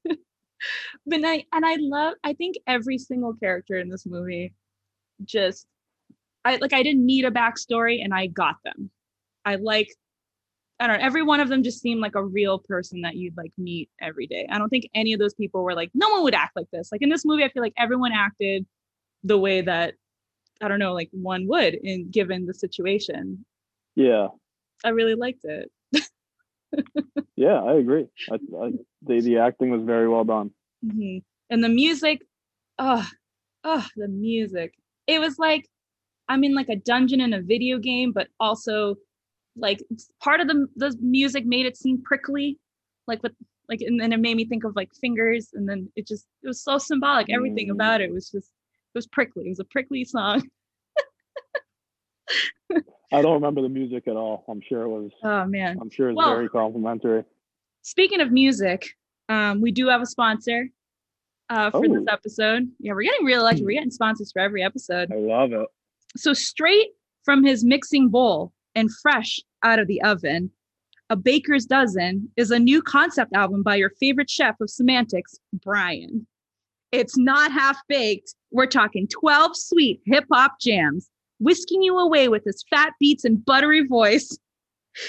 but 0.05 1.23
I 1.23 1.45
and 1.53 1.65
I 1.65 1.77
love 1.79 2.15
I 2.21 2.33
think 2.33 2.57
every 2.67 2.97
single 2.97 3.33
character 3.35 3.77
in 3.79 3.87
this 3.87 4.05
movie 4.05 4.53
just 5.23 5.67
I 6.43 6.57
like 6.57 6.73
I 6.73 6.83
didn't 6.83 7.05
need 7.05 7.23
a 7.23 7.31
backstory 7.31 8.03
and 8.03 8.13
I 8.13 8.27
got 8.27 8.55
them. 8.65 8.91
I 9.45 9.55
like 9.55 9.87
I 10.79 10.87
don't 10.87 10.99
know, 10.99 11.05
every 11.05 11.23
one 11.23 11.39
of 11.39 11.47
them 11.47 11.63
just 11.63 11.81
seemed 11.81 12.01
like 12.01 12.15
a 12.15 12.23
real 12.23 12.59
person 12.59 13.01
that 13.01 13.15
you'd 13.15 13.37
like 13.37 13.51
meet 13.57 13.89
every 14.01 14.27
day. 14.27 14.45
I 14.49 14.57
don't 14.57 14.69
think 14.69 14.89
any 14.93 15.13
of 15.13 15.19
those 15.19 15.33
people 15.33 15.63
were 15.63 15.73
like, 15.73 15.89
no 15.93 16.09
one 16.09 16.23
would 16.23 16.35
act 16.35 16.55
like 16.55 16.69
this. 16.71 16.91
Like 16.91 17.01
in 17.01 17.09
this 17.09 17.23
movie, 17.25 17.45
I 17.45 17.49
feel 17.49 17.63
like 17.63 17.73
everyone 17.77 18.11
acted 18.11 18.65
the 19.23 19.37
way 19.37 19.61
that 19.61 19.93
I 20.61 20.67
don't 20.67 20.79
know, 20.79 20.93
like 20.93 21.09
one 21.11 21.47
would 21.47 21.75
in 21.75 22.09
given 22.09 22.45
the 22.45 22.53
situation. 22.53 23.45
Yeah, 23.95 24.27
I 24.83 24.89
really 24.89 25.15
liked 25.15 25.45
it. 25.45 25.71
yeah, 27.35 27.61
I 27.61 27.75
agree. 27.75 28.07
I, 28.29 28.35
I, 28.35 28.71
the 29.01 29.21
the 29.21 29.37
acting 29.37 29.71
was 29.71 29.83
very 29.83 30.07
well 30.09 30.23
done. 30.23 30.51
Mhm. 30.85 31.23
And 31.49 31.63
the 31.63 31.69
music, 31.69 32.21
oh, 32.79 33.07
oh, 33.63 33.85
the 33.95 34.07
music. 34.07 34.73
It 35.07 35.19
was 35.19 35.37
like 35.39 35.67
I'm 36.27 36.43
in 36.43 36.55
like 36.55 36.69
a 36.69 36.75
dungeon 36.75 37.21
in 37.21 37.33
a 37.33 37.41
video 37.41 37.77
game, 37.79 38.11
but 38.11 38.27
also 38.39 38.95
like 39.57 39.79
part 40.21 40.41
of 40.41 40.47
the 40.47 40.67
the 40.75 40.95
music 41.01 41.45
made 41.45 41.65
it 41.65 41.77
seem 41.77 42.01
prickly, 42.03 42.59
like 43.07 43.23
with 43.23 43.31
like, 43.69 43.81
and 43.81 43.99
then 43.99 44.13
it 44.13 44.19
made 44.19 44.37
me 44.37 44.45
think 44.45 44.63
of 44.63 44.75
like 44.75 44.89
fingers, 45.01 45.49
and 45.53 45.67
then 45.67 45.89
it 45.95 46.07
just 46.07 46.25
it 46.43 46.47
was 46.47 46.63
so 46.63 46.77
symbolic. 46.77 47.29
Everything 47.31 47.69
Mm. 47.69 47.73
about 47.73 48.01
it 48.01 48.11
was 48.13 48.29
just 48.29 48.49
it 48.49 48.97
was 48.97 49.07
prickly. 49.07 49.45
It 49.45 49.49
was 49.49 49.59
a 49.59 49.65
prickly 49.65 50.03
song. 50.05 50.47
I 53.11 53.21
don't 53.21 53.33
remember 53.35 53.61
the 53.61 53.69
music 53.69 54.07
at 54.07 54.15
all. 54.15 54.43
I'm 54.49 54.61
sure 54.67 54.81
it 54.83 54.89
was. 54.89 55.11
Oh 55.23 55.45
man. 55.45 55.77
I'm 55.79 55.89
sure 55.89 56.09
it's 56.09 56.17
Well- 56.17 56.35
very 56.35 56.49
complimentary. 56.49 57.23
Speaking 57.83 58.19
of 58.19 58.31
music, 58.31 58.89
um, 59.29 59.61
we 59.61 59.71
do 59.71 59.87
have 59.87 60.01
a 60.01 60.07
sponsor 60.07 60.69
uh, 61.51 61.69
for 61.69 61.87
this 61.87 62.01
Oh. 62.09 62.13
episode. 62.13 62.67
Yeah, 62.79 62.93
we're 62.93 63.03
getting 63.03 63.25
real 63.25 63.43
lucky. 63.43 63.61
We're 63.63 63.73
getting 63.75 63.91
sponsors 63.91 64.31
for 64.31 64.39
every 64.39 64.63
episode. 64.63 65.11
I 65.11 65.17
love 65.17 65.53
it. 65.53 65.67
So 66.17 66.33
straight 66.33 66.87
from 67.23 67.43
his 67.43 67.63
mixing 67.63 68.09
bowl 68.09 68.53
and 68.75 68.89
fresh 69.01 69.39
out 69.63 69.79
of 69.79 69.87
the 69.87 70.01
oven, 70.03 70.51
A 71.09 71.15
Baker's 71.15 71.65
Dozen 71.65 72.29
is 72.35 72.51
a 72.51 72.59
new 72.59 72.81
concept 72.81 73.33
album 73.33 73.63
by 73.63 73.75
your 73.75 73.91
favorite 73.99 74.29
chef 74.29 74.59
of 74.59 74.69
semantics, 74.69 75.39
Brian. 75.53 76.27
It's 76.91 77.17
not 77.17 77.51
half 77.51 77.77
baked. 77.87 78.35
We're 78.51 78.67
talking 78.67 79.07
12 79.07 79.57
sweet 79.57 80.01
hip 80.05 80.25
hop 80.31 80.59
jams, 80.61 81.09
whisking 81.39 81.81
you 81.81 81.97
away 81.97 82.27
with 82.27 82.43
his 82.45 82.63
fat 82.69 82.93
beats 82.99 83.25
and 83.25 83.43
buttery 83.43 83.85
voice. 83.85 84.37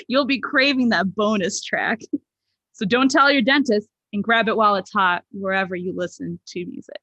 You'll 0.09 0.25
be 0.25 0.41
craving 0.41 0.89
that 0.89 1.15
bonus 1.15 1.63
track. 1.63 2.01
So 2.73 2.85
don't 2.85 3.11
tell 3.11 3.31
your 3.31 3.43
dentist 3.43 3.89
and 4.13 4.23
grab 4.23 4.49
it 4.49 4.57
while 4.57 4.77
it's 4.77 4.93
hot 4.93 5.25
wherever 5.31 5.77
you 5.77 5.93
listen 5.97 6.41
to 6.49 6.67
music. 6.67 7.01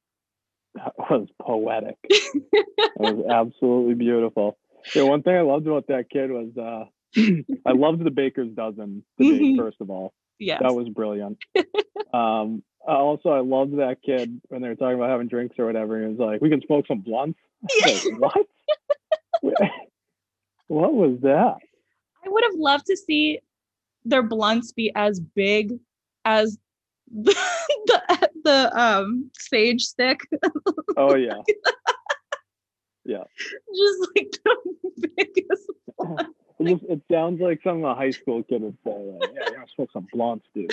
That 0.74 0.92
was 0.98 1.28
poetic. 1.40 1.96
it 2.04 2.66
was 2.98 3.24
absolutely 3.30 3.94
beautiful. 3.94 4.58
Yeah, 4.94 5.02
one 5.02 5.22
thing 5.22 5.34
I 5.36 5.40
loved 5.40 5.66
about 5.66 5.86
that 5.88 6.10
kid 6.10 6.30
was 6.30 6.56
uh, 6.58 6.84
I 7.66 7.72
loved 7.72 8.04
the 8.04 8.10
baker's 8.10 8.50
dozen 8.52 9.04
debate, 9.18 9.40
Mhm. 9.42 9.56
first 9.56 9.78
of 9.80 9.90
all. 9.90 10.12
Yeah. 10.38 10.58
That 10.60 10.74
was 10.74 10.88
brilliant. 10.88 11.38
um, 12.14 12.62
also, 12.86 13.30
I 13.30 13.40
loved 13.40 13.78
that 13.78 14.02
kid 14.04 14.40
when 14.48 14.60
they 14.62 14.68
were 14.68 14.74
talking 14.74 14.96
about 14.96 15.10
having 15.10 15.28
drinks 15.28 15.58
or 15.58 15.66
whatever. 15.66 16.00
He 16.00 16.06
was 16.08 16.18
like, 16.18 16.40
"We 16.42 16.50
can 16.50 16.60
smoke 16.66 16.86
some 16.86 17.00
blunts." 17.00 17.38
Was 17.62 18.04
like, 18.04 18.18
what? 18.18 18.46
what 20.66 20.92
was 20.94 21.18
that? 21.22 21.56
I 22.24 22.28
would 22.28 22.44
have 22.44 22.56
loved 22.56 22.86
to 22.86 22.96
see 22.96 23.40
their 24.04 24.22
blunts 24.22 24.72
be 24.72 24.92
as 24.94 25.20
big 25.20 25.72
as 26.24 26.58
the 27.14 27.34
the, 27.86 28.30
the 28.44 28.78
um 28.80 29.30
sage 29.38 29.82
stick. 29.82 30.20
Oh 30.96 31.14
yeah, 31.14 31.40
Just 33.06 34.10
like 34.16 34.34
the 34.44 35.08
biggest 35.16 35.70
it, 36.60 36.66
just, 36.68 36.84
it 36.88 37.02
sounds 37.10 37.40
like 37.40 37.60
something 37.62 37.84
a 37.84 37.94
high 37.94 38.10
school 38.10 38.42
kid 38.42 38.62
would 38.62 38.76
say. 38.84 38.90
Like, 38.90 39.30
yeah, 39.34 39.40
you 39.46 39.56
gotta 39.56 39.70
smoke 39.74 39.92
some 39.92 40.06
blunts, 40.12 40.46
dude. 40.54 40.72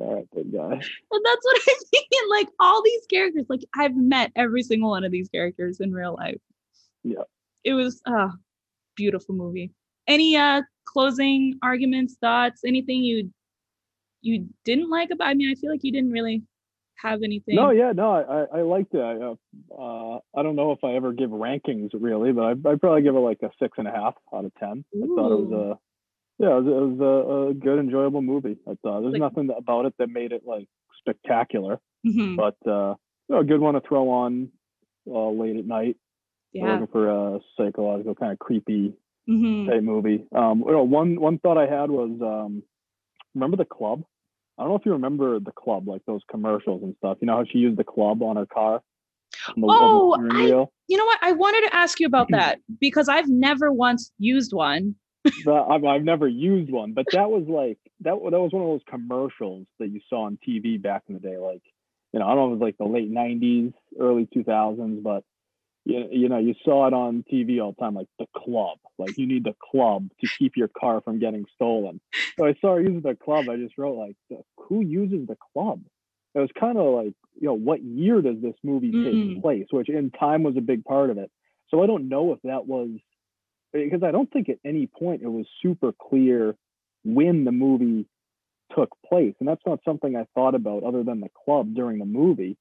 all 0.00 0.16
right, 0.16 0.28
big 0.34 0.52
guy. 0.52 0.80
Well, 1.10 1.20
that's 1.24 1.44
what 1.44 1.60
I 1.68 1.74
mean. 1.92 2.30
Like 2.30 2.48
all 2.60 2.82
these 2.82 3.06
characters, 3.06 3.46
like 3.48 3.62
I've 3.74 3.96
met 3.96 4.32
every 4.36 4.62
single 4.62 4.90
one 4.90 5.04
of 5.04 5.12
these 5.12 5.28
characters 5.28 5.80
in 5.80 5.92
real 5.92 6.16
life. 6.18 6.40
Yeah. 7.02 7.22
It 7.64 7.74
was 7.74 8.00
uh 8.06 8.28
beautiful 8.94 9.34
movie. 9.34 9.72
Any 10.06 10.36
uh 10.36 10.62
closing 10.84 11.58
arguments, 11.62 12.16
thoughts, 12.20 12.62
anything 12.64 13.02
you 13.02 13.30
you 14.22 14.48
didn't 14.64 14.90
like 14.90 15.10
about 15.10 15.28
I 15.28 15.34
mean, 15.34 15.50
I 15.50 15.54
feel 15.54 15.70
like 15.70 15.84
you 15.84 15.92
didn't 15.92 16.10
really 16.10 16.42
have 17.02 17.22
anything. 17.22 17.54
No, 17.56 17.70
yeah, 17.70 17.92
no, 17.92 18.12
I, 18.12 18.22
I, 18.56 18.58
I 18.58 18.62
liked 18.62 18.94
it. 18.94 19.00
I, 19.00 19.14
uh, 19.74 20.18
I 20.36 20.42
don't 20.42 20.56
know 20.56 20.72
if 20.72 20.82
I 20.84 20.94
ever 20.94 21.12
give 21.12 21.30
rankings 21.30 21.90
really, 21.94 22.32
but 22.32 22.42
I, 22.42 22.50
I'd 22.70 22.80
probably 22.80 23.02
give 23.02 23.14
it 23.14 23.18
like 23.20 23.38
a 23.42 23.50
six 23.60 23.76
and 23.78 23.86
a 23.88 23.90
half 23.90 24.14
out 24.34 24.44
of 24.44 24.52
ten. 24.58 24.84
I 24.94 25.06
thought 25.06 25.32
it 25.32 25.48
was 25.48 25.52
a, 25.52 25.78
yeah, 26.42 26.56
it 26.56 26.62
was, 26.62 26.66
it 26.66 27.00
was 27.00 27.00
a, 27.00 27.50
a 27.50 27.54
good, 27.54 27.78
enjoyable 27.78 28.22
movie. 28.22 28.56
I 28.68 28.74
thought 28.82 29.00
there's 29.02 29.12
Like- 29.12 29.20
nothing 29.20 29.50
about 29.56 29.86
it 29.86 29.94
that 29.98 30.08
made 30.10 30.32
it 30.32 30.42
like 30.46 30.68
spectacular, 31.00 31.80
Mhm. 32.06 32.36
but 32.36 32.56
uh, 32.70 32.94
you 33.28 33.34
know, 33.34 33.40
a 33.40 33.44
good 33.44 33.60
one 33.60 33.74
to 33.74 33.80
throw 33.80 34.08
on 34.10 34.50
uh, 35.08 35.28
late 35.30 35.56
at 35.56 35.66
night. 35.66 35.96
Yeah. 36.52 36.72
looking 36.72 36.86
for 36.86 37.08
a 37.36 37.40
psychological 37.58 38.14
kind 38.14 38.32
of 38.32 38.38
creepy 38.38 38.94
Mhm. 39.28 39.66
type 39.68 39.82
movie. 39.82 40.24
Um, 40.34 40.60
you 40.64 40.72
know, 40.72 40.84
one 40.84 41.20
one 41.20 41.38
thought 41.38 41.58
I 41.58 41.66
had 41.66 41.90
was, 41.90 42.10
um, 42.22 42.62
remember 43.34 43.56
the 43.58 43.64
club? 43.66 44.04
I 44.58 44.62
don't 44.62 44.70
know 44.70 44.76
if 44.76 44.86
you 44.86 44.92
remember 44.92 45.38
the 45.38 45.52
club, 45.52 45.86
like 45.86 46.02
those 46.06 46.22
commercials 46.30 46.82
and 46.82 46.94
stuff. 46.98 47.18
You 47.20 47.26
know 47.26 47.36
how 47.36 47.44
she 47.44 47.58
used 47.58 47.76
the 47.78 47.84
club 47.84 48.22
on 48.22 48.36
her 48.36 48.46
car? 48.46 48.82
On 49.54 49.60
the- 49.60 49.66
Oh, 49.68 50.16
I- 50.30 50.46
You 50.88 50.96
know 50.96 51.04
what? 51.04 51.18
I 51.22 51.32
wanted 51.32 51.68
to 51.68 51.74
ask 51.76 52.00
you 52.00 52.06
about 52.06 52.30
that 52.30 52.58
because 52.80 53.08
I've 53.08 53.28
never 53.28 53.72
once 53.72 54.12
used 54.18 54.52
one. 54.52 54.94
But 55.44 55.68
I've, 55.68 55.84
I've 55.84 56.04
never 56.04 56.28
used 56.28 56.70
one, 56.70 56.92
but 56.92 57.06
that 57.12 57.28
was 57.30 57.44
like 57.48 57.78
that. 58.02 58.14
That 58.30 58.40
was 58.40 58.52
one 58.52 58.62
of 58.62 58.68
those 58.68 58.82
commercials 58.88 59.66
that 59.80 59.88
you 59.88 60.00
saw 60.08 60.22
on 60.22 60.38
TV 60.46 60.80
back 60.80 61.02
in 61.08 61.14
the 61.14 61.20
day. 61.20 61.36
Like, 61.36 61.62
you 62.12 62.20
know, 62.20 62.26
I 62.28 62.34
don't 62.36 62.36
know 62.36 62.46
if 62.46 62.50
it 62.52 62.60
was 62.60 62.66
like 62.68 62.78
the 62.78 62.84
late 62.84 63.10
'90s, 63.12 63.72
early 63.98 64.26
2000s, 64.26 65.02
but 65.02 65.24
you, 65.86 66.08
you 66.10 66.28
know, 66.28 66.38
you 66.38 66.54
saw 66.64 66.88
it 66.88 66.92
on 66.92 67.24
TV 67.32 67.62
all 67.62 67.72
the 67.72 67.80
time, 67.80 67.94
like 67.94 68.08
the 68.18 68.26
club. 68.36 68.78
Like, 68.98 69.14
you 69.16 69.26
need 69.26 69.44
the 69.44 69.54
club 69.70 70.10
to 70.20 70.28
keep 70.28 70.56
your 70.56 70.68
car 70.68 71.00
from 71.00 71.20
getting 71.20 71.46
stolen. 71.54 72.00
So 72.38 72.44
I 72.44 72.54
saw 72.60 72.74
her 72.74 72.80
using 72.80 73.00
the 73.00 73.14
club. 73.14 73.48
I 73.48 73.56
just 73.56 73.78
wrote 73.78 73.96
like, 73.96 74.16
who 74.58 74.80
uses 74.80 75.28
the 75.28 75.36
club? 75.52 75.80
It 76.34 76.40
was 76.40 76.50
kind 76.58 76.76
of 76.76 76.92
like, 76.92 77.14
you 77.40 77.46
know, 77.46 77.54
what 77.54 77.82
year 77.82 78.20
does 78.20 78.42
this 78.42 78.56
movie 78.64 78.92
take 78.92 79.14
Mm. 79.14 79.40
place? 79.40 79.66
Which 79.70 79.88
in 79.88 80.10
time 80.10 80.42
was 80.42 80.56
a 80.56 80.60
big 80.60 80.84
part 80.84 81.10
of 81.10 81.18
it. 81.18 81.30
So 81.68 81.82
I 81.82 81.86
don't 81.86 82.08
know 82.08 82.32
if 82.32 82.40
that 82.42 82.66
was 82.66 82.90
because 83.72 84.02
I 84.02 84.10
don't 84.10 84.30
think 84.30 84.48
at 84.48 84.58
any 84.64 84.86
point 84.86 85.22
it 85.22 85.28
was 85.28 85.46
super 85.62 85.92
clear 85.92 86.56
when 87.04 87.44
the 87.44 87.52
movie 87.52 88.06
took 88.76 88.90
place. 89.08 89.34
And 89.38 89.48
that's 89.48 89.64
not 89.64 89.80
something 89.84 90.16
I 90.16 90.26
thought 90.34 90.54
about 90.54 90.82
other 90.82 91.04
than 91.04 91.20
the 91.20 91.30
club 91.44 91.74
during 91.74 91.98
the 91.98 92.04
movie. 92.04 92.56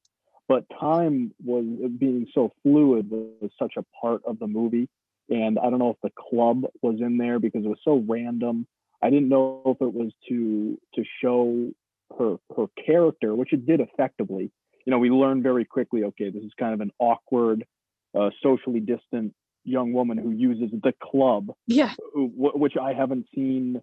But 0.48 0.66
time 0.80 1.34
was 1.44 1.66
being 1.98 2.28
so 2.34 2.52
fluid 2.64 3.10
was 3.10 3.52
such 3.58 3.74
a 3.78 3.86
part 4.00 4.22
of 4.26 4.40
the 4.40 4.48
movie. 4.48 4.88
And 5.30 5.58
I 5.58 5.70
don't 5.70 5.80
know 5.80 5.90
if 5.90 5.98
the 6.04 6.12
club 6.30 6.66
was 6.84 7.02
in 7.02 7.18
there 7.18 7.40
because 7.40 7.66
it 7.66 7.68
was 7.68 7.80
so 7.84 8.04
random. 8.08 8.68
I 9.02 9.10
didn't 9.10 9.30
know 9.30 9.62
if 9.66 9.82
it 9.82 9.94
was 9.94 10.12
to 10.30 10.80
to 10.94 11.04
show 11.22 11.72
her 12.18 12.38
her 12.56 12.66
character, 12.86 13.34
which 13.36 13.52
it 13.54 13.66
did 13.66 13.80
effectively. 13.82 14.52
You 14.86 14.92
know, 14.92 15.00
we 15.00 15.10
learned 15.10 15.42
very 15.42 15.66
quickly, 15.66 16.04
okay, 16.04 16.30
this 16.30 16.44
is 16.44 16.52
kind 16.60 16.76
of 16.76 16.82
an 16.82 16.92
awkward, 17.00 17.66
uh, 18.14 18.30
socially 18.44 18.80
distant 18.80 19.34
young 19.64 19.94
woman 19.94 20.20
who 20.20 20.30
uses 20.30 20.70
the 20.84 20.94
club 21.02 21.52
Yeah. 21.66 21.94
who- 22.14 22.28
wh- 22.28 22.56
which 22.60 22.78
I 22.78 22.94
haven't 22.94 23.28
seen 23.34 23.82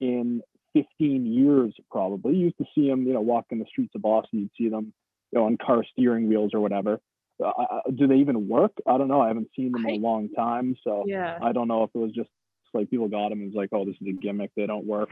in 0.00 0.42
15 0.72 1.26
years 1.26 1.74
probably. 1.90 2.36
You 2.36 2.44
used 2.46 2.56
to 2.58 2.64
see 2.74 2.88
them, 2.88 3.06
you 3.06 3.12
know, 3.12 3.20
walking 3.20 3.58
the 3.58 3.66
streets 3.66 3.94
of 3.94 4.00
Boston. 4.00 4.40
You'd 4.40 4.50
see 4.56 4.68
them, 4.70 4.94
you 5.32 5.38
know, 5.38 5.46
on 5.46 5.56
car 5.58 5.84
steering 5.92 6.28
wheels 6.28 6.52
or 6.54 6.60
whatever. 6.60 7.00
Uh, 7.44 7.52
do 7.94 8.06
they 8.08 8.16
even 8.16 8.48
work? 8.48 8.72
I 8.86 8.98
don't 8.98 9.08
know. 9.08 9.20
I 9.20 9.28
haven't 9.28 9.48
seen 9.54 9.70
them 9.72 9.86
in 9.86 9.94
a 9.94 9.98
long 9.98 10.28
time, 10.30 10.74
so 10.82 11.04
Yeah. 11.06 11.38
I 11.40 11.52
don't 11.52 11.68
know 11.68 11.84
if 11.84 11.90
it 11.94 11.98
was 11.98 12.12
just 12.12 12.30
like 12.74 12.90
people 12.90 13.08
got 13.08 13.28
them 13.30 13.40
and 13.40 13.52
was 13.52 13.56
like, 13.56 13.68
oh, 13.72 13.84
this 13.84 13.94
is 14.00 14.08
a 14.08 14.12
gimmick. 14.12 14.50
They 14.56 14.66
don't 14.66 14.86
work. 14.86 15.10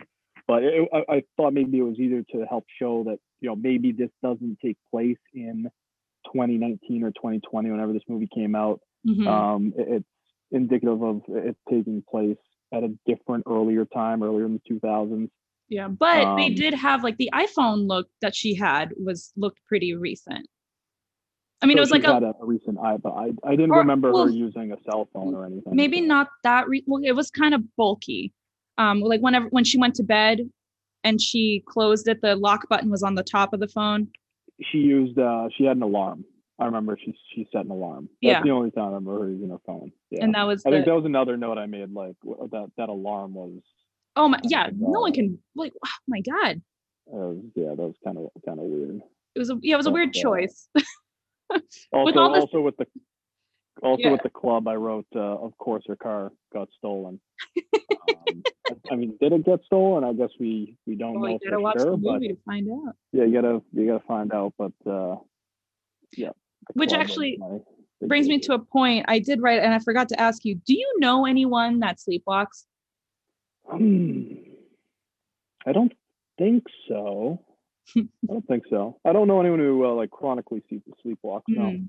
But 0.49 0.63
it, 0.65 0.89
I, 0.93 1.05
I 1.17 1.23
thought 1.37 1.53
maybe 1.55 1.79
it 1.79 1.83
was 1.83 1.99
either 1.99 2.23
to 2.33 2.45
help 2.47 2.65
show 2.81 3.05
that 3.05 3.19
you 3.41 3.49
know 3.49 3.57
maybe 3.57 3.93
this 3.93 4.11
doesn't 4.23 4.59
take 4.65 4.77
place 4.91 5.19
in 5.35 5.69
2019 6.33 7.03
or 7.05 7.11
2020 7.13 7.71
whenever 7.71 7.93
this 7.93 8.03
movie 8.09 8.29
came 8.35 8.55
out 8.55 8.81
Mhm. 9.07 9.27
um, 9.27 9.73
it- 9.77 9.89
it's 9.89 10.09
indicative 10.51 11.03
of 11.03 11.23
it 11.29 11.57
taking 11.71 12.03
place 12.11 12.37
at 12.73 12.83
a 12.85 12.89
different 13.07 13.45
earlier 13.47 13.85
time, 13.85 14.23
earlier 14.23 14.47
in 14.47 14.55
the 14.55 14.61
2000s. 14.69 15.31
Yeah. 15.69 15.89
But 15.89 16.37
they 16.37 16.47
um, 16.47 16.55
did 16.55 16.75
have 16.75 17.03
like 17.03 17.17
the 17.17 17.31
iPhone 17.35 17.87
look 17.87 18.09
that 18.21 18.35
she 18.35 18.55
had 18.55 18.93
was 19.03 19.33
looked 19.37 19.61
pretty 19.67 19.95
recent. 19.95 20.47
I 21.63 21.67
mean, 21.67 21.77
So 21.77 21.79
it 21.79 21.81
was 21.81 21.91
like 21.91 22.05
a 22.05 22.35
a, 22.41 22.45
recent 22.45 22.77
iPod. 22.79 23.17
I, 23.19 23.49
I 23.49 23.53
didn't 23.53 23.71
Or- 23.73 23.79
remember 23.79 24.13
well, 24.13 24.25
her 24.27 24.31
using 24.31 24.73
a 24.73 24.77
cell 24.91 25.09
phone 25.13 25.35
or 25.35 25.45
anything. 25.47 25.75
maybe 25.75 26.01
not 26.01 26.29
that 26.45 26.69
re- 26.69 26.85
well, 26.87 27.03
it 27.05 27.13
was 27.13 27.31
kind 27.31 27.55
of 27.55 27.63
bulky 27.77 28.33
um 28.79 29.01
like 29.01 29.23
whenever 29.23 29.47
when 29.49 29.65
she 29.65 29.79
went 29.79 29.95
to 29.95 30.03
bed 30.03 30.41
and 31.03 31.19
she 31.21 31.63
closed 31.67 32.09
it 32.09 32.21
the 32.21 32.37
lock 32.37 32.69
button 32.69 32.91
was 32.91 33.03
on 33.03 33.15
the 33.15 33.23
top 33.23 33.55
of 33.55 33.61
the 33.61 33.69
phone 33.69 34.09
She 34.71 34.79
used. 34.79 35.19
Uh, 35.19 35.49
she 35.57 35.65
had 35.65 35.77
an 35.79 35.83
alarm. 35.83 36.25
I 36.59 36.65
remember 36.67 36.99
she 37.03 37.15
she 37.35 37.47
set 37.53 37.65
an 37.65 37.71
alarm. 37.71 38.05
That's 38.23 38.33
Yeah. 38.33 38.43
the 38.43 38.51
only 38.51 38.71
time 38.71 38.85
I 38.85 38.87
remember 38.89 39.19
her 39.21 39.31
using 39.31 39.49
her 39.51 39.59
phone. 39.67 39.93
Yeah. 40.11 40.25
and 40.25 40.35
that 40.35 40.43
was 40.45 40.65
I 40.67 40.71
think 40.71 40.85
that 40.87 40.95
was 40.95 41.05
another 41.07 41.37
note 41.39 41.57
I 41.59 41.67
made. 41.67 41.91
Like 41.93 42.17
that 42.23 42.71
that 42.77 42.89
alarm 42.91 43.33
was. 43.35 43.61
Oh 44.17 44.29
my 44.29 44.41
yeah 44.45 44.69
no 44.75 45.01
one 45.01 45.13
can 45.13 45.39
like 45.55 45.73
oh 45.85 45.91
my 46.09 46.21
god 46.21 46.61
Uh, 47.13 47.33
yeah, 47.55 47.71
that 47.77 47.87
was 47.91 47.95
kind 48.05 48.19
of 48.19 48.25
kind 48.45 48.59
of 48.59 48.67
weird. 48.67 49.01
it 49.35 49.39
was 49.39 49.51
a 49.51 49.57
yeah 49.63 49.75
it 49.75 49.77
was 49.77 49.87
a 49.87 49.91
weird 49.91 50.11
uh, 50.17 50.21
choice 50.25 50.69
Also, 51.93 52.19
all 52.19 52.33
this- 52.33 52.41
also 52.43 52.61
with 52.61 52.77
the 52.77 52.87
also 53.83 54.03
Yeah. 54.03 54.13
with 54.13 54.23
the 54.23 54.31
club, 54.31 54.67
I 54.69 54.75
wrote, 54.77 55.07
uh, 55.15 55.21
of 55.47 55.53
course, 55.59 55.85
her 55.87 55.97
car 55.97 56.33
got 56.53 56.69
stolen. 56.79 57.21
um, 58.09 58.43
I 58.91 58.95
mean, 58.97 59.17
did 59.21 59.33
it 59.33 59.45
get 59.45 59.61
stolen? 59.67 60.03
I 60.03 60.13
guess 60.15 60.31
we 60.41 60.77
we 60.87 60.95
don't 60.97 61.21
well, 61.21 61.33
know 61.33 61.39
you 61.43 61.51
for 61.51 61.61
watch 61.61 61.79
sure, 61.79 61.91
the 61.93 61.99
but 61.99 62.19
to 62.21 62.37
find 62.47 62.67
out. 62.73 62.95
yeah, 63.13 63.25
you 63.25 63.35
gotta 63.35 63.63
you 63.73 63.87
gotta 63.87 64.05
find 64.09 64.33
out. 64.33 64.55
But 64.59 64.73
uh, 64.91 65.17
yeah, 66.17 66.31
Which 66.75 66.93
actually 66.93 67.39
Brings 68.03 68.29
me 68.29 68.39
to 68.41 68.55
a 68.55 68.59
point 68.59 69.07
I 69.09 69.19
did 69.21 69.41
write, 69.41 69.61
and 69.63 69.73
I 69.73 69.79
forgot 69.79 70.09
to 70.11 70.21
ask 70.21 70.45
you. 70.45 70.55
Do 70.67 70.75
you 70.75 70.91
know 70.99 71.25
anyone 71.27 71.81
that 71.81 71.99
sleepwalks? 71.99 72.65
Hmm. 73.71 74.23
I 75.67 75.73
don't 75.73 75.93
think 76.39 76.65
so. 76.89 77.41
I 77.97 78.03
don't 78.27 78.47
think 78.47 78.65
so. 78.69 78.99
I 79.05 79.13
don't 79.13 79.29
know 79.29 79.41
anyone 79.41 79.59
who 79.59 79.85
uh, 79.85 79.93
like 79.93 80.11
chronically 80.11 80.63
sleep, 80.69 80.83
sleepwalks. 81.05 81.43
No. 81.49 81.63
Mm. 81.63 81.89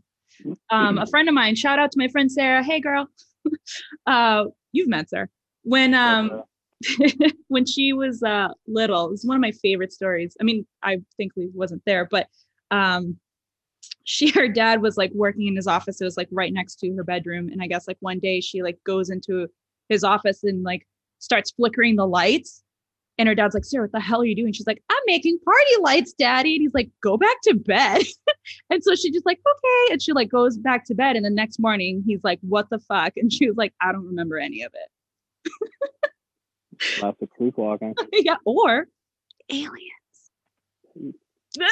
Um, 0.70 0.98
a 0.98 1.08
friend 1.08 1.28
of 1.28 1.36
mine. 1.36 1.56
Shout 1.56 1.80
out 1.80 1.92
to 1.92 2.00
my 2.00 2.08
friend 2.08 2.32
Sarah. 2.32 2.64
Hey, 2.64 2.80
girl. 2.80 3.08
uh, 4.08 4.46
you've 4.72 4.90
met 4.90 5.10
Sarah. 5.10 5.30
When 5.64 5.94
um 5.94 6.44
when 7.48 7.66
she 7.66 7.94
was 7.94 8.22
uh 8.24 8.50
little, 8.68 9.12
it's 9.12 9.26
one 9.26 9.36
of 9.36 9.42
my 9.42 9.52
favorite 9.52 9.94
stories. 9.94 10.36
I 10.40 10.44
mean, 10.44 10.66
I 10.84 11.02
thankfully 11.18 11.50
wasn't 11.54 11.84
there, 11.86 12.08
but 12.10 12.28
um 12.72 13.18
she 14.04 14.30
her 14.32 14.48
dad 14.48 14.82
was 14.82 14.98
like 14.98 15.12
working 15.14 15.48
in 15.48 15.56
his 15.56 15.68
office. 15.68 16.00
It 16.00 16.06
was 16.06 16.18
like 16.18 16.30
right 16.32 16.54
next 16.54 16.76
to 16.80 16.94
her 16.96 17.04
bedroom. 17.04 17.50
And 17.50 17.62
I 17.62 17.68
guess 17.68 17.88
like 17.88 17.98
one 18.00 18.20
day 18.20 18.42
she 18.42 18.64
like 18.64 18.78
goes 18.86 19.10
into 19.10 19.48
his 19.90 20.04
office 20.04 20.44
and 20.44 20.64
like 20.64 20.88
starts 21.20 21.52
flickering 21.52 21.96
the 21.96 22.08
lights. 22.08 22.64
And 23.20 23.28
her 23.28 23.34
dad's 23.34 23.56
like, 23.56 23.66
Sarah, 23.66 23.86
what 23.86 23.92
the 23.94 24.00
hell 24.00 24.22
are 24.22 24.26
you 24.26 24.36
doing? 24.36 24.54
She's 24.54 24.68
like, 24.68 24.84
I'm 24.90 25.02
making 25.08 25.40
party 25.44 25.82
lights, 25.82 26.14
daddy. 26.14 26.56
And 26.56 26.62
he's 26.62 26.76
like, 26.76 26.92
go 27.02 27.18
back 27.18 27.36
to 27.44 27.56
bed. 27.56 28.04
and 28.70 28.84
so 28.84 28.94
she 28.94 29.12
just 29.12 29.26
like, 29.26 29.40
okay. 29.40 29.94
And 29.94 30.02
she 30.02 30.14
like 30.14 30.30
goes 30.30 30.58
back 30.58 30.86
to 30.86 30.94
bed. 30.94 31.16
And 31.16 31.26
the 31.26 31.32
next 31.32 31.58
morning 31.60 32.04
he's 32.06 32.24
like, 32.24 32.40
what 32.42 32.70
the 32.70 32.80
fuck? 32.80 33.14
And 33.18 33.34
she 33.34 33.48
was 33.48 33.58
like, 33.58 33.74
I 33.82 33.92
don't 33.92 34.06
remember 34.06 34.38
any 34.38 34.62
of 34.62 34.72
it. 34.76 34.92
classic 37.00 37.30
sleepwalking. 37.38 37.96
yeah, 38.14 38.36
or 38.46 38.88
aliens. 39.50 39.82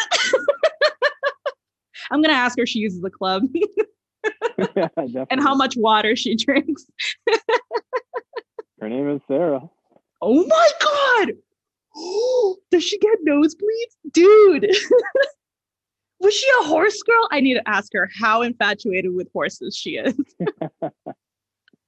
I'm 2.12 2.22
gonna 2.22 2.34
ask 2.34 2.58
her 2.58 2.64
if 2.64 2.70
she 2.70 2.80
uses 2.80 3.02
the 3.02 3.12
club 3.12 3.44
yeah, 4.76 4.88
and 5.30 5.42
how 5.42 5.56
much 5.56 5.76
water 5.78 6.16
she 6.16 6.36
drinks. 6.36 6.86
Her 8.80 8.90
name 8.90 9.10
is 9.10 9.22
Sarah. 9.28 9.70
Oh 10.22 10.46
my 10.46 10.70
god! 10.82 11.34
Does 12.72 12.84
she 12.84 12.98
get 13.00 13.18
nosebleeds? 13.28 14.12
Dude. 14.12 14.70
Was 16.20 16.34
she 16.34 16.48
a 16.62 16.64
horse 16.64 17.02
girl? 17.04 17.28
I 17.32 17.40
need 17.40 17.56
to 17.56 17.70
ask 17.70 17.92
her 17.94 18.10
how 18.20 18.42
infatuated 18.42 19.14
with 19.14 19.28
horses 19.34 19.76
she 19.76 19.98
is. 19.98 20.18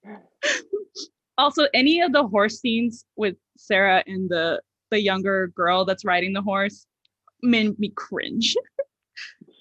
also, 1.38 1.68
any 1.74 2.02
of 2.02 2.12
the 2.12 2.28
horse 2.28 2.60
scenes 2.60 3.06
with 3.16 3.36
Sarah 3.58 4.04
and 4.06 4.30
the 4.30 4.62
the 4.92 5.02
younger 5.02 5.48
girl 5.48 5.86
that's 5.86 6.06
riding 6.06 6.34
the 6.34 6.42
horse 6.42 6.86
made 7.42 7.78
me 7.80 7.90
cringe. 7.96 8.56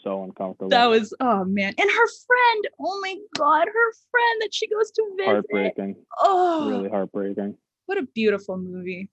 So 0.06 0.22
uncomfortable. 0.22 0.68
That 0.70 0.86
was 0.88 1.12
oh 1.18 1.44
man. 1.44 1.74
And 1.76 1.90
her 1.90 2.06
friend, 2.26 2.64
oh 2.78 3.00
my 3.02 3.16
god, 3.36 3.66
her 3.66 3.92
friend 4.08 4.40
that 4.40 4.54
she 4.54 4.68
goes 4.68 4.92
to 4.92 5.04
visit. 5.18 5.28
heartbreaking. 5.32 5.96
Oh, 6.20 6.68
Really 6.68 6.88
heartbreaking. 6.88 7.56
what 7.86 7.98
a 7.98 8.06
beautiful 8.14 8.56
movie. 8.56 9.10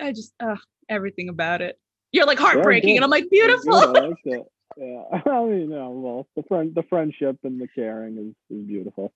I 0.00 0.12
just 0.12 0.34
uh 0.40 0.54
everything 0.88 1.30
about 1.30 1.62
it. 1.62 1.80
You're 2.12 2.26
like 2.26 2.38
heartbreaking, 2.38 2.90
good. 2.90 2.96
and 2.98 3.04
I'm 3.04 3.10
like 3.10 3.28
beautiful. 3.28 3.74
I 3.74 3.84
liked 3.86 4.20
it. 4.24 4.44
Yeah, 4.76 5.02
I 5.26 5.44
mean, 5.46 5.70
no, 5.70 5.90
well, 5.90 6.28
the 6.36 6.44
friend, 6.44 6.72
the 6.76 6.84
friendship 6.84 7.38
and 7.42 7.60
the 7.60 7.66
caring 7.74 8.16
is, 8.16 8.56
is 8.56 8.64
beautiful. 8.64 9.12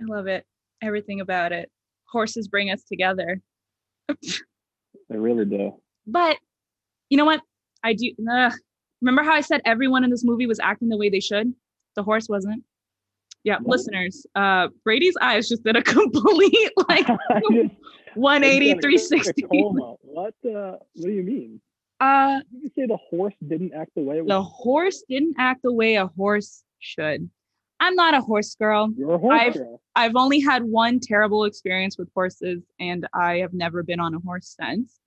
I 0.00 0.04
love 0.06 0.28
it. 0.28 0.46
Everything 0.82 1.20
about 1.20 1.52
it. 1.52 1.70
Horses 2.06 2.48
bring 2.48 2.70
us 2.70 2.82
together. 2.84 3.40
They 5.10 5.18
really 5.18 5.44
do. 5.44 5.74
But 6.06 6.38
you 7.10 7.18
know 7.18 7.24
what? 7.24 7.42
I 7.82 7.94
do. 7.94 8.12
ugh. 8.30 8.52
Remember 9.00 9.22
how 9.22 9.32
I 9.32 9.40
said 9.40 9.60
everyone 9.64 10.04
in 10.04 10.10
this 10.10 10.24
movie 10.24 10.46
was 10.46 10.60
acting 10.60 10.88
the 10.88 10.96
way 10.96 11.08
they 11.08 11.20
should? 11.20 11.52
The 11.96 12.02
horse 12.02 12.28
wasn't. 12.28 12.64
Yeah, 13.42 13.56
listeners, 13.64 14.26
uh, 14.34 14.68
Brady's 14.84 15.16
eyes 15.20 15.48
just 15.48 15.64
did 15.64 15.74
a 15.74 15.82
complete 15.96 16.70
like 16.88 17.08
I 17.08 17.40
180, 18.14 18.70
I 18.70 18.74
just 18.74 19.10
got 19.10 19.18
a 19.18 19.32
360. 19.40 19.46
What? 20.02 20.34
Uh, 20.44 20.76
what 20.94 21.06
do 21.06 21.10
you 21.10 21.22
mean? 21.22 21.60
Uh, 22.00 22.40
Did 22.52 22.62
you 22.62 22.70
say 22.74 22.86
the 22.86 22.96
horse 22.98 23.34
didn't 23.46 23.72
act 23.74 23.92
the 23.94 24.02
way 24.02 24.18
it 24.18 24.24
was? 24.24 24.28
the 24.28 24.42
horse 24.42 25.02
didn't 25.08 25.36
act 25.38 25.62
the 25.62 25.72
way 25.72 25.96
a 25.96 26.06
horse 26.06 26.64
should. 26.80 27.28
I'm 27.78 27.94
not 27.94 28.12
a 28.14 28.20
horse 28.20 28.54
girl. 28.56 28.90
You're 28.96 29.14
a 29.14 29.18
horse 29.18 29.40
I've- 29.40 29.58
girl. 29.58 29.80
I've 29.96 30.16
only 30.16 30.40
had 30.40 30.62
one 30.62 31.00
terrible 31.00 31.44
experience 31.44 31.98
with 31.98 32.08
horses, 32.14 32.62
and 32.78 33.06
I 33.12 33.38
have 33.38 33.52
never 33.52 33.82
been 33.82 34.00
on 34.00 34.14
a 34.14 34.18
horse 34.20 34.56
since. 34.60 34.98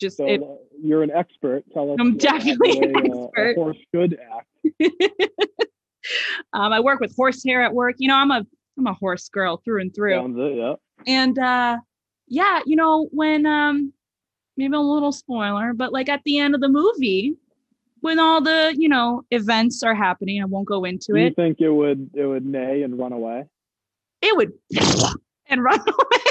Just 0.00 0.16
So 0.16 0.26
it, 0.26 0.42
uh, 0.42 0.46
you're 0.82 1.02
an 1.02 1.10
expert. 1.10 1.62
Tell 1.72 1.90
us. 1.90 1.96
I'm 2.00 2.16
definitely 2.16 2.78
an 2.78 3.12
uh, 3.12 3.24
expert. 3.24 3.50
A 3.50 3.54
horse 3.54 3.76
should 3.94 4.18
act. 4.34 4.48
um, 6.52 6.72
I 6.72 6.80
work 6.80 7.00
with 7.00 7.14
horsehair 7.14 7.62
at 7.62 7.74
work. 7.74 7.96
You 7.98 8.08
know, 8.08 8.16
I'm 8.16 8.30
a 8.30 8.46
I'm 8.78 8.86
a 8.86 8.94
horse 8.94 9.28
girl 9.28 9.60
through 9.64 9.82
and 9.82 9.94
through. 9.94 10.14
Sounds 10.14 10.38
it. 10.38 10.56
Yeah. 10.56 10.74
And 11.06 11.38
uh, 11.38 11.78
yeah, 12.28 12.60
you 12.64 12.76
know, 12.76 13.08
when 13.12 13.44
um, 13.44 13.92
maybe 14.56 14.74
a 14.74 14.80
little 14.80 15.12
spoiler, 15.12 15.74
but 15.74 15.92
like 15.92 16.08
at 16.08 16.22
the 16.24 16.38
end 16.38 16.54
of 16.54 16.60
the 16.60 16.68
movie, 16.68 17.36
when 18.00 18.18
all 18.18 18.40
the 18.40 18.74
you 18.76 18.88
know 18.88 19.22
events 19.30 19.82
are 19.82 19.94
happening, 19.94 20.40
I 20.40 20.46
won't 20.46 20.66
go 20.66 20.84
into 20.84 21.12
it. 21.12 21.14
Do 21.14 21.24
you 21.24 21.30
think 21.34 21.60
it 21.60 21.70
would 21.70 22.10
it 22.14 22.24
would 22.24 22.46
neigh 22.46 22.82
and 22.82 22.98
run 22.98 23.12
away? 23.12 23.44
It 24.22 24.36
would 24.36 24.52
and 25.46 25.62
run 25.62 25.80
away. 25.86 26.29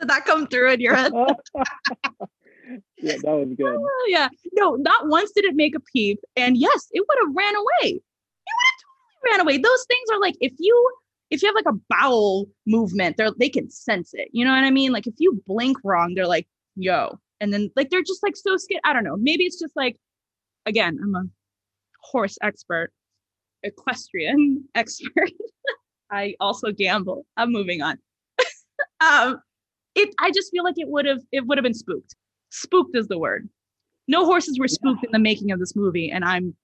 Did 0.00 0.10
that 0.10 0.24
come 0.24 0.46
through 0.46 0.72
in 0.72 0.80
your 0.80 0.94
head? 0.94 1.12
yeah, 2.98 3.16
that 3.22 3.24
was 3.24 3.54
good. 3.56 3.76
Oh, 3.78 4.06
yeah. 4.08 4.28
No, 4.52 4.74
not 4.76 5.08
once 5.08 5.32
did 5.32 5.44
it 5.44 5.54
make 5.54 5.74
a 5.74 5.80
peep. 5.80 6.20
And 6.36 6.56
yes, 6.56 6.88
it 6.92 7.00
would 7.00 7.18
have 7.26 7.34
ran 7.34 7.54
away. 7.54 7.66
It 7.82 8.02
would 8.52 8.66
have 8.66 8.80
totally 8.82 9.32
ran 9.32 9.40
away. 9.40 9.58
Those 9.58 9.84
things 9.88 10.08
are 10.12 10.20
like 10.20 10.36
if 10.40 10.52
you 10.58 10.92
if 11.30 11.42
you 11.42 11.48
have 11.48 11.54
like 11.54 11.74
a 11.74 11.78
bowel 11.88 12.48
movement, 12.66 13.16
they're 13.16 13.30
they 13.38 13.48
can 13.48 13.70
sense 13.70 14.10
it. 14.12 14.28
You 14.32 14.44
know 14.44 14.52
what 14.52 14.64
I 14.64 14.70
mean? 14.70 14.92
Like 14.92 15.06
if 15.06 15.14
you 15.18 15.42
blink 15.46 15.78
wrong, 15.84 16.14
they're 16.14 16.26
like, 16.26 16.46
yo. 16.76 17.18
And 17.40 17.52
then 17.52 17.70
like 17.76 17.90
they're 17.90 18.02
just 18.02 18.22
like 18.22 18.36
so 18.36 18.56
scared. 18.56 18.82
I 18.84 18.92
don't 18.92 19.04
know. 19.04 19.16
Maybe 19.16 19.44
it's 19.44 19.58
just 19.60 19.76
like 19.76 19.96
again, 20.66 20.98
I'm 21.02 21.14
a 21.14 21.24
horse 22.02 22.38
expert, 22.42 22.92
equestrian 23.62 24.64
expert. 24.74 25.30
I 26.10 26.34
also 26.38 26.70
gamble. 26.70 27.26
I'm 27.36 27.50
moving 27.50 27.82
on. 27.82 27.98
um 29.00 29.40
it 29.96 30.14
I 30.20 30.30
just 30.30 30.50
feel 30.52 30.64
like 30.64 30.78
it 30.78 30.88
would 30.88 31.06
have 31.06 31.20
it 31.32 31.46
would 31.46 31.58
have 31.58 31.62
been 31.64 31.74
spooked. 31.74 32.14
Spooked 32.50 32.96
is 32.96 33.08
the 33.08 33.18
word. 33.18 33.48
No 34.08 34.24
horses 34.24 34.58
were 34.58 34.68
spooked 34.68 35.04
in 35.04 35.10
the 35.10 35.18
making 35.18 35.50
of 35.50 35.58
this 35.58 35.74
movie, 35.74 36.10
and 36.10 36.24
I'm 36.24 36.54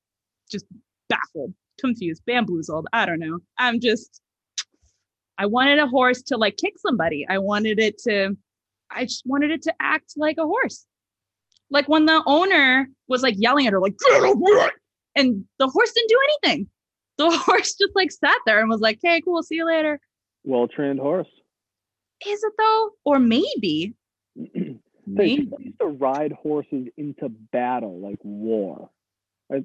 just 0.50 0.64
baffled, 1.08 1.54
confused, 1.80 2.22
bamboozled. 2.26 2.86
I 2.92 3.06
don't 3.06 3.18
know. 3.18 3.40
I'm 3.58 3.80
just 3.80 4.20
I 5.38 5.46
wanted 5.46 5.78
a 5.80 5.88
horse 5.88 6.22
to 6.24 6.36
like 6.36 6.56
kick 6.56 6.74
somebody. 6.78 7.26
I 7.28 7.38
wanted 7.38 7.80
it 7.80 7.98
to 8.04 8.36
I 8.90 9.04
just 9.04 9.24
wanted 9.26 9.50
it 9.50 9.62
to 9.62 9.74
act 9.80 10.12
like 10.16 10.36
a 10.38 10.46
horse. 10.46 10.86
Like 11.70 11.88
when 11.88 12.04
the 12.04 12.22
owner 12.26 12.86
was 13.08 13.22
like 13.22 13.34
yelling 13.38 13.66
at 13.66 13.72
her, 13.72 13.80
like, 13.80 13.96
"Get 13.98 14.22
away!" 14.22 14.68
and 15.16 15.44
the 15.58 15.68
horse 15.68 15.92
didn't 15.92 16.08
do 16.08 16.18
anything. 16.24 16.68
The 17.18 17.30
horse 17.36 17.74
just 17.74 17.94
like 17.94 18.12
sat 18.12 18.38
there 18.46 18.60
and 18.60 18.68
was 18.68 18.80
like, 18.80 18.98
okay, 18.98 19.20
cool, 19.22 19.42
see 19.42 19.56
you 19.56 19.66
later. 19.66 20.00
Well 20.44 20.68
trained 20.68 21.00
horse. 21.00 21.28
Is 22.26 22.42
it 22.42 22.52
though? 22.58 22.90
Or 23.04 23.18
maybe, 23.18 23.94
They 25.06 25.36
maybe. 25.36 25.50
used 25.58 25.78
to 25.80 25.86
ride 25.86 26.32
horses 26.32 26.86
into 26.96 27.28
battle, 27.28 28.00
like 28.00 28.18
war. 28.22 28.88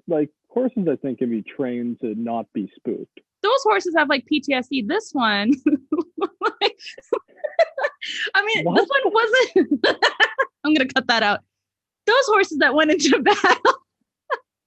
Like 0.08 0.30
horses, 0.50 0.88
I 0.92 0.96
think, 0.98 1.20
can 1.20 1.30
be 1.30 1.44
trained 1.44 2.00
to 2.02 2.16
not 2.16 2.48
be 2.54 2.70
spooked. 2.76 3.20
Those 3.44 3.62
horses 3.64 3.94
have 3.96 4.10
like 4.10 4.26
PTSD. 4.32 4.88
This 4.88 5.12
one, 5.14 5.52
like, 6.42 6.78
I 8.34 8.44
mean, 8.46 8.66
this 8.74 8.90
one 8.90 9.14
wasn't. 9.14 9.86
I'm 10.66 10.74
gonna 10.74 10.90
cut 10.90 11.08
that 11.08 11.24
out. 11.24 11.42
Those 12.08 12.26
horses 12.26 12.58
that 12.58 12.74
went 12.74 12.92
into 12.92 13.20
battle 13.22 13.74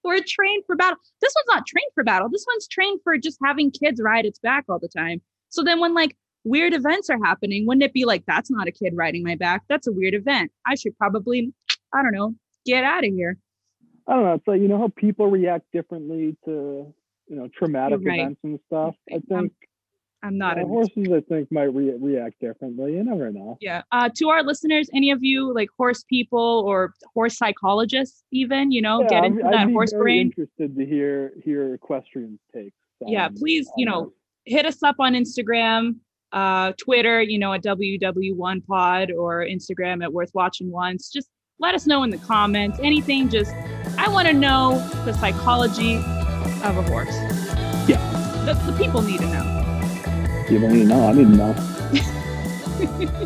were 0.04 0.20
trained 0.26 0.64
for 0.66 0.76
battle. 0.76 0.98
This 1.20 1.34
one's 1.36 1.56
not 1.56 1.66
trained 1.66 1.90
for 1.94 2.04
battle. 2.04 2.28
This 2.30 2.46
one's 2.48 2.68
trained 2.68 3.00
for 3.02 3.18
just 3.18 3.38
having 3.44 3.70
kids 3.70 4.00
ride 4.00 4.24
its 4.24 4.38
back 4.38 4.64
all 4.68 4.78
the 4.78 4.88
time. 4.88 5.20
So 5.48 5.62
then 5.64 5.80
when 5.80 5.94
like 5.94 6.16
weird 6.44 6.74
events 6.74 7.10
are 7.10 7.18
happening, 7.22 7.66
wouldn't 7.66 7.82
it 7.82 7.92
be 7.92 8.04
like, 8.04 8.24
that's 8.26 8.50
not 8.50 8.66
a 8.68 8.72
kid 8.72 8.92
riding 8.94 9.22
my 9.22 9.34
back? 9.36 9.62
That's 9.68 9.86
a 9.86 9.92
weird 9.92 10.14
event. 10.14 10.50
I 10.66 10.74
should 10.74 10.96
probably, 10.98 11.52
I 11.94 12.02
don't 12.02 12.12
know, 12.12 12.34
get 12.64 12.84
out 12.84 13.04
of 13.04 13.12
here. 13.12 13.36
I 14.06 14.14
don't 14.14 14.24
know. 14.24 14.34
It's 14.34 14.46
like 14.46 14.60
you 14.60 14.68
know 14.68 14.78
how 14.78 14.88
people 14.96 15.28
react 15.30 15.66
differently 15.72 16.36
to 16.44 16.92
you 17.28 17.36
know 17.36 17.48
traumatic 17.56 18.00
right. 18.04 18.20
events 18.20 18.40
and 18.42 18.58
stuff. 18.66 18.94
I 19.10 19.16
I'm 19.16 19.22
think 19.22 19.52
I'm 20.22 20.36
not 20.36 20.58
uh, 20.58 20.62
a 20.62 20.66
horses. 20.66 21.08
I 21.14 21.20
think 21.20 21.52
might 21.52 21.72
re- 21.72 21.94
react 21.98 22.40
differently. 22.40 22.94
You 22.94 23.04
never 23.04 23.30
know. 23.30 23.56
Yeah. 23.60 23.82
Uh, 23.92 24.08
to 24.16 24.28
our 24.30 24.42
listeners, 24.42 24.90
any 24.92 25.10
of 25.12 25.22
you 25.22 25.54
like 25.54 25.68
horse 25.78 26.02
people 26.04 26.64
or 26.66 26.92
horse 27.14 27.38
psychologists, 27.38 28.24
even, 28.32 28.70
you 28.72 28.82
know, 28.82 29.02
Yeah, 29.02 29.08
get 29.08 29.18
I'd- 29.18 29.26
into 29.28 29.46
I'd 29.46 29.52
that 29.54 29.66
be 29.68 29.72
horse 29.72 29.92
brain. 29.92 30.26
Interested 30.26 30.76
to 30.76 30.84
hear 30.84 31.32
hear 31.44 31.74
equestrian 31.74 32.38
takes. 32.54 32.74
Yeah, 33.06 33.28
please, 33.28 33.70
you 33.78 33.86
know, 33.86 34.12
hit 34.44 34.66
us 34.66 34.82
up 34.82 34.96
on 34.98 35.14
Instagram. 35.14 35.96
Uh, 36.32 36.72
Twitter, 36.78 37.22
you 37.22 37.38
know, 37.38 37.52
at 37.52 37.62
WW1Pod 37.62 39.14
or 39.16 39.44
Instagram 39.44 40.02
at 40.02 40.12
Worth 40.12 40.30
Watching 40.34 40.70
Once. 40.70 41.10
Just 41.10 41.28
let 41.58 41.74
us 41.74 41.86
know 41.86 42.02
in 42.02 42.10
the 42.10 42.18
comments. 42.18 42.78
Anything, 42.82 43.28
just, 43.28 43.52
I 43.98 44.08
want 44.08 44.28
to 44.28 44.34
know 44.34 44.78
the 45.04 45.12
psychology 45.12 45.96
of 45.96 46.76
a 46.76 46.82
horse. 46.82 47.14
Yeah. 47.88 47.98
The, 48.44 48.54
the 48.70 48.78
people 48.78 49.02
need 49.02 49.20
to 49.20 49.26
know. 49.26 50.44
People 50.48 50.68
need 50.68 50.82
to 50.82 50.88
know. 50.88 51.08
I 51.08 51.12
need 51.12 51.24
to 51.24 51.36
know. 51.36 51.54